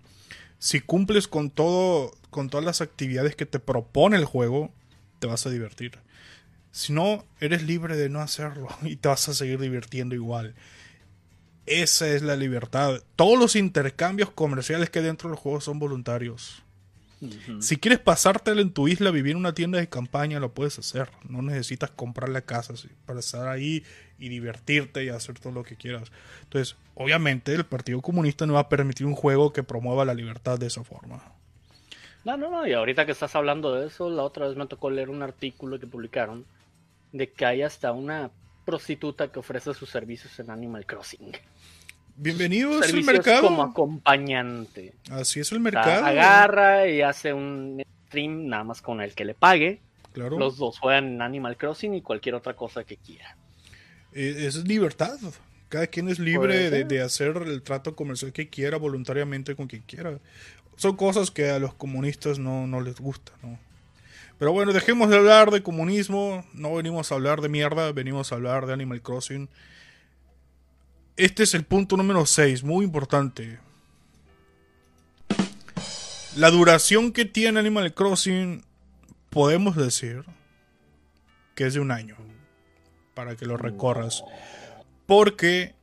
Si 0.60 0.82
cumples 0.82 1.28
con 1.28 1.50
todo, 1.50 2.12
con 2.30 2.50
todas 2.50 2.66
las 2.66 2.82
actividades 2.82 3.36
que 3.36 3.46
te 3.46 3.60
propone 3.60 4.18
el 4.18 4.26
juego, 4.26 4.72
te 5.20 5.28
vas 5.28 5.46
a 5.46 5.50
divertir. 5.50 5.98
Si 6.72 6.92
no, 6.94 7.24
eres 7.40 7.64
libre 7.64 7.96
de 7.98 8.10
no 8.10 8.20
hacerlo 8.22 8.68
y 8.84 8.96
te 8.98 9.08
vas 9.10 9.30
a 9.30 9.34
seguir 9.34 9.60
divirtiendo 9.60 10.16
igual. 10.16 10.56
Esa 11.66 12.08
es 12.08 12.22
la 12.22 12.36
libertad. 12.36 13.02
Todos 13.16 13.38
los 13.38 13.56
intercambios 13.56 14.32
comerciales 14.32 14.90
que 14.90 15.00
hay 15.00 15.06
dentro 15.06 15.30
del 15.30 15.38
juego 15.38 15.62
son 15.62 15.80
voluntarios. 15.80 16.64
Si 17.60 17.78
quieres 17.78 18.00
pasártelo 18.00 18.62
en 18.62 18.74
tu 18.74 18.88
isla, 18.88 19.12
vivir 19.12 19.34
en 19.34 19.38
una 19.38 19.54
tienda 19.54 19.78
de 19.78 19.88
campaña, 19.88 20.40
lo 20.40 20.54
puedes 20.54 20.80
hacer. 20.80 21.10
No 21.30 21.44
necesitas 21.44 21.92
comprar 21.92 22.30
la 22.30 22.42
casa 22.42 22.76
sí, 22.76 22.90
para 23.06 23.20
estar 23.20 23.48
ahí 23.48 23.84
y 24.18 24.30
divertirte 24.30 25.04
y 25.04 25.10
hacer 25.10 25.38
todo 25.40 25.54
lo 25.54 25.64
que 25.64 25.76
quieras. 25.76 26.12
Entonces, 26.44 26.76
obviamente, 26.96 27.54
el 27.54 27.64
Partido 27.64 28.02
Comunista 28.02 28.48
no 28.48 28.54
va 28.54 28.62
a 28.62 28.70
permitir 28.70 29.06
un 29.06 29.14
juego 29.14 29.54
que 29.54 29.62
promueva 29.62 30.04
la 30.04 30.16
libertad 30.16 30.58
de 30.58 30.66
esa 30.66 30.84
forma. 30.84 31.22
No, 32.26 32.38
no, 32.38 32.50
no, 32.50 32.66
y 32.66 32.74
ahorita 32.74 33.06
que 33.06 33.12
estás 33.12 33.36
hablando 33.36 33.74
de 33.76 33.88
eso, 33.88 34.10
la 34.10 34.24
otra 34.24 34.48
vez 34.48 34.58
me 34.58 34.66
tocó 34.66 34.90
leer 34.90 35.10
un 35.10 35.22
artículo 35.22 35.80
que 35.80 35.88
publicaron 35.88 36.46
de 37.12 37.32
que 37.32 37.46
hay 37.46 37.62
hasta 37.62 37.92
una 37.92 38.32
prostituta 38.66 39.32
que 39.32 39.40
ofrece 39.40 39.74
sus 39.74 39.90
servicios 39.90 40.38
en 40.40 40.50
Animal 40.50 40.86
Crossing. 40.86 41.32
Bienvenido 42.16 42.84
es 42.84 42.94
el 42.94 43.04
mercado. 43.04 43.44
como 43.44 43.64
acompañante. 43.64 44.94
Así 45.10 45.40
es 45.40 45.52
el 45.52 45.58
O 45.58 45.62
sea, 45.62 45.72
mercado. 45.72 46.06
agarra 46.06 46.88
y 46.88 47.02
hace 47.02 47.34
un 47.34 47.82
stream 48.08 48.48
nada 48.48 48.64
más 48.64 48.82
con 48.82 49.02
el 49.02 49.14
que 49.16 49.26
le 49.26 49.34
pague. 49.34 49.82
Claro. 50.14 50.38
Los 50.38 50.58
dos 50.58 50.78
juegan 50.80 51.06
en 51.08 51.22
Animal 51.22 51.58
Crossing 51.58 51.94
y 51.96 52.02
cualquier 52.02 52.36
otra 52.36 52.54
cosa 52.56 52.84
que 52.84 52.98
quiera. 52.98 53.38
Eh, 54.14 54.44
Es 54.46 54.68
libertad. 54.68 55.18
Cada 55.70 55.88
quien 55.88 56.10
es 56.10 56.20
libre 56.20 56.70
de, 56.70 56.84
de 56.84 57.02
hacer 57.02 57.38
el 57.38 57.62
trato 57.64 57.96
comercial 57.96 58.34
que 58.34 58.50
quiera, 58.50 58.76
voluntariamente 58.78 59.56
con 59.56 59.68
quien 59.68 59.84
quiera. 59.84 60.20
Son 60.76 60.98
cosas 60.98 61.32
que 61.32 61.50
a 61.50 61.60
los 61.60 61.74
comunistas 61.76 62.38
no, 62.40 62.68
no 62.68 62.82
les 62.82 63.00
gusta, 63.00 63.32
¿no? 63.42 63.58
Pero 64.42 64.54
bueno, 64.54 64.74
dejemos 64.74 65.08
de 65.12 65.18
hablar 65.18 65.52
de 65.52 65.62
comunismo. 65.62 66.44
No 66.54 66.74
venimos 66.74 67.12
a 67.12 67.14
hablar 67.14 67.42
de 67.42 67.48
mierda, 67.48 67.92
venimos 67.92 68.32
a 68.32 68.36
hablar 68.36 68.66
de 68.66 68.74
Animal 68.74 69.04
Crossing. 69.04 69.48
Este 71.16 71.44
es 71.44 71.54
el 71.54 71.64
punto 71.64 71.96
número 71.96 72.26
6, 72.26 72.64
muy 72.64 72.84
importante. 72.84 73.60
La 76.36 76.50
duración 76.50 77.12
que 77.12 77.26
tiene 77.26 77.60
Animal 77.60 77.94
Crossing, 77.94 78.66
podemos 79.30 79.76
decir 79.76 80.26
que 81.54 81.68
es 81.68 81.76
de 81.76 81.80
un 81.80 81.92
año. 81.92 82.18
Para 83.14 83.36
que 83.36 83.46
lo 83.46 83.58
recorras. 83.58 84.24
Porque 85.06 85.76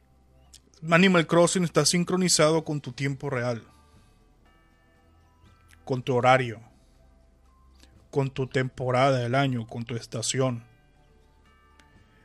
Animal 0.90 1.28
Crossing 1.28 1.62
está 1.62 1.86
sincronizado 1.86 2.64
con 2.64 2.80
tu 2.80 2.90
tiempo 2.90 3.30
real. 3.30 3.62
Con 5.84 6.02
tu 6.02 6.16
horario. 6.16 6.67
Con 8.10 8.30
tu 8.30 8.46
temporada 8.46 9.18
del 9.18 9.34
año. 9.34 9.66
Con 9.66 9.84
tu 9.84 9.96
estación. 9.96 10.64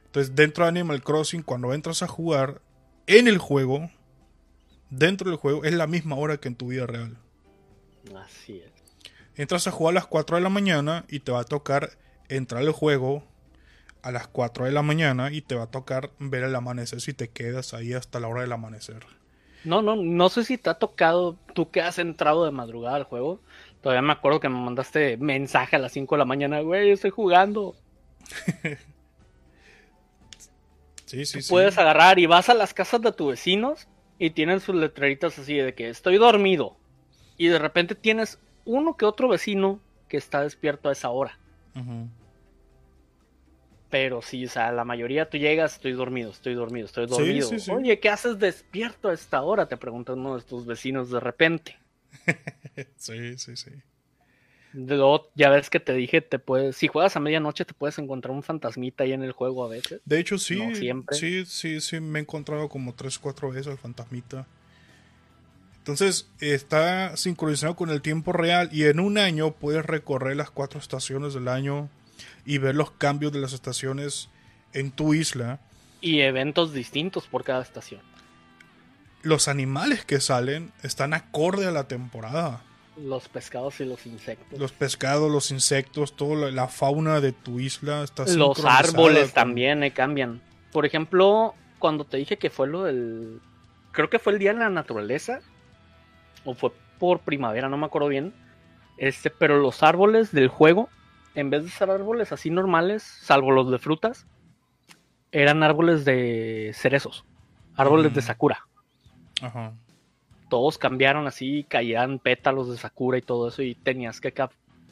Entonces 0.05 0.35
dentro 0.35 0.63
de 0.63 0.69
Animal 0.69 1.03
Crossing 1.03 1.41
cuando 1.41 1.73
entras 1.73 2.03
a 2.03 2.07
jugar 2.07 2.61
en 3.07 3.27
el 3.27 3.37
juego. 3.37 3.89
Dentro 4.89 5.29
del 5.29 5.39
juego 5.39 5.63
es 5.63 5.73
la 5.73 5.87
misma 5.87 6.15
hora 6.15 6.37
que 6.37 6.49
en 6.49 6.55
tu 6.55 6.67
vida 6.67 6.85
real. 6.85 7.17
Así 8.15 8.59
es. 8.59 8.71
Entras 9.35 9.65
a 9.65 9.71
jugar 9.71 9.93
a 9.93 9.95
las 9.95 10.05
4 10.05 10.37
de 10.37 10.43
la 10.43 10.49
mañana 10.49 11.05
y 11.09 11.19
te 11.19 11.31
va 11.31 11.41
a 11.41 11.45
tocar 11.45 11.97
entrar 12.29 12.61
al 12.61 12.71
juego 12.71 13.23
a 14.03 14.11
las 14.11 14.27
4 14.27 14.65
de 14.65 14.71
la 14.71 14.83
mañana 14.83 15.31
y 15.31 15.41
te 15.41 15.55
va 15.55 15.63
a 15.63 15.71
tocar 15.71 16.11
ver 16.19 16.43
el 16.43 16.55
amanecer 16.55 17.01
si 17.01 17.13
te 17.13 17.29
quedas 17.29 17.73
ahí 17.73 17.93
hasta 17.93 18.19
la 18.19 18.27
hora 18.27 18.41
del 18.41 18.51
amanecer. 18.51 19.05
No, 19.63 19.81
no, 19.81 19.95
no 19.95 20.29
sé 20.29 20.43
si 20.43 20.57
te 20.57 20.69
ha 20.69 20.73
tocado, 20.75 21.37
tú 21.53 21.71
que 21.71 21.81
has 21.81 21.97
entrado 21.97 22.43
de 22.45 22.51
madrugada 22.51 22.97
al 22.97 23.05
juego. 23.05 23.39
Todavía 23.83 24.01
me 24.01 24.13
acuerdo 24.13 24.39
que 24.39 24.47
me 24.47 24.59
mandaste 24.59 25.17
mensaje 25.17 25.75
a 25.75 25.79
las 25.79 25.91
5 25.91 26.15
de 26.15 26.19
la 26.19 26.25
mañana, 26.25 26.61
güey, 26.61 26.89
estoy 26.89 27.11
jugando. 27.11 27.75
Sí, 31.05 31.27
sí, 31.27 31.43
sí. 31.43 31.49
Puedes 31.51 31.77
agarrar 31.77 32.17
y 32.17 32.25
vas 32.25 32.49
a 32.49 32.55
las 32.55 32.73
casas 32.73 32.99
de 33.01 33.11
tus 33.11 33.29
vecinos 33.29 33.87
y 34.17 34.31
tienen 34.31 34.59
sus 34.59 34.73
letreritas 34.73 35.37
así 35.37 35.55
de 35.55 35.75
que 35.75 35.89
estoy 35.89 36.17
dormido. 36.17 36.75
Y 37.37 37.49
de 37.49 37.59
repente 37.59 37.93
tienes 37.93 38.39
uno 38.65 38.97
que 38.97 39.05
otro 39.05 39.27
vecino 39.27 39.79
que 40.07 40.17
está 40.17 40.41
despierto 40.41 40.89
a 40.89 40.93
esa 40.93 41.11
hora. 41.11 41.37
Pero 43.91 44.23
sí, 44.23 44.45
o 44.45 44.49
sea, 44.49 44.71
la 44.71 44.85
mayoría 44.85 45.29
tú 45.29 45.37
llegas, 45.37 45.73
estoy 45.73 45.91
dormido, 45.91 46.31
estoy 46.31 46.55
dormido, 46.55 46.87
estoy 46.87 47.05
Sí, 47.05 47.11
dormido. 47.11 47.47
sí, 47.47 47.59
sí. 47.59 47.71
Oye, 47.71 47.99
¿qué 47.99 48.09
haces 48.09 48.39
despierto 48.39 49.09
a 49.09 49.13
esta 49.13 49.43
hora? 49.43 49.67
Te 49.67 49.77
pregunta 49.77 50.13
uno 50.13 50.37
de 50.37 50.41
tus 50.43 50.65
vecinos 50.65 51.11
de 51.11 51.19
repente. 51.19 51.77
Sí, 52.97 53.37
sí, 53.37 53.55
sí. 53.55 53.71
Luego, 54.73 55.29
ya 55.35 55.49
ves 55.49 55.69
que 55.69 55.79
te 55.79 55.93
dije, 55.93 56.21
te 56.21 56.39
puedes, 56.39 56.75
si 56.75 56.87
juegas 56.87 57.15
a 57.15 57.19
medianoche 57.19 57.63
te 57.63 57.75
puedes 57.75 57.99
encontrar 57.99 58.31
un 58.31 58.41
fantasmita 58.41 59.03
ahí 59.03 59.13
en 59.13 59.23
el 59.23 59.31
juego 59.31 59.63
a 59.63 59.67
veces. 59.67 60.01
De 60.03 60.19
hecho, 60.19 60.39
sí. 60.39 60.55
No 60.55 60.73
siempre. 60.73 61.15
Sí, 61.15 61.45
sí, 61.45 61.79
sí. 61.79 61.99
Me 61.99 62.19
he 62.19 62.21
encontrado 62.23 62.69
como 62.69 62.95
3, 62.95 63.19
4 63.19 63.51
veces 63.51 63.67
al 63.67 63.77
fantasmita. 63.77 64.47
Entonces, 65.77 66.27
está 66.39 67.15
sincronizado 67.17 67.75
con 67.75 67.89
el 67.89 68.01
tiempo 68.01 68.31
real 68.31 68.69
y 68.71 68.85
en 68.85 68.99
un 68.99 69.17
año 69.17 69.51
puedes 69.51 69.85
recorrer 69.85 70.37
las 70.37 70.49
cuatro 70.49 70.79
estaciones 70.79 71.33
del 71.33 71.49
año 71.49 71.89
y 72.45 72.57
ver 72.57 72.73
los 72.73 72.91
cambios 72.91 73.31
de 73.31 73.39
las 73.39 73.53
estaciones 73.53 74.29
en 74.71 74.91
tu 74.91 75.13
isla. 75.13 75.59
Y 76.01 76.21
eventos 76.21 76.73
distintos 76.73 77.27
por 77.27 77.43
cada 77.43 77.61
estación. 77.61 78.01
Los 79.23 79.47
animales 79.47 80.05
que 80.05 80.19
salen 80.19 80.71
están 80.83 81.13
acorde 81.13 81.65
a 81.65 81.71
la 81.71 81.87
temporada. 81.87 82.61
Los 82.97 83.27
pescados 83.29 83.79
y 83.79 83.85
los 83.85 84.05
insectos. 84.05 84.59
Los 84.59 84.71
pescados, 84.71 85.31
los 85.31 85.49
insectos, 85.49 86.15
toda 86.15 86.51
la, 86.51 86.67
fauna 86.67 87.21
de 87.21 87.31
tu 87.31 87.59
isla 87.59 88.03
está 88.03 88.25
Los 88.35 88.63
árboles 88.65 89.25
con- 89.25 89.33
también 89.33 89.83
eh, 89.83 89.91
cambian. 89.91 90.41
Por 90.71 90.85
ejemplo, 90.85 91.55
cuando 91.79 92.05
te 92.05 92.17
dije 92.17 92.37
que 92.37 92.49
fue 92.51 92.67
lo 92.67 92.83
del. 92.83 93.39
Creo 93.93 94.09
que 94.09 94.19
fue 94.19 94.33
el 94.33 94.39
Día 94.39 94.53
de 94.53 94.59
la 94.59 94.69
Naturaleza. 94.69 95.39
O 96.45 96.53
fue 96.53 96.71
por 96.99 97.19
primavera, 97.19 97.69
no 97.69 97.77
me 97.77 97.85
acuerdo 97.85 98.09
bien. 98.09 98.33
Este, 98.97 99.29
pero 99.31 99.57
los 99.59 99.81
árboles 99.81 100.31
del 100.31 100.49
juego, 100.49 100.89
en 101.33 101.49
vez 101.49 101.63
de 101.63 101.69
ser 101.71 101.89
árboles 101.89 102.31
así 102.31 102.49
normales, 102.51 103.01
salvo 103.03 103.51
los 103.51 103.71
de 103.71 103.79
frutas, 103.79 104.27
eran 105.31 105.63
árboles 105.63 106.05
de 106.05 106.71
cerezos. 106.75 107.25
Árboles 107.75 108.13
de 108.13 108.21
Mm. 108.21 108.23
sakura. 108.25 108.67
Ajá. 109.41 109.73
Todos 110.49 110.77
cambiaron 110.77 111.27
así, 111.27 111.65
caían 111.67 112.19
pétalos 112.19 112.69
de 112.69 112.77
sakura 112.77 113.17
y 113.17 113.21
todo 113.21 113.47
eso. 113.47 113.61
Y 113.61 113.75
tenías 113.75 114.21
que 114.21 114.33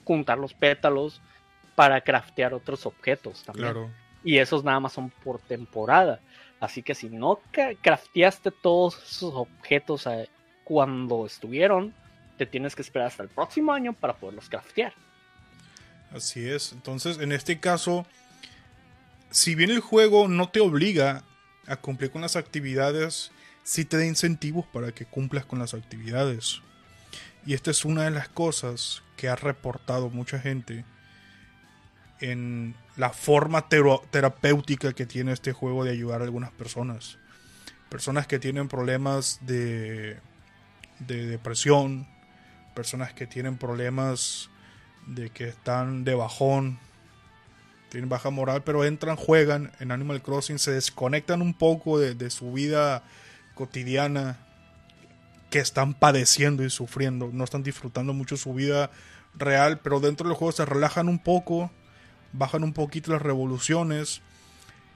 juntar 0.03 0.37
los 0.37 0.53
pétalos 0.53 1.21
para 1.75 2.01
craftear 2.01 2.53
otros 2.53 2.85
objetos 2.85 3.43
también. 3.43 3.71
Claro. 3.71 3.89
Y 4.23 4.37
esos 4.37 4.63
nada 4.63 4.79
más 4.79 4.93
son 4.93 5.09
por 5.23 5.39
temporada. 5.39 6.19
Así 6.59 6.83
que 6.83 6.93
si 6.93 7.09
no 7.09 7.39
crafteaste 7.81 8.51
todos 8.51 8.95
esos 9.03 9.33
objetos 9.33 10.05
eh, 10.05 10.29
cuando 10.63 11.25
estuvieron, 11.25 11.93
te 12.37 12.45
tienes 12.45 12.75
que 12.75 12.83
esperar 12.83 13.07
hasta 13.07 13.23
el 13.23 13.29
próximo 13.29 13.73
año 13.73 13.93
para 13.93 14.13
poderlos 14.13 14.47
craftear. 14.47 14.93
Así 16.13 16.47
es. 16.47 16.71
Entonces, 16.71 17.19
en 17.19 17.31
este 17.31 17.59
caso, 17.59 18.05
si 19.31 19.55
bien 19.55 19.71
el 19.71 19.79
juego 19.79 20.27
no 20.27 20.49
te 20.49 20.59
obliga 20.59 21.23
a 21.67 21.77
cumplir 21.77 22.11
con 22.11 22.21
las 22.21 22.35
actividades, 22.35 23.31
sí 23.63 23.85
te 23.85 23.97
da 23.97 24.05
incentivos 24.05 24.65
para 24.65 24.91
que 24.91 25.05
cumplas 25.05 25.45
con 25.45 25.59
las 25.59 25.73
actividades. 25.73 26.61
Y 27.45 27.53
esta 27.53 27.71
es 27.71 27.85
una 27.85 28.03
de 28.03 28.11
las 28.11 28.29
cosas 28.29 29.03
que 29.17 29.29
ha 29.29 29.35
reportado 29.35 30.09
mucha 30.09 30.39
gente 30.39 30.85
en 32.19 32.75
la 32.97 33.09
forma 33.09 33.67
terapéutica 33.67 34.93
que 34.93 35.05
tiene 35.05 35.31
este 35.31 35.53
juego 35.53 35.83
de 35.83 35.91
ayudar 35.91 36.21
a 36.21 36.25
algunas 36.25 36.51
personas. 36.51 37.17
Personas 37.89 38.27
que 38.27 38.39
tienen 38.39 38.67
problemas 38.67 39.39
de, 39.41 40.19
de 40.99 41.25
depresión, 41.25 42.07
personas 42.75 43.13
que 43.13 43.27
tienen 43.27 43.57
problemas 43.57 44.49
de 45.07 45.29
que 45.31 45.49
están 45.49 46.03
de 46.03 46.13
bajón, 46.13 46.79
tienen 47.89 48.07
baja 48.07 48.29
moral, 48.29 48.63
pero 48.63 48.85
entran, 48.85 49.17
juegan 49.17 49.71
en 49.79 49.91
Animal 49.91 50.21
Crossing, 50.21 50.59
se 50.59 50.71
desconectan 50.71 51.41
un 51.41 51.53
poco 51.53 51.99
de, 51.99 52.15
de 52.15 52.29
su 52.29 52.53
vida 52.53 53.03
cotidiana 53.55 54.37
que 55.49 55.59
están 55.59 55.93
padeciendo 55.93 56.63
y 56.63 56.69
sufriendo, 56.69 57.29
no 57.31 57.43
están 57.43 57.63
disfrutando 57.63 58.13
mucho 58.13 58.37
su 58.37 58.53
vida 58.53 58.89
real, 59.35 59.79
pero 59.79 59.99
dentro 59.99 60.27
del 60.27 60.37
juego 60.37 60.51
se 60.51 60.65
relajan 60.65 61.09
un 61.09 61.19
poco, 61.19 61.71
bajan 62.33 62.63
un 62.63 62.73
poquito 62.73 63.11
las 63.11 63.21
revoluciones 63.21 64.21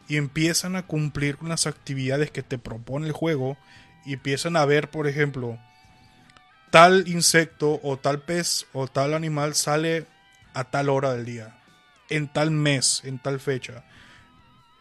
y 0.07 0.17
empiezan 0.17 0.75
a 0.75 0.85
cumplir 0.85 1.37
con 1.37 1.49
las 1.49 1.67
actividades 1.67 2.31
que 2.31 2.43
te 2.43 2.57
propone 2.57 3.07
el 3.07 3.13
juego 3.13 3.57
y 4.05 4.13
empiezan 4.13 4.55
a 4.55 4.65
ver, 4.65 4.89
por 4.89 5.07
ejemplo, 5.07 5.59
tal 6.69 7.07
insecto 7.07 7.79
o 7.83 7.97
tal 7.97 8.21
pez 8.21 8.67
o 8.73 8.87
tal 8.87 9.13
animal 9.13 9.55
sale 9.55 10.05
a 10.53 10.65
tal 10.65 10.89
hora 10.89 11.13
del 11.13 11.25
día, 11.25 11.57
en 12.09 12.27
tal 12.27 12.51
mes, 12.51 13.01
en 13.03 13.19
tal 13.19 13.39
fecha. 13.39 13.83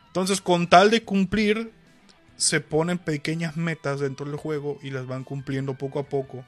Entonces, 0.08 0.40
con 0.40 0.68
tal 0.68 0.90
de 0.90 1.02
cumplir, 1.02 1.72
se 2.36 2.60
ponen 2.60 2.98
pequeñas 2.98 3.56
metas 3.56 4.00
dentro 4.00 4.26
del 4.26 4.36
juego 4.36 4.78
y 4.82 4.90
las 4.90 5.06
van 5.06 5.24
cumpliendo 5.24 5.74
poco 5.74 5.98
a 5.98 6.04
poco. 6.04 6.44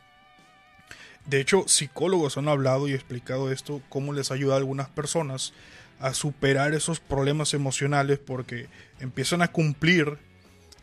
De 1.27 1.41
hecho, 1.41 1.65
psicólogos 1.67 2.37
han 2.37 2.49
hablado 2.49 2.89
y 2.89 2.95
explicado 2.95 3.51
esto, 3.51 3.83
cómo 3.89 4.13
les 4.13 4.31
ayuda 4.31 4.55
a 4.55 4.59
algunas 4.59 4.89
personas 4.89 5.53
a 5.99 6.15
superar 6.15 6.75
esos 6.75 7.01
problemas 7.01 7.55
emocionales 7.55 8.19
porque 8.19 8.69
empiezan 9.01 9.43
a 9.43 9.49
cumplir 9.49 10.19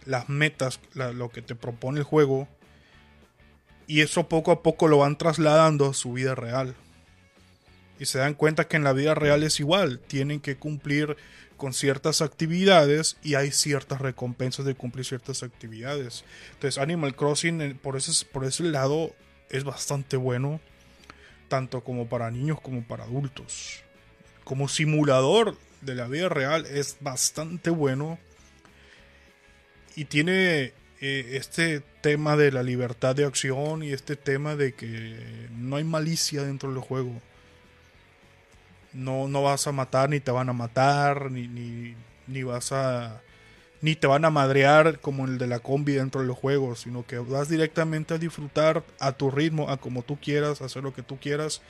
las 0.05 0.27
metas, 0.27 0.79
lo 0.93 1.29
que 1.29 1.41
te 1.41 1.55
propone 1.55 1.99
el 1.99 2.03
juego, 2.03 2.47
y 3.87 4.01
eso 4.01 4.27
poco 4.27 4.51
a 4.51 4.63
poco 4.63 4.87
lo 4.87 4.99
van 4.99 5.17
trasladando 5.17 5.89
a 5.89 5.93
su 5.93 6.13
vida 6.13 6.35
real. 6.35 6.75
Y 7.99 8.05
se 8.05 8.17
dan 8.17 8.33
cuenta 8.33 8.67
que 8.67 8.75
en 8.75 8.83
la 8.83 8.93
vida 8.93 9.13
real 9.13 9.43
es 9.43 9.59
igual, 9.59 9.99
tienen 9.99 10.39
que 10.41 10.57
cumplir 10.57 11.15
con 11.63 11.73
ciertas 11.73 12.21
actividades 12.21 13.15
y 13.23 13.35
hay 13.35 13.51
ciertas 13.51 14.01
recompensas 14.01 14.65
de 14.65 14.75
cumplir 14.75 15.05
ciertas 15.05 15.43
actividades. 15.43 16.25
Entonces 16.55 16.77
Animal 16.77 17.15
Crossing 17.15 17.61
eh, 17.61 17.73
por 17.81 17.95
ese, 17.95 18.25
por 18.25 18.43
ese 18.43 18.63
lado 18.63 19.15
es 19.49 19.63
bastante 19.63 20.17
bueno, 20.17 20.59
tanto 21.47 21.81
como 21.81 22.09
para 22.09 22.29
niños 22.31 22.59
como 22.59 22.85
para 22.85 23.05
adultos. 23.05 23.81
Como 24.43 24.67
simulador 24.67 25.55
de 25.79 25.95
la 25.95 26.09
vida 26.09 26.27
real 26.27 26.65
es 26.65 26.97
bastante 26.99 27.69
bueno 27.69 28.19
y 29.95 30.03
tiene 30.03 30.73
eh, 30.99 31.29
este 31.31 31.79
tema 32.01 32.35
de 32.35 32.51
la 32.51 32.61
libertad 32.61 33.15
de 33.15 33.23
acción 33.23 33.83
y 33.83 33.93
este 33.93 34.17
tema 34.17 34.57
de 34.57 34.73
que 34.73 35.47
no 35.51 35.77
hay 35.77 35.85
malicia 35.85 36.43
dentro 36.43 36.73
del 36.73 36.81
juego. 36.81 37.21
No, 38.93 39.27
no 39.27 39.43
vas 39.43 39.67
a 39.67 39.71
matar 39.71 40.09
ni 40.09 40.19
te 40.19 40.31
van 40.31 40.49
a 40.49 40.53
matar, 40.53 41.31
ni, 41.31 41.47
ni, 41.47 41.95
ni 42.27 42.43
vas 42.43 42.71
a... 42.71 43.21
Ni 43.81 43.97
te 43.97 44.07
van 44.07 44.23
a 44.23 44.29
madrear 44.29 45.01
como 45.01 45.25
el 45.25 45.37
de 45.37 45.45
la 45.45 45.59
combi 45.59 45.91
dentro 45.91 46.21
del 46.21 46.31
juego, 46.31 46.73
sino 46.75 47.05
que 47.05 47.17
vas 47.17 47.49
directamente 47.49 48.13
a 48.13 48.17
disfrutar 48.17 48.85
a 48.97 49.11
tu 49.11 49.29
ritmo, 49.29 49.69
a 49.69 49.75
como 49.75 50.03
tú 50.03 50.17
quieras, 50.21 50.61
hacer 50.61 50.83
lo 50.83 50.93
que 50.93 51.03
tú 51.03 51.19
quieras. 51.19 51.61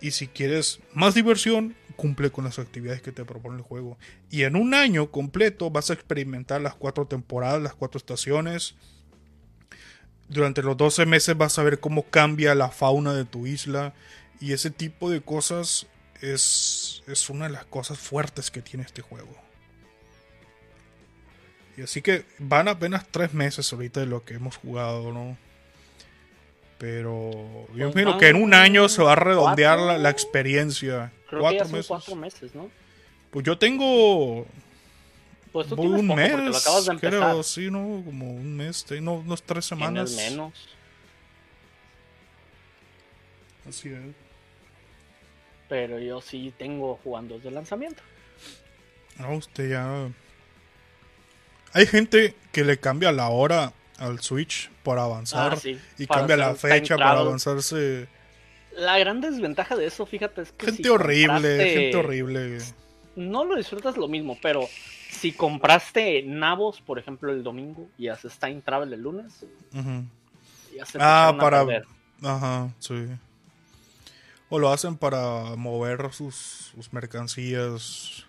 Y 0.00 0.12
si 0.12 0.26
quieres 0.26 0.80
más 0.94 1.14
diversión, 1.14 1.76
cumple 1.96 2.30
con 2.30 2.44
las 2.44 2.58
actividades 2.58 3.02
que 3.02 3.12
te 3.12 3.26
propone 3.26 3.58
el 3.58 3.62
juego. 3.62 3.98
Y 4.30 4.44
en 4.44 4.56
un 4.56 4.72
año 4.72 5.10
completo 5.10 5.70
vas 5.70 5.90
a 5.90 5.92
experimentar 5.92 6.62
las 6.62 6.74
cuatro 6.74 7.06
temporadas, 7.06 7.60
las 7.60 7.74
cuatro 7.74 7.98
estaciones. 7.98 8.74
Durante 10.28 10.62
los 10.62 10.78
12 10.78 11.04
meses 11.04 11.36
vas 11.36 11.58
a 11.58 11.62
ver 11.62 11.80
cómo 11.80 12.04
cambia 12.04 12.54
la 12.54 12.70
fauna 12.70 13.12
de 13.12 13.26
tu 13.26 13.46
isla. 13.46 13.92
Y 14.40 14.52
ese 14.54 14.70
tipo 14.70 15.10
de 15.10 15.20
cosas 15.20 15.86
es, 16.20 17.02
es 17.06 17.30
una 17.30 17.46
de 17.46 17.52
las 17.52 17.64
cosas 17.66 17.98
fuertes 17.98 18.50
que 18.50 18.62
tiene 18.62 18.84
este 18.84 19.02
juego. 19.02 19.34
Y 21.76 21.82
así 21.82 22.02
que 22.02 22.24
van 22.38 22.68
apenas 22.68 23.06
tres 23.10 23.32
meses 23.32 23.72
ahorita 23.72 24.00
de 24.00 24.06
lo 24.06 24.24
que 24.24 24.34
hemos 24.34 24.56
jugado, 24.56 25.12
¿no? 25.12 25.36
Pero 26.78 27.66
yo 27.74 27.88
imagino 27.90 28.16
que 28.18 28.28
en 28.28 28.36
un 28.36 28.54
año 28.54 28.88
se 28.88 29.02
va 29.02 29.12
a 29.12 29.16
redondear 29.16 29.78
la, 29.78 29.84
cuatro- 29.84 30.02
la 30.02 30.10
experiencia. 30.10 31.12
Creo 31.28 31.40
cuatro 31.42 31.58
que 31.58 31.58
ya 31.58 31.64
son 31.64 31.72
meses. 31.72 31.88
cuatro 31.88 32.16
meses, 32.16 32.54
¿no? 32.54 32.70
Pues 33.30 33.44
yo 33.46 33.56
tengo 33.58 34.46
Pues 35.52 35.68
tú 35.68 35.74
un 35.80 36.06
poco 36.08 36.16
mes, 36.16 36.32
lo 36.32 36.56
acabas 36.56 36.86
de 36.86 36.92
empezar. 36.92 37.20
creo, 37.20 37.42
sí, 37.42 37.70
¿no? 37.70 38.02
Como 38.04 38.30
un 38.30 38.56
mes, 38.56 38.84
no, 39.00 39.14
unos 39.14 39.42
tres 39.42 39.64
semanas. 39.66 40.10
menos. 40.16 40.52
Así 43.68 43.90
es. 43.90 44.00
Pero 45.70 45.98
yo 45.98 46.20
sí 46.20 46.52
tengo 46.58 46.98
jugando 47.02 47.36
desde 47.36 47.48
el 47.48 47.54
lanzamiento. 47.54 48.02
No, 49.18 49.32
usted 49.36 49.70
ya. 49.70 50.08
Hay 51.72 51.86
gente 51.86 52.34
que 52.52 52.64
le 52.64 52.78
cambia 52.78 53.12
la 53.12 53.28
hora 53.30 53.72
al 53.98 54.18
Switch 54.20 54.68
para 54.82 55.04
avanzar 55.04 55.52
Ah, 55.54 55.56
sí, 55.56 55.78
y 55.96 56.06
para 56.06 56.20
cambia 56.20 56.36
la 56.36 56.54
fecha 56.56 56.96
para 56.96 57.20
avanzarse. 57.20 58.08
La 58.76 58.98
gran 58.98 59.20
desventaja 59.20 59.76
de 59.76 59.86
eso, 59.86 60.04
fíjate, 60.06 60.42
es 60.42 60.52
que 60.52 60.66
Gente 60.66 60.82
si 60.82 60.88
horrible, 60.88 61.28
compraste- 61.58 61.72
gente 61.72 61.96
horrible. 61.96 62.58
No 63.16 63.44
lo 63.44 63.56
disfrutas 63.56 63.96
lo 63.96 64.08
mismo, 64.08 64.36
pero 64.42 64.68
si 65.10 65.32
compraste 65.32 66.22
nabos, 66.24 66.80
por 66.80 66.98
ejemplo, 66.98 67.30
el 67.32 67.42
domingo 67.42 67.88
y 67.98 68.08
haces 68.08 68.38
time 68.38 68.60
travel 68.62 68.92
el 68.92 69.00
lunes, 69.02 69.44
Ujú. 69.74 70.04
ya 70.76 70.84
se 70.86 70.98
Ah, 71.00 71.36
para. 71.38 71.64
Ajá, 72.22 72.70
sí. 72.78 73.06
O 74.50 74.58
lo 74.58 74.70
hacen 74.70 74.96
para 74.96 75.56
mover 75.56 76.12
sus, 76.12 76.72
sus 76.74 76.92
mercancías. 76.92 78.26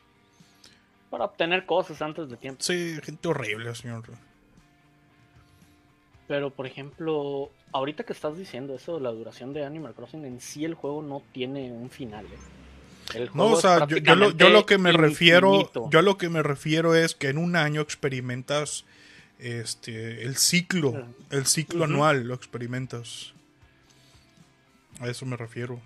Para 1.09 1.26
obtener 1.26 1.65
cosas 1.65 2.01
antes 2.01 2.30
de 2.30 2.38
tiempo. 2.38 2.63
Sí, 2.63 2.97
gente 3.03 3.28
horrible, 3.28 3.76
señor. 3.76 4.03
Pero, 6.28 6.49
por 6.51 6.65
ejemplo, 6.65 7.51
ahorita 7.74 8.05
que 8.05 8.13
estás 8.13 8.38
diciendo 8.38 8.74
eso 8.76 8.95
de 8.95 9.01
la 9.01 9.11
duración 9.11 9.51
de 9.51 9.65
Animal 9.65 9.93
Crossing, 9.93 10.24
en 10.24 10.39
sí 10.39 10.63
el 10.63 10.76
juego 10.76 11.01
no 11.01 11.22
tiene 11.34 11.72
un 11.72 11.89
final. 11.89 12.26
¿eh? 12.26 13.15
El 13.15 13.32
No, 13.34 13.47
o 13.47 13.59
sea, 13.59 13.86
yo, 13.88 13.97
yo 13.97 14.15
lo, 14.15 14.32
yo 14.32 14.49
lo 14.49 14.65
que 14.65 14.78
me 14.78 14.93
refiero, 14.93 15.69
yo 15.89 16.01
lo 16.01 16.17
que 16.17 16.30
me 16.30 16.43
refiero 16.43 16.95
es 16.95 17.15
que 17.15 17.30
en 17.30 17.38
un 17.38 17.55
año 17.55 17.82
experimentas 17.82 18.86
este 19.39 20.24
el 20.24 20.38
ciclo, 20.38 20.89
Ujú. 20.89 21.15
el 21.32 21.45
ciclo 21.47 21.84
anual 21.84 22.28
lo 22.28 22.36
experimentas. 22.36 23.34
A 24.99 25.09
eso 25.09 25.26
me 25.26 25.36
refiero. 25.36 25.82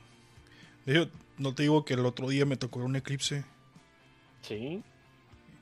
Hecho, 0.86 1.09
no 1.38 1.53
te 1.53 1.63
digo 1.63 1.83
que 1.86 1.95
el 1.95 2.05
otro 2.05 2.29
día 2.29 2.45
me 2.45 2.57
tocó 2.57 2.79
un 2.79 2.95
eclipse 2.95 3.43
Sí, 4.41 4.83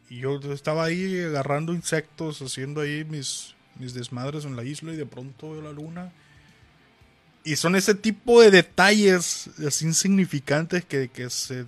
y 0.10 0.20
yo 0.20 0.38
estaba 0.54 0.84
ahí 0.84 1.22
agarrando 1.22 1.74
insectos, 1.74 2.42
haciendo 2.42 2.82
ahí 2.82 3.06
mis, 3.06 3.56
mis 3.80 3.94
desmadres 3.94 4.46
en 4.46 4.56
la 4.56 4.64
isla 4.64 4.92
y 4.94 4.98
de 4.98 5.06
pronto 5.06 5.52
veo 5.52 5.62
la 5.62 5.72
luna. 5.72 6.12
Y 7.46 7.56
son 7.56 7.76
ese 7.76 7.96
tipo 7.96 8.42
de 8.42 8.52
detalles 8.52 9.50
así 9.66 9.86
insignificantes 9.86 10.86
que, 10.86 11.10
que 11.10 11.30
se 11.30 11.66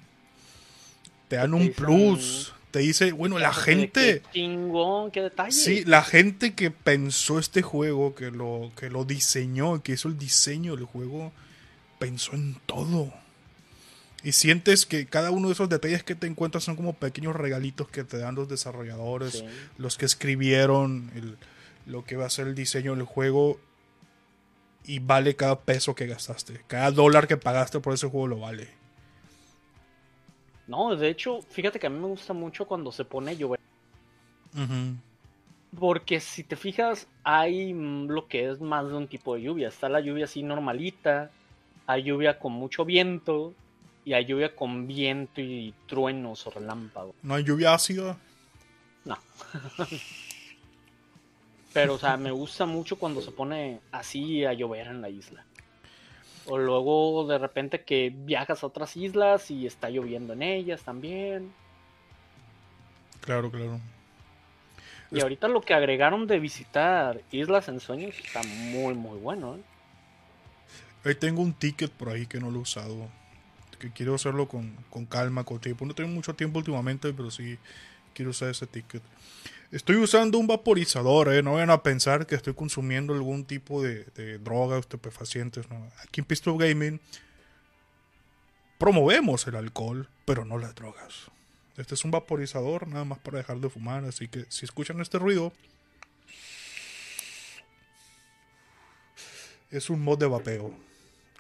te 1.28 1.38
dan 1.38 1.54
un 1.54 1.72
plus. 1.72 2.54
Te 2.72 2.80
dice, 2.80 3.14
bueno, 3.14 3.40
la 3.40 3.54
gente, 3.54 4.22
Qué 4.22 4.32
chingón, 4.34 5.10
qué 5.10 5.22
detalle. 5.22 5.52
sí, 5.54 5.86
la 5.86 6.04
gente 6.04 6.54
que 6.54 6.72
pensó 6.72 7.40
este 7.40 7.62
juego, 7.62 8.14
que 8.16 8.32
lo, 8.32 8.72
que 8.78 8.90
lo 8.90 9.06
diseñó, 9.06 9.82
que 9.82 9.94
hizo 9.94 10.10
el 10.10 10.18
diseño 10.18 10.76
del 10.76 10.86
juego, 10.86 11.32
pensó 12.00 12.34
en 12.34 12.58
todo. 12.66 13.14
Y 14.26 14.32
sientes 14.32 14.88
que 14.88 15.06
cada 15.06 15.30
uno 15.30 15.48
de 15.50 15.54
esos 15.54 15.70
detalles 15.70 16.04
que 16.04 16.16
te 16.16 16.26
encuentras 16.26 16.64
son 16.64 16.76
como 16.76 16.94
pequeños 16.94 17.36
regalitos 17.36 17.88
que 17.90 18.04
te 18.04 18.18
dan 18.18 18.34
los 18.34 18.50
desarrolladores, 18.50 19.34
Sí. 19.34 19.46
los 19.78 19.98
que 20.00 20.06
escribieron 20.06 21.12
el- 21.14 21.38
lo 21.86 22.04
que 22.04 22.16
va 22.18 22.26
a 22.26 22.30
ser 22.32 22.48
el 22.48 22.56
diseño 22.56 22.96
del 22.96 23.06
juego. 23.06 23.60
Y 24.84 24.98
vale 24.98 25.36
cada 25.36 25.60
peso 25.60 25.94
que 25.94 26.08
gastaste. 26.08 26.62
Cada 26.66 26.90
dólar 26.90 27.28
que 27.28 27.38
pagaste 27.38 27.80
por 27.80 27.94
ese 27.94 28.08
juego 28.10 28.26
lo 28.28 28.40
vale. 28.40 28.68
No, 30.68 30.96
de 30.96 31.10
hecho, 31.10 31.44
fíjate 31.52 31.78
que 31.80 31.86
a 31.86 31.92
mí 31.92 32.00
me 32.00 32.08
gusta 32.08 32.34
mucho 32.34 32.66
cuando 32.66 32.92
se 32.92 33.06
pone 33.06 33.30
a 33.32 33.34
llover. 33.36 33.60
Porque 35.80 36.20
si 36.20 36.44
te 36.44 36.56
fijas, 36.56 37.08
hay 37.24 37.74
lo 37.74 38.28
que 38.28 38.50
es 38.50 38.60
más 38.60 38.88
de 38.88 38.96
un 38.96 39.08
tipo 39.08 39.36
de 39.36 39.44
lluvia. 39.44 39.68
Está 39.68 39.88
la 39.88 40.00
lluvia 40.00 40.26
así 40.26 40.42
normalita, 40.42 41.30
hay 41.86 42.04
lluvia 42.04 42.40
con 42.40 42.54
mucho 42.54 42.86
viento 42.86 43.54
y 44.06 44.14
hay 44.14 44.26
lluvia 44.26 44.56
con 44.56 44.88
viento 44.88 45.42
y 45.42 45.74
truenos 45.88 46.46
o 46.46 46.52
relámpagos. 46.52 47.16
No 47.24 47.34
hay 47.34 47.44
lluvia 47.44 47.74
ácida. 47.74 48.18
No. 49.04 49.18
Pero, 51.74 51.96
o 51.96 51.98
sea, 51.98 52.16
me 52.16 52.32
gusta 52.32 52.66
mucho 52.66 52.98
cuando 52.98 53.22
se 53.22 53.32
pone 53.32 53.82
así 53.92 54.46
a 54.46 54.54
llover 54.54 54.88
en 54.88 55.02
la 55.02 55.10
isla. 55.10 55.44
O 56.46 56.60
luego 56.60 57.26
de 57.28 57.40
repente 57.40 57.84
que 57.84 58.14
viajas 58.16 58.64
a 58.64 58.68
otras 58.68 58.96
islas 58.96 59.50
y 59.50 59.66
está 59.66 59.90
lloviendo 59.90 60.34
en 60.34 60.44
ellas 60.44 60.84
también. 60.84 61.52
Claro, 63.22 63.50
claro. 63.50 63.82
Y 65.12 65.20
ahorita 65.22 65.48
lo 65.48 65.62
que 65.62 65.74
agregaron 65.74 66.28
de 66.28 66.40
visitar 66.40 67.22
islas 67.32 67.68
en 67.68 67.80
sueños 67.80 68.16
está 68.24 68.44
muy, 68.44 68.94
muy 68.94 69.18
bueno. 69.18 69.56
¿eh? 69.56 69.64
Ahí 71.04 71.16
tengo 71.16 71.42
un 71.42 71.54
ticket 71.54 71.92
por 71.92 72.10
ahí 72.10 72.28
que 72.28 72.40
no 72.40 72.52
lo 72.52 72.60
he 72.60 72.62
usado. 72.62 73.10
Que 73.86 73.92
quiero 73.92 74.16
hacerlo 74.16 74.48
con, 74.48 74.76
con 74.90 75.06
calma, 75.06 75.44
con 75.44 75.60
tiempo. 75.60 75.86
No 75.86 75.94
tengo 75.94 76.10
mucho 76.10 76.34
tiempo 76.34 76.58
últimamente, 76.58 77.14
pero 77.14 77.30
sí 77.30 77.60
quiero 78.16 78.32
usar 78.32 78.50
ese 78.50 78.66
ticket. 78.66 79.04
Estoy 79.72 79.98
usando 79.98 80.40
un 80.40 80.48
vaporizador, 80.48 81.32
¿eh? 81.32 81.44
no 81.44 81.54
vayan 81.54 81.70
a 81.70 81.84
pensar 81.84 82.26
que 82.26 82.34
estoy 82.34 82.56
consumiendo 82.56 83.14
algún 83.14 83.46
tipo 83.46 83.84
de, 83.84 84.06
de 84.16 84.40
droga 84.40 84.78
o 84.78 84.80
estupefacientes. 84.80 85.70
¿no? 85.70 85.92
Aquí 86.02 86.22
en 86.22 86.26
Pistol 86.26 86.58
Gaming 86.58 87.00
promovemos 88.80 89.46
el 89.46 89.56
alcohol, 89.56 90.10
pero 90.26 90.46
no 90.46 90.58
las 90.58 90.74
drogas. 90.74 91.30
Este 91.78 91.94
es 91.94 92.06
un 92.06 92.12
vaporizador 92.12 92.88
nada 92.88 93.06
más 93.06 93.20
para 93.20 93.38
dejar 93.38 93.58
de 93.58 93.70
fumar, 93.70 94.04
así 94.06 94.28
que 94.28 94.46
si 94.50 94.66
escuchan 94.66 95.00
este 95.00 95.20
ruido, 95.20 95.54
es 99.70 99.90
un 99.90 100.02
mod 100.02 100.18
de 100.18 100.28
vapeo. 100.28 100.74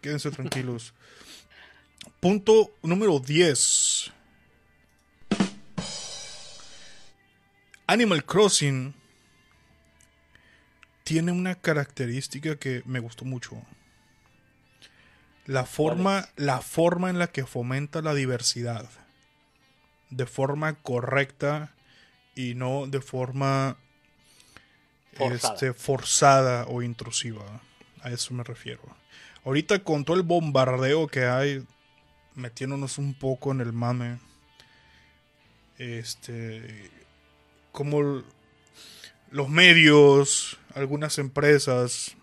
Quédense 0.02 0.30
tranquilos. 0.30 0.94
Punto 2.20 2.72
número 2.82 3.20
10. 3.20 4.12
Animal 7.88 8.26
Crossing 8.26 8.96
tiene 11.04 11.32
una 11.32 11.56
característica 11.56 12.56
que 12.56 12.82
me 12.86 13.00
gustó 13.00 13.26
mucho. 13.26 13.62
La 15.46 15.66
forma, 15.66 16.30
la 16.36 16.62
forma 16.62 17.12
en 17.12 17.20
la 17.20 17.28
que 17.28 17.46
fomenta 17.46 18.02
la 18.02 18.16
diversidad. 18.16 18.90
De 20.10 20.26
forma 20.26 20.74
correcta 20.76 21.76
y 22.36 22.56
no 22.56 22.88
de 22.88 23.02
forma 23.02 23.78
Forzada. 25.14 25.54
este, 25.54 25.74
forzada 25.74 26.66
o 26.68 26.82
intrusiva. 26.82 27.62
A 28.02 28.10
eso 28.10 28.34
me 28.34 28.44
refiero. 28.44 28.82
Ahorita 29.46 29.80
con 29.84 30.06
todo 30.06 30.18
el 30.18 30.24
bombardeo 30.24 31.08
que 31.08 31.26
hay, 31.26 31.64
metiéndonos 32.36 32.98
un 32.98 33.14
poco 33.14 33.52
en 33.52 33.62
el 33.62 33.74
mame. 33.74 34.20
Este. 35.78 36.92
Como 37.72 38.24
los 39.32 39.50
medios, 39.50 40.58
algunas 40.74 41.18
empresas 41.18 42.16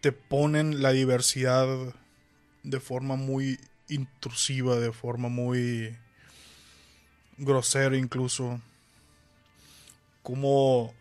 te 0.00 0.12
ponen 0.12 0.82
la 0.82 0.90
diversidad 0.90 1.94
de 2.62 2.80
forma 2.80 3.16
muy 3.16 3.60
intrusiva, 3.88 4.76
de 4.76 4.92
forma 4.92 5.28
muy 5.28 5.96
grosera 7.38 7.96
incluso. 7.96 8.60
Como 10.22 10.94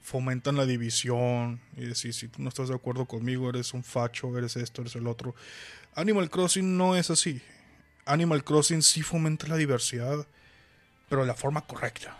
fomentan 0.00 0.56
la 0.56 0.66
división 0.66 1.60
y 1.76 1.86
decir 1.86 2.12
si 2.12 2.28
tú 2.28 2.42
no 2.42 2.48
estás 2.48 2.68
de 2.68 2.74
acuerdo 2.74 3.06
conmigo 3.06 3.48
eres 3.48 3.72
un 3.72 3.84
facho, 3.84 4.36
eres 4.36 4.56
esto, 4.56 4.82
eres 4.82 4.96
el 4.96 5.06
otro. 5.06 5.34
Animal 5.94 6.30
Crossing 6.30 6.76
no 6.76 6.96
es 6.96 7.10
así. 7.10 7.40
Animal 8.06 8.44
Crossing 8.44 8.82
sí 8.82 9.02
fomenta 9.02 9.46
la 9.46 9.56
diversidad, 9.56 10.26
pero 11.08 11.22
de 11.22 11.28
la 11.28 11.34
forma 11.34 11.60
correcta, 11.62 12.18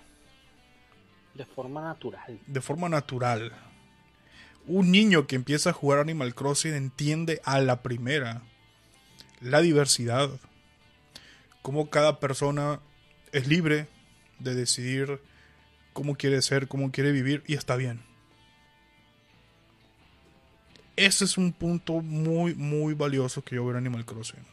De 1.34 1.44
forma 1.46 1.80
natural. 1.82 2.38
de 2.46 2.60
forma 2.60 2.88
natural. 2.88 3.52
Un 4.66 4.92
niño 4.92 5.26
que 5.26 5.34
empieza 5.36 5.70
a 5.70 5.72
jugar 5.72 5.98
Animal 5.98 6.34
Crossing 6.34 6.74
entiende 6.74 7.40
a 7.44 7.60
la 7.60 7.82
primera 7.82 8.42
la 9.40 9.60
diversidad, 9.60 10.30
cómo 11.62 11.90
cada 11.90 12.20
persona 12.20 12.78
es 13.32 13.48
libre 13.48 13.88
de 14.38 14.54
decidir 14.54 15.20
cómo 15.92 16.14
quiere 16.14 16.42
ser, 16.42 16.68
cómo 16.68 16.92
quiere 16.92 17.10
vivir 17.10 17.42
y 17.48 17.54
está 17.54 17.74
bien. 17.74 18.04
Ese 20.96 21.24
es 21.24 21.38
un 21.38 21.52
punto 21.52 21.94
muy, 22.02 22.54
muy 22.54 22.94
valioso 22.94 23.42
que 23.42 23.56
yo 23.56 23.62
veo 23.64 23.72
en 23.72 23.78
Animal 23.78 24.04
Crossing. 24.04 24.44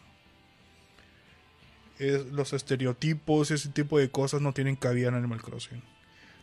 Es- 1.99 2.25
los 2.27 2.53
estereotipos 2.53 3.51
y 3.51 3.55
ese 3.55 3.69
tipo 3.69 3.99
de 3.99 4.09
cosas 4.09 4.41
no 4.41 4.53
tienen 4.53 4.75
cabida 4.77 5.09
en 5.09 5.15
Animal 5.15 5.41
Crossing. 5.41 5.81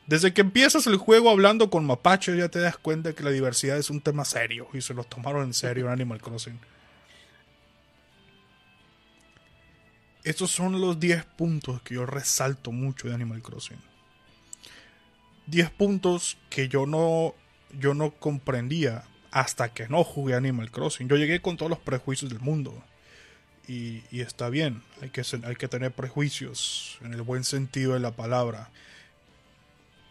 Desde 0.07 0.33
que 0.33 0.43
empiezas 0.43 0.87
el 0.87 0.97
juego 0.99 1.31
hablando 1.31 1.71
con 1.71 1.85
mapaches 1.87 2.37
ya 2.37 2.49
te 2.49 2.61
das 2.61 2.77
cuenta 2.77 3.15
que 3.15 3.25
la 3.25 3.31
diversidad 3.31 3.77
es 3.79 3.91
un 3.91 4.01
tema 4.01 4.25
serio 4.25 4.69
y 4.73 4.81
se 4.83 4.95
lo 4.95 5.03
tomaron 5.05 5.45
en 5.45 5.55
serio 5.55 5.87
en 5.87 5.93
Animal 5.93 6.21
Crossing. 6.21 6.59
Estos 10.25 10.51
son 10.51 10.81
los 10.81 10.99
10 10.99 11.25
puntos 11.25 11.81
que 11.83 11.95
yo 11.95 12.05
resalto 12.07 12.73
mucho 12.73 13.09
de 13.09 13.15
Animal 13.15 13.43
Crossing. 13.43 13.79
10 15.47 15.71
puntos 15.71 16.37
que 16.51 16.69
yo 16.69 16.87
no, 16.87 17.35
yo 17.79 17.95
no 17.95 18.11
comprendía 18.11 19.05
hasta 19.37 19.69
que 19.69 19.87
no 19.87 20.03
jugué 20.03 20.35
Animal 20.35 20.71
Crossing. 20.71 21.11
Yo 21.11 21.17
llegué 21.17 21.43
con 21.43 21.59
todos 21.59 21.69
los 21.69 21.79
prejuicios 21.79 22.31
del 22.31 22.41
mundo. 22.41 22.83
Y, 23.69 24.03
está 24.13 24.49
bien, 24.49 24.83
hay 25.03 25.11
que, 25.11 25.69
tener 25.69 25.93
prejuicios 25.93 26.99
en 27.03 27.13
el 27.13 27.21
buen 27.21 27.45
sentido 27.45 27.93
de 27.93 28.01
la 28.01 28.13
palabra. 28.13 28.71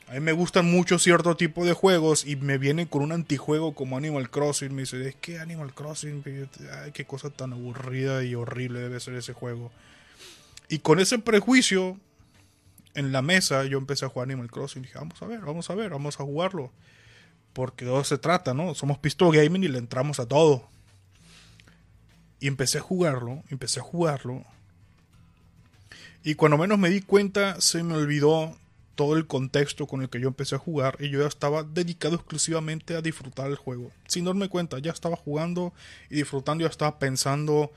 A 0.07 0.13
mí 0.13 0.19
me 0.19 0.31
gustan 0.31 0.69
mucho 0.69 0.99
cierto 0.99 1.35
tipo 1.35 1.65
de 1.65 1.73
juegos 1.73 2.23
y 2.23 2.35
me 2.35 2.59
vienen 2.59 2.85
con 2.85 3.01
un 3.01 3.11
antijuego 3.11 3.73
como 3.73 3.97
Animal 3.97 4.29
Crossing. 4.29 4.75
Me 4.75 4.83
dice, 4.83 5.07
es 5.07 5.15
que 5.15 5.39
Animal 5.39 5.73
Crossing, 5.73 6.23
ay, 6.83 6.91
qué 6.91 7.05
cosa 7.05 7.31
tan 7.31 7.53
aburrida 7.53 8.23
y 8.23 8.35
horrible 8.35 8.79
debe 8.79 8.99
ser 8.99 9.15
ese 9.15 9.33
juego. 9.33 9.71
Y 10.69 10.79
con 10.79 10.99
ese 10.99 11.17
prejuicio 11.17 11.99
en 12.93 13.11
la 13.11 13.23
mesa 13.23 13.63
yo 13.65 13.79
empecé 13.79 14.05
a 14.05 14.09
jugar 14.09 14.27
Animal 14.27 14.51
Crossing. 14.51 14.83
Dije, 14.83 14.99
vamos 14.99 15.19
a 15.19 15.25
ver, 15.25 15.39
vamos 15.39 15.67
a 15.71 15.73
ver, 15.73 15.89
vamos 15.89 16.19
a 16.19 16.23
jugarlo. 16.23 16.71
Porque 17.55 17.85
de 17.85 17.91
eso 17.93 18.03
se 18.03 18.17
trata, 18.17 18.53
¿no? 18.53 18.75
Somos 18.75 18.97
Pistol 18.99 19.33
Gaming 19.33 19.63
y 19.63 19.69
le 19.69 19.77
entramos 19.79 20.19
a 20.19 20.27
todo. 20.27 20.67
Y 22.41 22.47
empecé 22.47 22.79
a 22.79 22.81
jugarlo, 22.81 23.41
empecé 23.49 23.79
a 23.79 23.83
jugarlo. 23.83 24.43
Y 26.23 26.35
cuando 26.35 26.57
menos 26.57 26.77
me 26.77 26.89
di 26.89 27.01
cuenta, 27.01 27.61
se 27.61 27.81
me 27.81 27.93
olvidó 27.95 28.57
todo 28.95 29.15
el 29.15 29.25
contexto 29.25 29.87
con 29.87 30.01
el 30.01 30.09
que 30.09 30.19
yo 30.19 30.27
empecé 30.27 30.55
a 30.55 30.59
jugar. 30.59 30.97
Y 30.99 31.09
yo 31.09 31.21
ya 31.21 31.27
estaba 31.27 31.63
dedicado 31.63 32.15
exclusivamente 32.15 32.95
a 32.95 33.01
disfrutar 33.01 33.47
el 33.49 33.55
juego. 33.55 33.89
Sin 34.07 34.25
darme 34.25 34.49
cuenta, 34.49 34.79
ya 34.79 34.91
estaba 34.91 35.15
jugando 35.15 35.71
y 36.09 36.15
disfrutando, 36.15 36.63
ya 36.63 36.69
estaba 36.69 36.99
pensando 36.99 37.71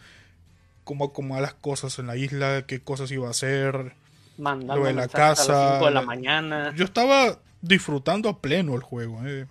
cómo 0.82 1.04
acomodar 1.04 1.42
las 1.42 1.54
cosas 1.54 1.98
en 2.00 2.08
la 2.08 2.16
isla, 2.16 2.64
qué 2.66 2.80
cosas 2.80 3.10
iba 3.12 3.28
a 3.28 3.30
hacer. 3.30 3.92
Mandando 4.38 4.76
Lo 4.82 4.86
de 4.86 4.94
la 4.94 5.02
a 5.02 5.06
las 5.06 5.12
casa, 5.12 5.72
5 5.74 5.84
de 5.86 5.90
la 5.92 6.00
la- 6.00 6.02
mañana. 6.06 6.74
Yo 6.74 6.84
estaba 6.84 7.38
disfrutando 7.62 8.28
a 8.28 8.40
pleno 8.40 8.74
el 8.74 8.82
juego. 8.82 9.20
eh. 9.24 9.46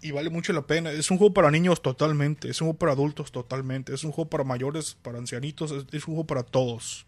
Y 0.00 0.12
vale 0.12 0.30
mucho 0.30 0.52
la 0.52 0.62
pena. 0.62 0.90
Es 0.92 1.10
un 1.10 1.18
juego 1.18 1.34
para 1.34 1.50
niños 1.50 1.82
totalmente. 1.82 2.48
Es 2.48 2.60
un 2.60 2.68
juego 2.68 2.78
para 2.78 2.92
adultos 2.92 3.32
totalmente. 3.32 3.92
Es 3.92 4.04
un 4.04 4.12
juego 4.12 4.30
para 4.30 4.44
mayores, 4.44 4.94
para 5.02 5.18
ancianitos. 5.18 5.70
Es, 5.72 5.84
es 5.90 6.06
un 6.06 6.14
juego 6.14 6.24
para 6.26 6.44
todos. 6.44 7.04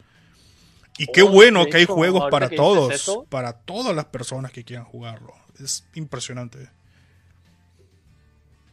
Y 0.99 1.07
qué 1.07 1.23
Oh, 1.23 1.31
bueno 1.31 1.65
de 1.65 1.71
que 1.71 1.77
hay 1.79 1.83
hecho, 1.85 1.95
juegos 1.95 2.29
para 2.31 2.51
todos. 2.51 2.93
eso- 2.93 3.25
Para 3.29 3.53
todas 3.53 3.95
las 3.95 4.07
personas 4.07 4.51
que 4.53 4.65
quieran 4.65 4.85
jugarlo. 4.87 5.33
Es 5.63 5.87
impresionante. 5.95 6.69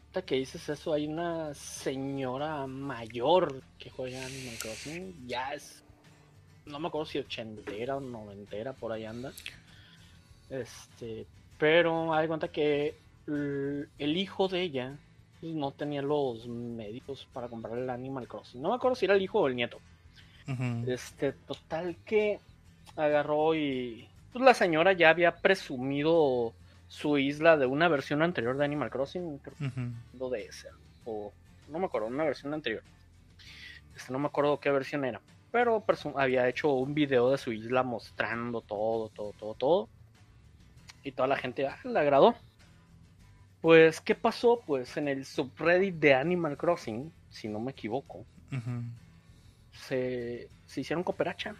Ahorita 0.07 0.21
que 0.25 0.35
dices 0.35 0.67
eso, 0.67 0.93
hay 0.93 1.05
una 1.05 1.53
señora 1.53 2.65
mayor 2.65 3.61
que 3.77 3.91
juega 3.91 4.25
Animal 4.25 4.55
Crossing. 4.59 5.27
Ya 5.27 5.53
es. 5.53 5.83
No 6.65 6.79
me 6.79 6.87
acuerdo 6.87 7.05
si 7.05 7.19
ochentera 7.19 7.95
o 7.97 7.99
noventera, 7.99 8.73
por 8.73 8.91
ahí 8.91 9.05
anda. 9.05 9.31
Este. 10.49 11.27
Pero 11.59 12.13
hay 12.13 12.27
cuenta 12.27 12.47
que 12.47 12.95
el 13.27 14.17
hijo 14.17 14.47
de 14.47 14.61
ella 14.61 14.97
pues, 15.39 15.53
no 15.53 15.71
tenía 15.71 16.01
los 16.01 16.47
medios 16.47 17.27
para 17.33 17.47
comprar 17.47 17.77
el 17.77 17.89
Animal 17.89 18.27
Crossing. 18.27 18.61
No 18.61 18.69
me 18.69 18.75
acuerdo 18.75 18.95
si 18.95 19.05
era 19.05 19.15
el 19.15 19.21
hijo 19.21 19.39
o 19.39 19.47
el 19.47 19.55
nieto. 19.55 19.79
Este, 20.87 21.33
total 21.33 21.97
que 22.05 22.39
agarró 22.95 23.53
y. 23.53 24.07
Pues 24.31 24.43
la 24.43 24.53
señora 24.53 24.93
ya 24.93 25.09
había 25.09 25.35
presumido 25.35 26.53
su 26.87 27.17
isla 27.17 27.57
de 27.57 27.65
una 27.65 27.89
versión 27.89 28.21
anterior 28.21 28.55
de 28.57 28.63
Animal 28.63 28.89
Crossing. 28.89 29.39
Creo 29.39 29.55
Ujú. 29.59 29.91
lo 30.17 30.29
de 30.29 30.45
ese. 30.45 30.69
O 31.05 31.33
no 31.69 31.79
me 31.79 31.85
acuerdo, 31.85 32.07
una 32.07 32.23
versión 32.23 32.53
anterior. 32.53 32.81
Este, 33.95 34.13
no 34.13 34.19
me 34.19 34.27
acuerdo 34.27 34.59
qué 34.59 34.71
versión 34.71 35.03
era. 35.03 35.19
Pero 35.51 35.83
había 36.15 36.47
hecho 36.47 36.69
un 36.73 36.93
video 36.93 37.31
de 37.31 37.37
su 37.37 37.51
isla 37.51 37.83
mostrando 37.83 38.61
todo, 38.61 39.09
todo, 39.09 39.33
todo, 39.37 39.53
todo. 39.53 39.89
Y 41.03 41.11
toda 41.11 41.27
la 41.27 41.37
gente 41.37 41.67
ah, 41.67 41.77
le 41.83 41.99
agradó. 41.99 42.35
Pues, 43.61 44.01
¿qué 44.01 44.15
pasó? 44.15 44.61
Pues 44.65 44.97
en 44.97 45.07
el 45.07 45.25
subreddit 45.25 45.95
de 45.95 46.13
Animal 46.13 46.57
Crossing, 46.57 47.11
si 47.29 47.47
no 47.47 47.59
me 47.59 47.71
equivoco, 47.71 48.25
se, 49.71 50.47
se 50.65 50.81
hicieron 50.81 51.03
cooperacha. 51.03 51.55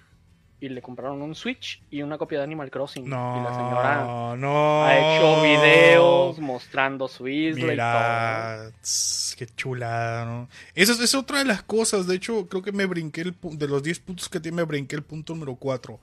Y 0.59 0.69
le 0.69 0.81
compraron 0.81 1.21
un 1.21 1.35
Switch 1.35 1.83
y 1.91 2.01
una 2.01 2.17
copia 2.17 2.39
de 2.39 2.45
Animal 2.45 2.71
Crossing. 2.71 3.07
No, 3.07 3.39
y 3.39 3.43
la 3.43 3.53
señora 3.53 4.35
no. 4.35 4.85
ha 4.85 4.97
hecho 4.97 5.43
videos 5.43 6.39
mostrando 6.39 7.07
su 7.07 7.27
isla 7.27 7.73
y 7.73 7.77
todo. 7.77 8.71
Tss, 8.81 9.35
qué 9.37 9.45
chulada, 9.45 10.25
¿no? 10.25 10.49
Esa 10.73 10.93
es, 10.93 10.99
es 10.99 11.13
otra 11.13 11.39
de 11.39 11.45
las 11.45 11.61
cosas. 11.61 12.07
De 12.07 12.15
hecho, 12.15 12.47
creo 12.47 12.63
que 12.63 12.71
me 12.71 12.87
brinqué 12.87 13.21
el 13.21 13.35
de 13.39 13.67
los 13.67 13.83
10 13.83 13.99
puntos 13.99 14.29
que 14.29 14.39
tiene, 14.39 14.55
me 14.55 14.63
brinqué 14.63 14.95
el 14.95 15.03
punto 15.03 15.35
número 15.35 15.53
4. 15.57 15.99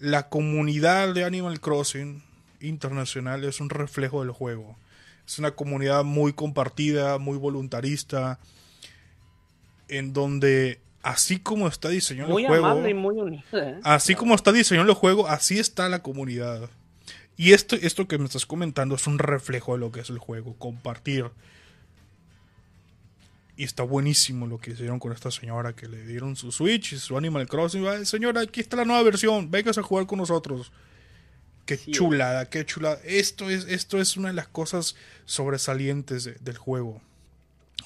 La 0.00 0.28
comunidad 0.28 1.14
de 1.14 1.24
Animal 1.24 1.60
Crossing 1.60 2.22
internacional 2.60 3.42
es 3.44 3.58
un 3.58 3.70
reflejo 3.70 4.20
del 4.20 4.32
juego. 4.32 4.76
Es 5.26 5.38
una 5.38 5.52
comunidad 5.52 6.04
muy 6.04 6.32
compartida, 6.32 7.18
muy 7.18 7.38
voluntarista, 7.38 8.38
en 9.88 10.12
donde 10.12 10.80
así 11.02 11.38
como 11.38 11.68
está 11.68 11.88
diseñado 11.90 12.30
Muy 12.30 12.42
el 12.44 12.48
juego, 12.48 12.66
amable 12.66 12.90
y 12.90 12.94
muy 12.94 13.16
unida. 13.16 13.42
¿eh? 13.52 13.80
así 13.84 14.14
como 14.14 14.34
está 14.34 14.52
diseñado 14.52 14.88
el 14.88 14.94
juego, 14.94 15.28
así 15.28 15.58
está 15.58 15.88
la 15.88 16.02
comunidad. 16.02 16.68
Y 17.36 17.52
esto, 17.52 17.76
esto 17.76 18.06
que 18.06 18.16
me 18.18 18.24
estás 18.26 18.46
comentando 18.46 18.94
es 18.94 19.06
un 19.06 19.18
reflejo 19.18 19.72
de 19.74 19.80
lo 19.80 19.90
que 19.92 20.00
es 20.00 20.10
el 20.10 20.18
juego, 20.18 20.54
compartir. 20.56 21.30
Y 23.56 23.64
está 23.64 23.82
buenísimo 23.82 24.46
lo 24.46 24.58
que 24.58 24.72
hicieron 24.72 24.98
con 24.98 25.12
esta 25.12 25.30
señora 25.30 25.74
que 25.74 25.88
le 25.88 26.04
dieron 26.06 26.36
su 26.36 26.50
Switch 26.52 26.92
y 26.92 26.98
su 26.98 27.16
Animal 27.16 27.46
Crossing. 27.46 27.86
"Ay, 27.86 28.04
señora, 28.04 28.40
aquí 28.40 28.60
está 28.60 28.76
la 28.76 28.84
nueva 28.84 29.02
versión, 29.02 29.50
vengas 29.50 29.78
a 29.78 29.82
jugar 29.82 30.06
con 30.06 30.18
nosotros. 30.18 30.72
Qué 31.66 31.76
Sí, 31.78 31.90
chulada, 31.92 32.48
qué 32.50 32.64
chulada. 32.66 32.98
Esto 33.04 33.48
es, 33.50 33.64
esto 33.66 33.98
es 33.98 34.16
una 34.16 34.28
de 34.28 34.34
las 34.34 34.48
cosas 34.48 34.96
sobresalientes 35.24 36.24
de- 36.24 36.34
del 36.40 36.58
juego. 36.58 37.00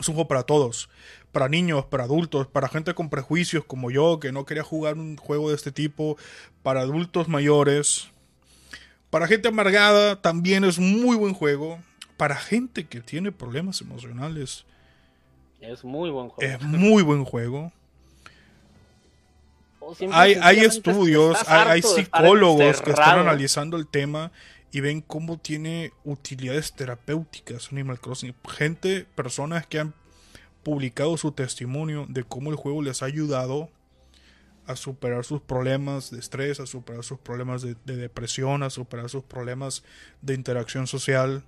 Es 0.00 0.08
un 0.08 0.14
juego 0.14 0.28
para 0.28 0.42
todos, 0.44 0.88
para 1.32 1.48
niños, 1.48 1.84
para 1.86 2.04
adultos, 2.04 2.46
para 2.48 2.68
gente 2.68 2.94
con 2.94 3.08
prejuicios 3.10 3.64
como 3.64 3.90
yo, 3.90 4.18
que 4.20 4.32
no 4.32 4.44
quería 4.44 4.62
jugar 4.64 4.94
un 4.96 5.16
juego 5.16 5.50
de 5.50 5.56
este 5.56 5.72
tipo, 5.72 6.16
para 6.62 6.80
adultos 6.80 7.28
mayores, 7.28 8.08
para 9.10 9.26
gente 9.26 9.48
amargada 9.48 10.20
también 10.20 10.64
es 10.64 10.78
muy 10.78 11.16
buen 11.16 11.34
juego, 11.34 11.78
para 12.16 12.36
gente 12.36 12.84
que 12.86 13.00
tiene 13.00 13.30
problemas 13.32 13.80
emocionales 13.80 14.64
Es 15.60 15.82
muy 15.84 16.10
buen 16.10 16.28
juego. 16.28 16.52
es 16.52 16.60
muy 16.62 17.02
buen 17.02 17.24
juego. 17.24 17.72
O 19.88 19.96
Hay, 20.12 20.58
estudios, 20.58 21.38
hay, 21.48 21.80
psicólogos 21.80 22.82
que 22.82 22.90
están 22.90 23.20
analizando 23.20 23.78
el 23.78 23.86
tema 23.86 24.32
y 24.70 24.80
ven 24.80 25.00
cómo 25.00 25.38
tiene 25.38 25.94
utilidades 26.04 26.74
terapéuticas 26.74 27.72
Animal 27.72 27.98
Crossing. 27.98 28.34
Gente, 28.46 29.06
personas 29.14 29.66
que 29.66 29.78
han 29.78 29.94
publicado 30.62 31.16
su 31.16 31.32
testimonio 31.32 32.04
de 32.06 32.22
cómo 32.22 32.50
el 32.50 32.56
juego 32.56 32.82
les 32.82 33.02
ha 33.02 33.06
ayudado 33.06 33.70
a 34.66 34.76
superar 34.76 35.24
sus 35.24 35.40
problemas 35.40 36.10
de 36.10 36.18
estrés, 36.18 36.60
a 36.60 36.66
superar 36.66 37.02
sus 37.02 37.18
problemas 37.18 37.62
de, 37.62 37.74
de 37.86 37.96
depresión, 37.96 38.62
a 38.62 38.68
superar 38.68 39.08
sus 39.08 39.24
problemas 39.24 39.84
de 40.20 40.34
interacción 40.34 40.86
social. 40.86 41.44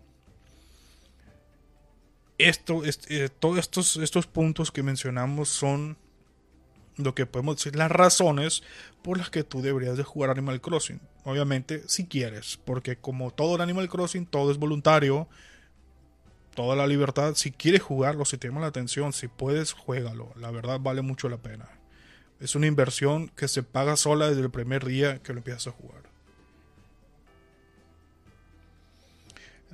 Esto, 2.39 2.85
este, 2.87 3.27
eh, 3.27 3.29
todos 3.29 3.59
estos, 3.59 3.97
estos 3.99 4.27
puntos 4.27 4.73
que 4.73 4.83
mencionamos 4.83 5.51
son 5.51 5.99
lo 7.05 7.15
que 7.15 7.27
podemos 7.27 7.57
decir 7.57 7.77
las 7.77 7.91
razones 7.91 8.63
por 9.03 9.19
las 9.19 9.31
que 9.31 9.45
tú 9.45 9.63
deberías 9.63 9.97
de 9.97 10.03
jugar 10.03 10.31
Animal 10.31 10.61
Crossing. 10.61 11.01
Obviamente, 11.25 11.83
si 11.87 12.07
quieres, 12.07 12.59
porque 12.65 12.97
como 12.97 13.31
todo 13.31 13.55
en 13.55 13.61
Animal 13.63 13.89
Crossing, 13.89 14.27
todo 14.27 14.51
es 14.51 14.59
voluntario, 14.59 15.29
toda 16.55 16.77
la 16.77 16.87
libertad. 16.87 17.35
Si 17.35 17.53
quieres 17.53 17.83
jugarlo, 17.83 18.25
si 18.25 18.39
te 18.39 18.49
llama 18.49 18.61
la 18.61 18.69
atención, 18.69 19.13
si 19.13 19.29
puedes, 19.29 19.73
juégalo. 19.73 20.33
La 20.37 20.51
verdad 20.51 20.81
vale 20.81 21.03
mucho 21.03 21.29
la 21.29 21.39
pena. 21.39 21.69
Es 22.41 22.55
una 22.55 22.67
inversión 22.67 23.29
que 23.29 23.49
se 23.49 23.63
paga 23.63 23.97
sola 23.97 24.29
desde 24.29 24.43
el 24.43 24.51
primer 24.51 24.85
día 24.85 25.19
que 25.23 25.33
lo 25.33 25.39
empiezas 25.39 25.69
a 25.69 25.73
jugar. 25.73 26.03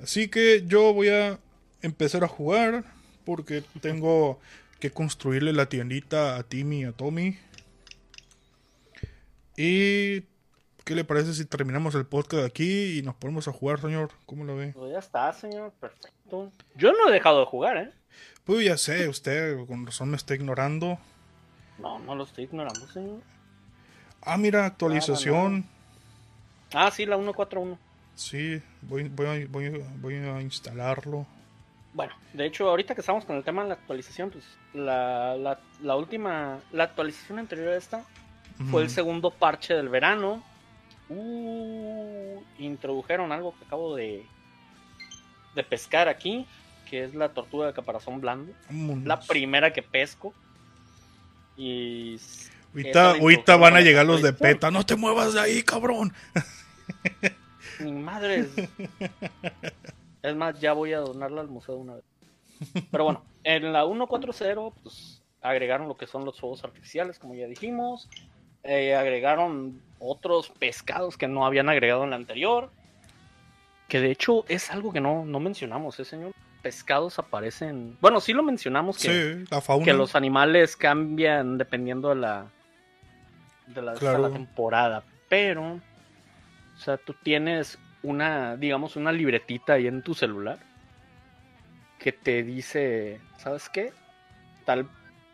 Así 0.01 0.27
que 0.27 0.63
yo 0.67 0.93
voy 0.93 1.09
a 1.09 1.39
empezar 1.81 2.23
a 2.23 2.27
jugar 2.27 2.83
porque 3.25 3.63
tengo 3.81 4.39
que 4.79 4.91
construirle 4.91 5.53
la 5.53 5.67
tiendita 5.69 6.37
a 6.37 6.43
Timmy 6.43 6.81
y 6.81 6.85
a 6.85 6.91
Tommy. 6.91 7.37
Y 9.55 10.21
¿qué 10.83 10.95
le 10.95 11.03
parece 11.03 11.33
si 11.33 11.45
terminamos 11.45 11.95
el 11.95 12.05
podcast 12.05 12.45
aquí 12.45 12.99
y 12.99 13.01
nos 13.01 13.15
ponemos 13.15 13.47
a 13.47 13.51
jugar, 13.51 13.81
señor? 13.81 14.11
¿Cómo 14.25 14.43
lo 14.43 14.55
ve? 14.55 14.73
Pues 14.75 14.91
ya 14.91 14.99
está, 14.99 15.33
señor. 15.33 15.73
Perfecto. 15.79 16.51
Yo 16.75 16.91
no 16.91 17.09
he 17.09 17.11
dejado 17.11 17.39
de 17.39 17.45
jugar, 17.45 17.77
¿eh? 17.77 17.91
Pues 18.43 18.63
ya 18.65 18.77
sé, 18.77 19.07
usted 19.09 19.65
con 19.65 19.85
razón 19.85 20.09
me 20.09 20.17
está 20.17 20.35
ignorando. 20.35 20.99
No, 21.79 21.99
no 21.99 22.15
lo 22.15 22.23
estoy 22.23 22.45
ignorando, 22.45 22.87
señor. 22.87 23.21
Ah, 24.21 24.37
mira, 24.37 24.65
actualización. 24.65 25.65
Ah, 26.73 26.91
sí, 26.91 27.05
la 27.05 27.15
141. 27.15 27.77
Sí, 28.15 28.61
voy, 28.81 29.09
voy, 29.09 29.45
voy 29.45 30.15
a 30.15 30.41
instalarlo. 30.41 31.25
Bueno, 31.97 32.13
de 32.31 32.45
hecho, 32.45 32.69
ahorita 32.69 32.93
que 32.93 33.01
estamos 33.01 33.25
con 33.25 33.37
el 33.37 33.43
tema 33.43 33.63
de 33.63 33.69
la 33.69 33.73
actualización, 33.73 34.29
pues 34.29 34.45
la, 34.75 35.35
la, 35.35 35.59
la 35.81 35.95
última, 35.95 36.59
la 36.71 36.83
actualización 36.83 37.39
anterior 37.39 37.69
a 37.69 37.75
esta 37.75 38.05
fue 38.69 38.83
el 38.83 38.91
segundo 38.91 39.31
parche 39.31 39.73
del 39.73 39.89
verano. 39.89 40.43
Uh, 41.09 42.39
introdujeron 42.59 43.31
algo 43.31 43.55
que 43.57 43.65
acabo 43.65 43.95
de, 43.95 44.23
de 45.55 45.63
pescar 45.63 46.07
aquí, 46.07 46.45
que 46.87 47.03
es 47.03 47.15
la 47.15 47.29
tortuga 47.29 47.65
de 47.65 47.73
caparazón 47.73 48.21
blando. 48.21 48.53
La 49.03 49.19
primera 49.19 49.73
que 49.73 49.81
pesco. 49.81 50.35
Y 51.57 52.19
Ahorita, 52.75 53.09
ahorita 53.13 53.55
van 53.55 53.75
a 53.75 53.81
llegar 53.81 54.05
los 54.05 54.21
de. 54.21 54.33
PETA. 54.33 54.69
No 54.69 54.85
te 54.85 54.95
muevas 54.95 55.33
de 55.33 55.39
ahí, 55.39 55.63
cabrón. 55.63 56.13
Mi 57.79 57.91
madre 57.91 58.49
es... 60.23 60.35
más, 60.35 60.59
ya 60.59 60.73
voy 60.73 60.93
a 60.93 60.99
donarla 60.99 61.41
al 61.41 61.47
museo 61.47 61.75
de 61.75 61.81
una 61.81 61.95
vez. 61.95 62.03
Pero 62.91 63.03
bueno, 63.03 63.23
en 63.43 63.71
la 63.73 63.85
1.4.0 63.85 64.73
pues, 64.83 65.21
agregaron 65.41 65.87
lo 65.87 65.97
que 65.97 66.07
son 66.07 66.25
los 66.25 66.39
fuegos 66.39 66.63
artificiales, 66.63 67.19
como 67.19 67.35
ya 67.35 67.47
dijimos. 67.47 68.09
Eh, 68.63 68.95
agregaron 68.95 69.81
otros 69.99 70.49
pescados 70.49 71.17
que 71.17 71.27
no 71.27 71.45
habían 71.45 71.69
agregado 71.69 72.03
en 72.03 72.09
la 72.09 72.15
anterior. 72.17 72.71
Que 73.87 74.01
de 74.01 74.11
hecho 74.11 74.43
es 74.49 74.69
algo 74.71 74.91
que 74.91 74.99
no, 74.99 75.23
no 75.25 75.39
mencionamos, 75.39 75.99
¿eh, 75.99 76.05
señor? 76.05 76.33
Pescados 76.61 77.17
aparecen... 77.19 77.97
Bueno, 78.01 78.19
sí 78.19 78.33
lo 78.33 78.43
mencionamos 78.43 78.97
que, 78.97 79.07
Sí, 79.37 79.45
la 79.49 79.61
fauna. 79.61 79.85
que 79.85 79.93
los 79.93 80.15
animales 80.15 80.75
cambian 80.75 81.57
dependiendo 81.57 82.09
de 82.09 82.15
la 82.15 82.47
de 83.67 83.81
la, 83.81 83.93
de 83.93 83.99
Claro. 83.99 84.19
la 84.19 84.29
temporada 84.29 85.03
pero 85.29 85.73
o 85.73 86.79
sea 86.79 86.97
tú 86.97 87.13
tienes 87.21 87.77
una 88.03 88.55
digamos 88.55 88.95
una 88.95 89.11
libretita 89.11 89.73
ahí 89.73 89.87
en 89.87 90.01
tu 90.01 90.13
celular 90.13 90.59
que 91.99 92.11
te 92.11 92.43
dice 92.43 93.19
sabes 93.37 93.69
qué 93.69 93.91
tal 94.65 94.87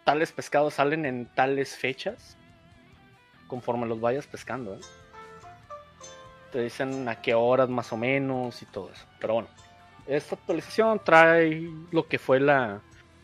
tales 0.03 0.31
pescados 0.31 0.75
salen 0.75 1.05
en 1.05 1.25
tales 1.25 1.75
fechas 1.75 2.37
conforme 3.47 3.85
los 3.85 3.99
vayas 3.99 4.27
pescando 4.27 4.75
¿eh? 4.75 4.79
te 6.51 6.61
dicen 6.61 7.07
a 7.09 7.21
qué 7.21 7.33
horas 7.33 7.69
más 7.69 7.91
o 7.91 7.97
menos 7.97 8.61
y 8.61 8.65
todo 8.65 8.91
eso 8.91 9.05
pero 9.19 9.35
bueno 9.35 9.49
esta 10.07 10.35
actualización 10.35 11.01
trae 11.03 11.69
lo 11.91 12.07
que 12.07 12.19
fue 12.19 12.39
la 12.39 12.81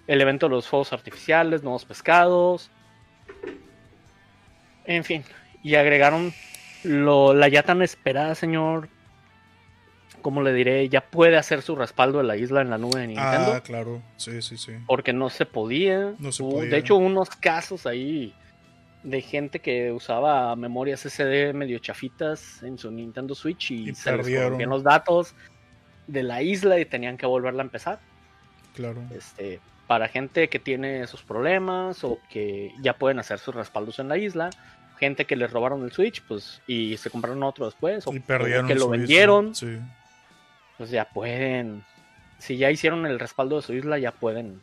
el 0.09 0.21
evento 0.21 0.47
de 0.47 0.55
los 0.55 0.67
fuegos 0.67 0.91
artificiales, 0.91 1.61
nuevos 1.61 1.85
pescados. 1.85 2.71
En 4.85 5.03
fin, 5.03 5.23
y 5.61 5.75
agregaron 5.75 6.33
lo, 6.83 7.35
la 7.35 7.47
ya 7.47 7.61
tan 7.61 7.83
esperada, 7.83 8.33
señor. 8.33 8.89
Como 10.21 10.41
le 10.41 10.53
diré, 10.53 10.87
ya 10.89 11.01
puede 11.01 11.37
hacer 11.37 11.61
su 11.61 11.75
respaldo 11.75 12.19
de 12.19 12.23
la 12.25 12.37
isla 12.37 12.61
en 12.61 12.69
la 12.69 12.77
nube 12.77 12.99
de 13.01 13.07
Nintendo. 13.07 13.53
Ah, 13.53 13.61
claro. 13.61 14.01
Sí, 14.17 14.41
sí, 14.41 14.57
sí. 14.57 14.73
Porque 14.87 15.13
no 15.13 15.29
se 15.29 15.45
podía. 15.45 16.13
No 16.19 16.31
se 16.31 16.43
podía. 16.43 16.69
De 16.69 16.77
hecho, 16.77 16.95
unos 16.95 17.29
casos 17.29 17.85
ahí 17.85 18.33
de 19.03 19.21
gente 19.21 19.59
que 19.59 19.91
usaba 19.91 20.55
memorias 20.55 21.01
SD 21.05 21.53
medio 21.53 21.79
chafitas 21.79 22.61
en 22.63 22.77
su 22.77 22.91
Nintendo 22.91 23.33
Switch 23.33 23.71
y, 23.71 23.89
Y 23.89 23.95
se 23.95 24.11
perdieron. 24.11 24.61
los 24.69 24.83
datos 24.83 25.35
de 26.07 26.23
la 26.23 26.41
isla 26.41 26.79
y 26.79 26.85
tenían 26.85 27.17
que 27.17 27.25
volverla 27.25 27.61
a 27.61 27.65
empezar. 27.65 27.99
Claro. 28.75 29.01
Este, 29.15 29.59
para 29.87 30.07
gente 30.07 30.49
que 30.49 30.59
tiene 30.59 31.01
esos 31.01 31.23
problemas 31.23 32.03
o 32.03 32.19
que 32.29 32.73
ya 32.81 32.93
pueden 32.97 33.19
hacer 33.19 33.39
sus 33.39 33.55
respaldos 33.55 33.99
en 33.99 34.09
la 34.09 34.17
isla, 34.17 34.49
gente 34.99 35.25
que 35.25 35.35
les 35.37 35.49
robaron 35.51 35.83
el 35.83 35.91
Switch, 35.91 36.21
pues, 36.27 36.61
y 36.67 36.97
se 36.97 37.09
compraron 37.09 37.41
otro 37.43 37.65
después, 37.65 38.05
o, 38.05 38.13
Y 38.13 38.19
perdieron 38.19 38.67
que 38.67 38.75
lo 38.75 38.89
vendieron, 38.89 39.55
Sí. 39.55 39.79
Pues 40.79 40.91
ya 40.91 41.09
pueden, 41.09 41.83
si 42.37 42.55
ya 42.55 42.71
hicieron 42.71 43.05
el 43.05 43.19
respaldo 43.19 43.57
de 43.57 43.61
su 43.61 43.73
isla, 43.73 43.99
ya 43.99 44.13
pueden 44.13 44.61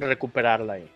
recuperarla 0.00 0.74
ahí. 0.74 0.90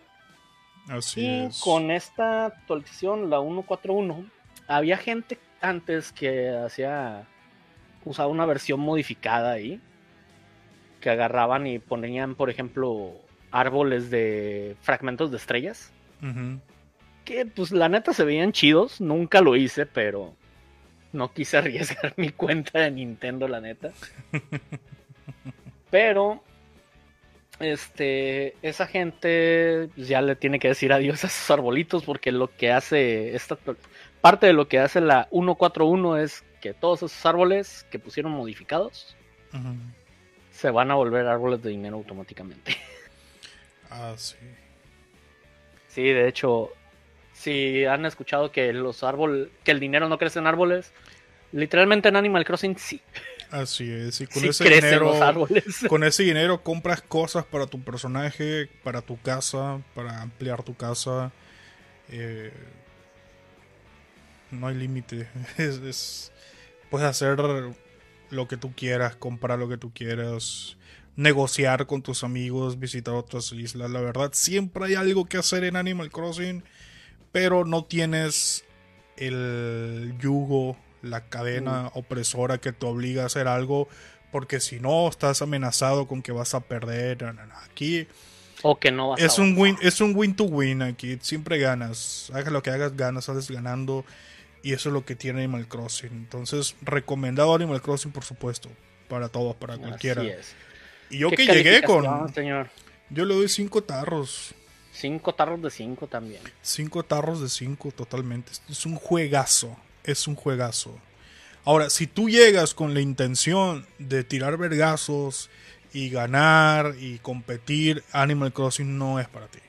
Así 0.89 1.21
Y 1.21 1.45
es. 1.45 1.61
con 1.61 1.91
esta 1.91 2.47
actualización, 2.47 3.29
la 3.29 3.39
1.4.1, 3.39 4.29
había 4.67 4.97
gente 4.97 5.39
antes 5.61 6.11
que 6.11 6.49
hacía, 6.49 7.25
usaba 8.03 8.27
una 8.27 8.45
versión 8.45 8.81
modificada 8.81 9.53
ahí, 9.53 9.79
que 10.99 11.09
agarraban 11.09 11.65
y 11.65 11.79
ponían, 11.79 12.35
por 12.35 12.49
ejemplo, 12.49 13.13
árboles 13.49 14.11
de 14.11 14.75
fragmentos 14.81 15.31
de 15.31 15.37
estrellas, 15.37 15.93
que 17.23 17.45
pues 17.45 17.71
la 17.71 17.87
neta 17.87 18.11
se 18.11 18.25
veían 18.25 18.51
chidos, 18.51 18.99
nunca 18.99 19.39
lo 19.39 19.55
hice, 19.55 19.85
pero 19.85 20.35
no 21.13 21.33
quise 21.33 21.57
arriesgar 21.57 22.13
mi 22.17 22.29
cuenta 22.29 22.79
de 22.79 22.91
Nintendo, 22.91 23.47
la 23.47 23.61
neta. 23.61 23.91
Pero 25.89 26.43
este 27.59 28.55
esa 28.61 28.87
gente 28.87 29.89
pues, 29.95 30.07
ya 30.07 30.21
le 30.21 30.35
tiene 30.35 30.57
que 30.57 30.69
decir 30.69 30.91
adiós 30.93 31.23
a 31.23 31.29
sus 31.29 31.51
arbolitos 31.51 32.03
porque 32.03 32.31
lo 32.31 32.47
que 32.55 32.71
hace 32.71 33.35
esta 33.35 33.55
parte 34.19 34.47
de 34.47 34.53
lo 34.53 34.67
que 34.67 34.79
hace 34.79 34.99
la 34.99 35.27
141 35.31 36.17
es 36.17 36.43
que 36.59 36.73
todos 36.73 36.99
esos 37.03 37.25
árboles 37.25 37.85
que 37.91 37.99
pusieron 37.99 38.31
modificados 38.31 39.15
se 40.51 40.71
van 40.71 40.91
a 40.91 40.95
volver 40.95 41.27
árboles 41.27 41.61
de 41.61 41.69
dinero 41.71 41.97
automáticamente. 41.97 42.75
Ah, 43.93 44.13
sí. 44.15 44.37
Sí, 45.89 46.03
de 46.03 46.29
hecho, 46.29 46.71
si 47.41 47.85
han 47.85 48.05
escuchado 48.05 48.51
que 48.51 48.71
los 48.73 49.03
árboles, 49.03 49.49
que 49.63 49.71
el 49.71 49.79
dinero 49.79 50.07
no 50.09 50.17
crece 50.17 50.39
en 50.39 50.47
árboles, 50.47 50.93
literalmente 51.51 52.09
en 52.09 52.15
Animal 52.15 52.45
Crossing 52.45 52.77
sí. 52.77 53.01
Así 53.49 53.91
es. 53.91 54.21
Y 54.21 54.27
con 54.27 54.41
Sí 54.43 54.47
ese 54.49 54.63
dinero. 54.63 55.05
los 55.11 55.19
árboles. 55.21 55.63
Con 55.89 56.05
ese 56.05 56.23
dinero 56.23 56.63
compras 56.63 57.01
cosas 57.01 57.43
para 57.43 57.67
tu 57.67 57.83
personaje, 57.83 58.69
para 58.83 59.01
tu 59.01 59.19
casa, 59.21 59.81
para 59.93 60.21
ampliar 60.21 60.63
tu 60.63 60.73
casa. 60.75 61.33
Eh, 62.09 62.53
no 64.51 64.67
hay 64.67 64.75
límite. 64.75 65.27
Es, 65.57 65.77
es- 65.77 66.31
puedes 66.89 67.07
hacer 67.07 67.37
lo 68.29 68.47
que 68.47 68.57
tú 68.57 68.73
quieras, 68.75 69.15
comprar 69.17 69.59
lo 69.59 69.67
que 69.69 69.77
tú 69.77 69.91
quieras, 69.93 70.77
negociar 71.15 71.85
con 71.87 72.01
tus 72.01 72.23
amigos, 72.23 72.79
visitar 72.79 73.13
otras 73.15 73.51
islas. 73.51 73.89
La 73.91 73.99
verdad, 74.01 74.31
siempre 74.33 74.85
hay 74.85 74.95
algo 74.95 75.25
que 75.25 75.37
hacer 75.37 75.63
en 75.65 75.75
Animal 75.75 76.09
Crossing, 76.11 76.63
pero 77.31 77.65
no 77.65 77.85
tienes 77.85 78.65
el 79.17 80.15
yugo, 80.19 80.77
la 81.01 81.21
cadena 81.29 81.91
opresora 81.93 82.59
que 82.59 82.71
te 82.71 82.85
obliga 82.85 83.23
a 83.23 83.25
hacer 83.27 83.47
algo 83.47 83.87
porque 84.31 84.59
si 84.59 84.79
no 84.79 85.07
estás 85.07 85.41
amenazado 85.41 86.07
con 86.07 86.21
que 86.21 86.31
vas 86.31 86.53
a 86.53 86.61
perder. 86.61 87.25
Aquí 87.65 88.07
O 88.63 88.79
que 88.79 88.91
no 88.91 89.09
vas 89.09 89.21
es 89.21 89.37
a 89.37 89.41
un 89.41 89.57
win, 89.57 89.77
es 89.81 89.99
un 90.01 90.15
win 90.15 90.35
to 90.35 90.45
win 90.45 90.81
aquí, 90.81 91.17
siempre 91.21 91.57
ganas. 91.57 92.31
Hagas 92.33 92.51
lo 92.51 92.63
que 92.63 92.69
hagas, 92.69 92.95
ganas, 92.95 93.25
sales 93.25 93.49
ganando 93.51 94.05
y 94.63 94.73
eso 94.73 94.89
es 94.89 94.93
lo 94.93 95.05
que 95.05 95.15
tiene 95.15 95.43
Animal 95.43 95.67
Crossing. 95.67 96.11
Entonces, 96.11 96.75
recomendado 96.81 97.53
Animal 97.53 97.81
Crossing 97.81 98.11
por 98.11 98.23
supuesto, 98.23 98.69
para 99.09 99.29
todos, 99.29 99.55
para 99.55 99.77
cualquiera. 99.77 100.21
Así 100.21 100.31
es. 100.31 100.55
Y 101.09 101.17
yo 101.19 101.29
¿Qué 101.29 101.35
que 101.35 101.45
llegué 101.47 101.83
con 101.83 102.33
señor? 102.33 102.69
yo 103.09 103.25
le 103.25 103.35
doy 103.35 103.49
cinco 103.49 103.83
tarros. 103.83 104.55
Cinco 104.91 105.33
tarros 105.33 105.61
de 105.61 105.71
cinco 105.71 106.07
también. 106.07 106.41
Cinco 106.61 107.03
tarros 107.03 107.41
de 107.41 107.49
cinco 107.49 107.91
totalmente. 107.91 108.51
Es 108.69 108.85
un 108.85 108.95
juegazo. 108.95 109.75
Es 110.03 110.27
un 110.27 110.35
juegazo. 110.35 110.97
Ahora, 111.63 111.89
si 111.89 112.07
tú 112.07 112.29
llegas 112.29 112.73
con 112.73 112.93
la 112.93 113.01
intención 113.01 113.85
de 113.99 114.23
tirar 114.23 114.57
vergazos 114.57 115.49
y 115.93 116.09
ganar 116.09 116.95
y 116.99 117.19
competir, 117.19 118.03
Animal 118.11 118.51
Crossing 118.51 118.97
no 118.97 119.19
es 119.19 119.27
para 119.27 119.47
ti. 119.47 119.59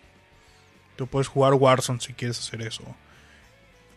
Tú 0.96 1.06
puedes 1.06 1.28
jugar 1.28 1.54
Warzone 1.54 2.00
si 2.00 2.14
quieres 2.14 2.38
hacer 2.38 2.62
eso. 2.62 2.82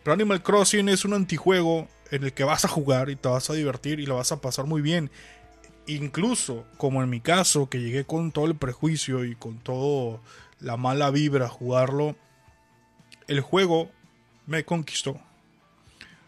Pero 0.02 0.14
Animal 0.14 0.42
Crossing 0.42 0.88
es 0.88 1.04
un 1.04 1.14
antijuego 1.14 1.88
en 2.10 2.24
el 2.24 2.32
que 2.32 2.44
vas 2.44 2.64
a 2.64 2.68
jugar 2.68 3.10
y 3.10 3.16
te 3.16 3.28
vas 3.28 3.48
a 3.50 3.54
divertir 3.54 3.98
y 3.98 4.06
lo 4.06 4.16
vas 4.16 4.30
a 4.30 4.40
pasar 4.40 4.66
muy 4.66 4.82
bien. 4.82 5.10
Incluso, 5.86 6.66
como 6.76 7.02
en 7.02 7.10
mi 7.10 7.20
caso, 7.20 7.68
que 7.68 7.80
llegué 7.80 8.04
con 8.04 8.30
todo 8.32 8.46
el 8.46 8.56
prejuicio 8.56 9.24
y 9.24 9.36
con 9.36 9.58
todo 9.58 10.20
la 10.60 10.76
mala 10.76 11.10
vibra 11.10 11.48
jugarlo, 11.48 12.16
el 13.28 13.40
juego 13.40 13.90
me 14.46 14.64
conquistó. 14.64 15.20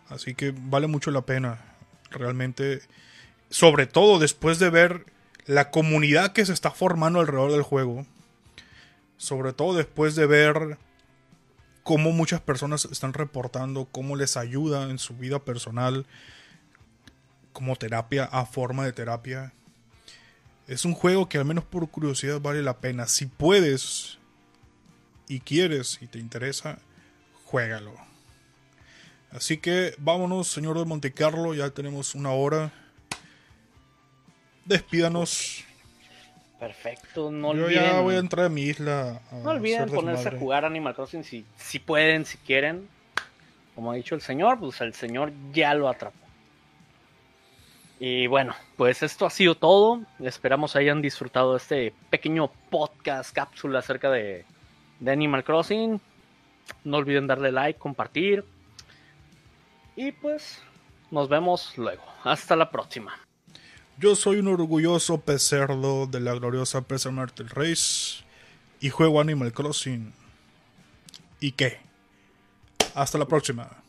Así 0.09 0.35
que 0.35 0.55
vale 0.57 0.87
mucho 0.87 1.11
la 1.11 1.22
pena, 1.22 1.59
realmente. 2.11 2.81
Sobre 3.51 3.87
todo 3.87 4.18
después 4.18 4.59
de 4.59 4.70
ver 4.70 5.07
la 5.47 5.70
comunidad 5.70 6.33
que 6.33 6.45
se 6.45 6.53
está 6.53 6.70
formando 6.70 7.20
alrededor 7.20 7.53
del 7.53 7.62
juego. 7.62 8.07
Sobre 9.16 9.53
todo 9.53 9.76
después 9.76 10.14
de 10.14 10.26
ver 10.26 10.79
cómo 11.83 12.12
muchas 12.12 12.41
personas 12.41 12.85
están 12.87 13.14
reportando, 13.14 13.87
cómo 13.91 14.14
les 14.14 14.37
ayuda 14.37 14.91
en 14.91 14.99
su 14.99 15.16
vida 15.16 15.39
personal, 15.39 16.07
como 17.53 17.76
terapia, 17.76 18.24
a 18.24 18.47
forma 18.47 18.85
de 18.85 18.93
terapia. 18.93 19.53
Es 20.66 20.85
un 20.85 20.93
juego 20.93 21.29
que 21.29 21.39
al 21.39 21.47
menos 21.47 21.64
por 21.64 21.89
curiosidad 21.89 22.41
vale 22.41 22.62
la 22.62 22.79
pena. 22.79 23.07
Si 23.07 23.24
puedes 23.24 24.18
y 25.29 25.41
quieres 25.41 25.99
y 26.01 26.07
te 26.07 26.18
interesa, 26.18 26.79
juégalo. 27.45 27.93
Así 29.31 29.59
que 29.59 29.95
vámonos, 29.99 30.49
señor 30.49 30.79
de 30.79 30.85
Montecarlo, 30.85 31.55
ya 31.55 31.70
tenemos 31.70 32.14
una 32.14 32.31
hora. 32.31 32.72
Despídanos. 34.64 35.64
Perfecto, 36.59 37.31
no 37.31 37.55
Yo 37.55 37.66
olviden, 37.66 37.85
ya 37.85 38.01
voy 38.01 38.14
a 38.16 38.18
entrar 38.18 38.47
a 38.47 38.49
mi 38.49 38.62
isla. 38.62 39.20
A 39.31 39.37
no 39.37 39.51
olviden 39.51 39.89
ponerse 39.91 40.29
a 40.29 40.39
jugar 40.39 40.64
Animal 40.64 40.95
Crossing 40.95 41.22
si, 41.22 41.45
si 41.57 41.79
pueden, 41.79 42.24
si 42.24 42.39
quieren. 42.39 42.89
Como 43.74 43.93
ha 43.93 43.95
dicho 43.95 44.14
el 44.14 44.22
señor, 44.22 44.59
pues 44.59 44.81
el 44.81 44.95
señor 44.95 45.33
ya 45.53 45.72
lo 45.74 45.89
atrapó. 45.89 46.16
Y 48.01 48.26
bueno, 48.26 48.55
pues 48.76 49.03
esto 49.03 49.26
ha 49.26 49.31
sido 49.31 49.57
todo. 49.57 50.01
Esperamos 50.20 50.74
hayan 50.74 51.03
disfrutado 51.03 51.53
de 51.53 51.59
este 51.59 51.95
pequeño 52.11 52.51
podcast, 52.70 53.33
cápsula 53.33 53.81
acerca 53.81 54.11
de, 54.11 54.45
de 55.01 55.12
Animal 55.12 55.44
Crossing. 55.44 56.01
No 56.84 56.96
olviden 56.96 57.26
darle 57.26 57.53
like, 57.53 57.78
compartir. 57.78 58.44
Y 59.96 60.12
pues 60.12 60.61
nos 61.11 61.28
vemos 61.28 61.76
luego. 61.76 62.03
Hasta 62.24 62.57
la 62.57 62.70
próxima. 62.70 63.12
Yo 63.99 64.14
soy 64.14 64.38
un 64.38 64.49
orgulloso 64.49 65.20
pecerdo 65.20 66.07
de 66.07 66.20
la 66.20 66.34
gloriosa 66.34 66.82
PC 66.82 67.11
Martel 67.11 67.49
Race 67.49 68.24
y 68.80 68.90
juego 68.90 69.20
Animal 69.20 69.53
Crossing. 69.53 70.12
¿Y 71.40 71.53
qué? 71.53 71.78
Hasta 72.94 73.18
la 73.18 73.26
próxima. 73.26 73.82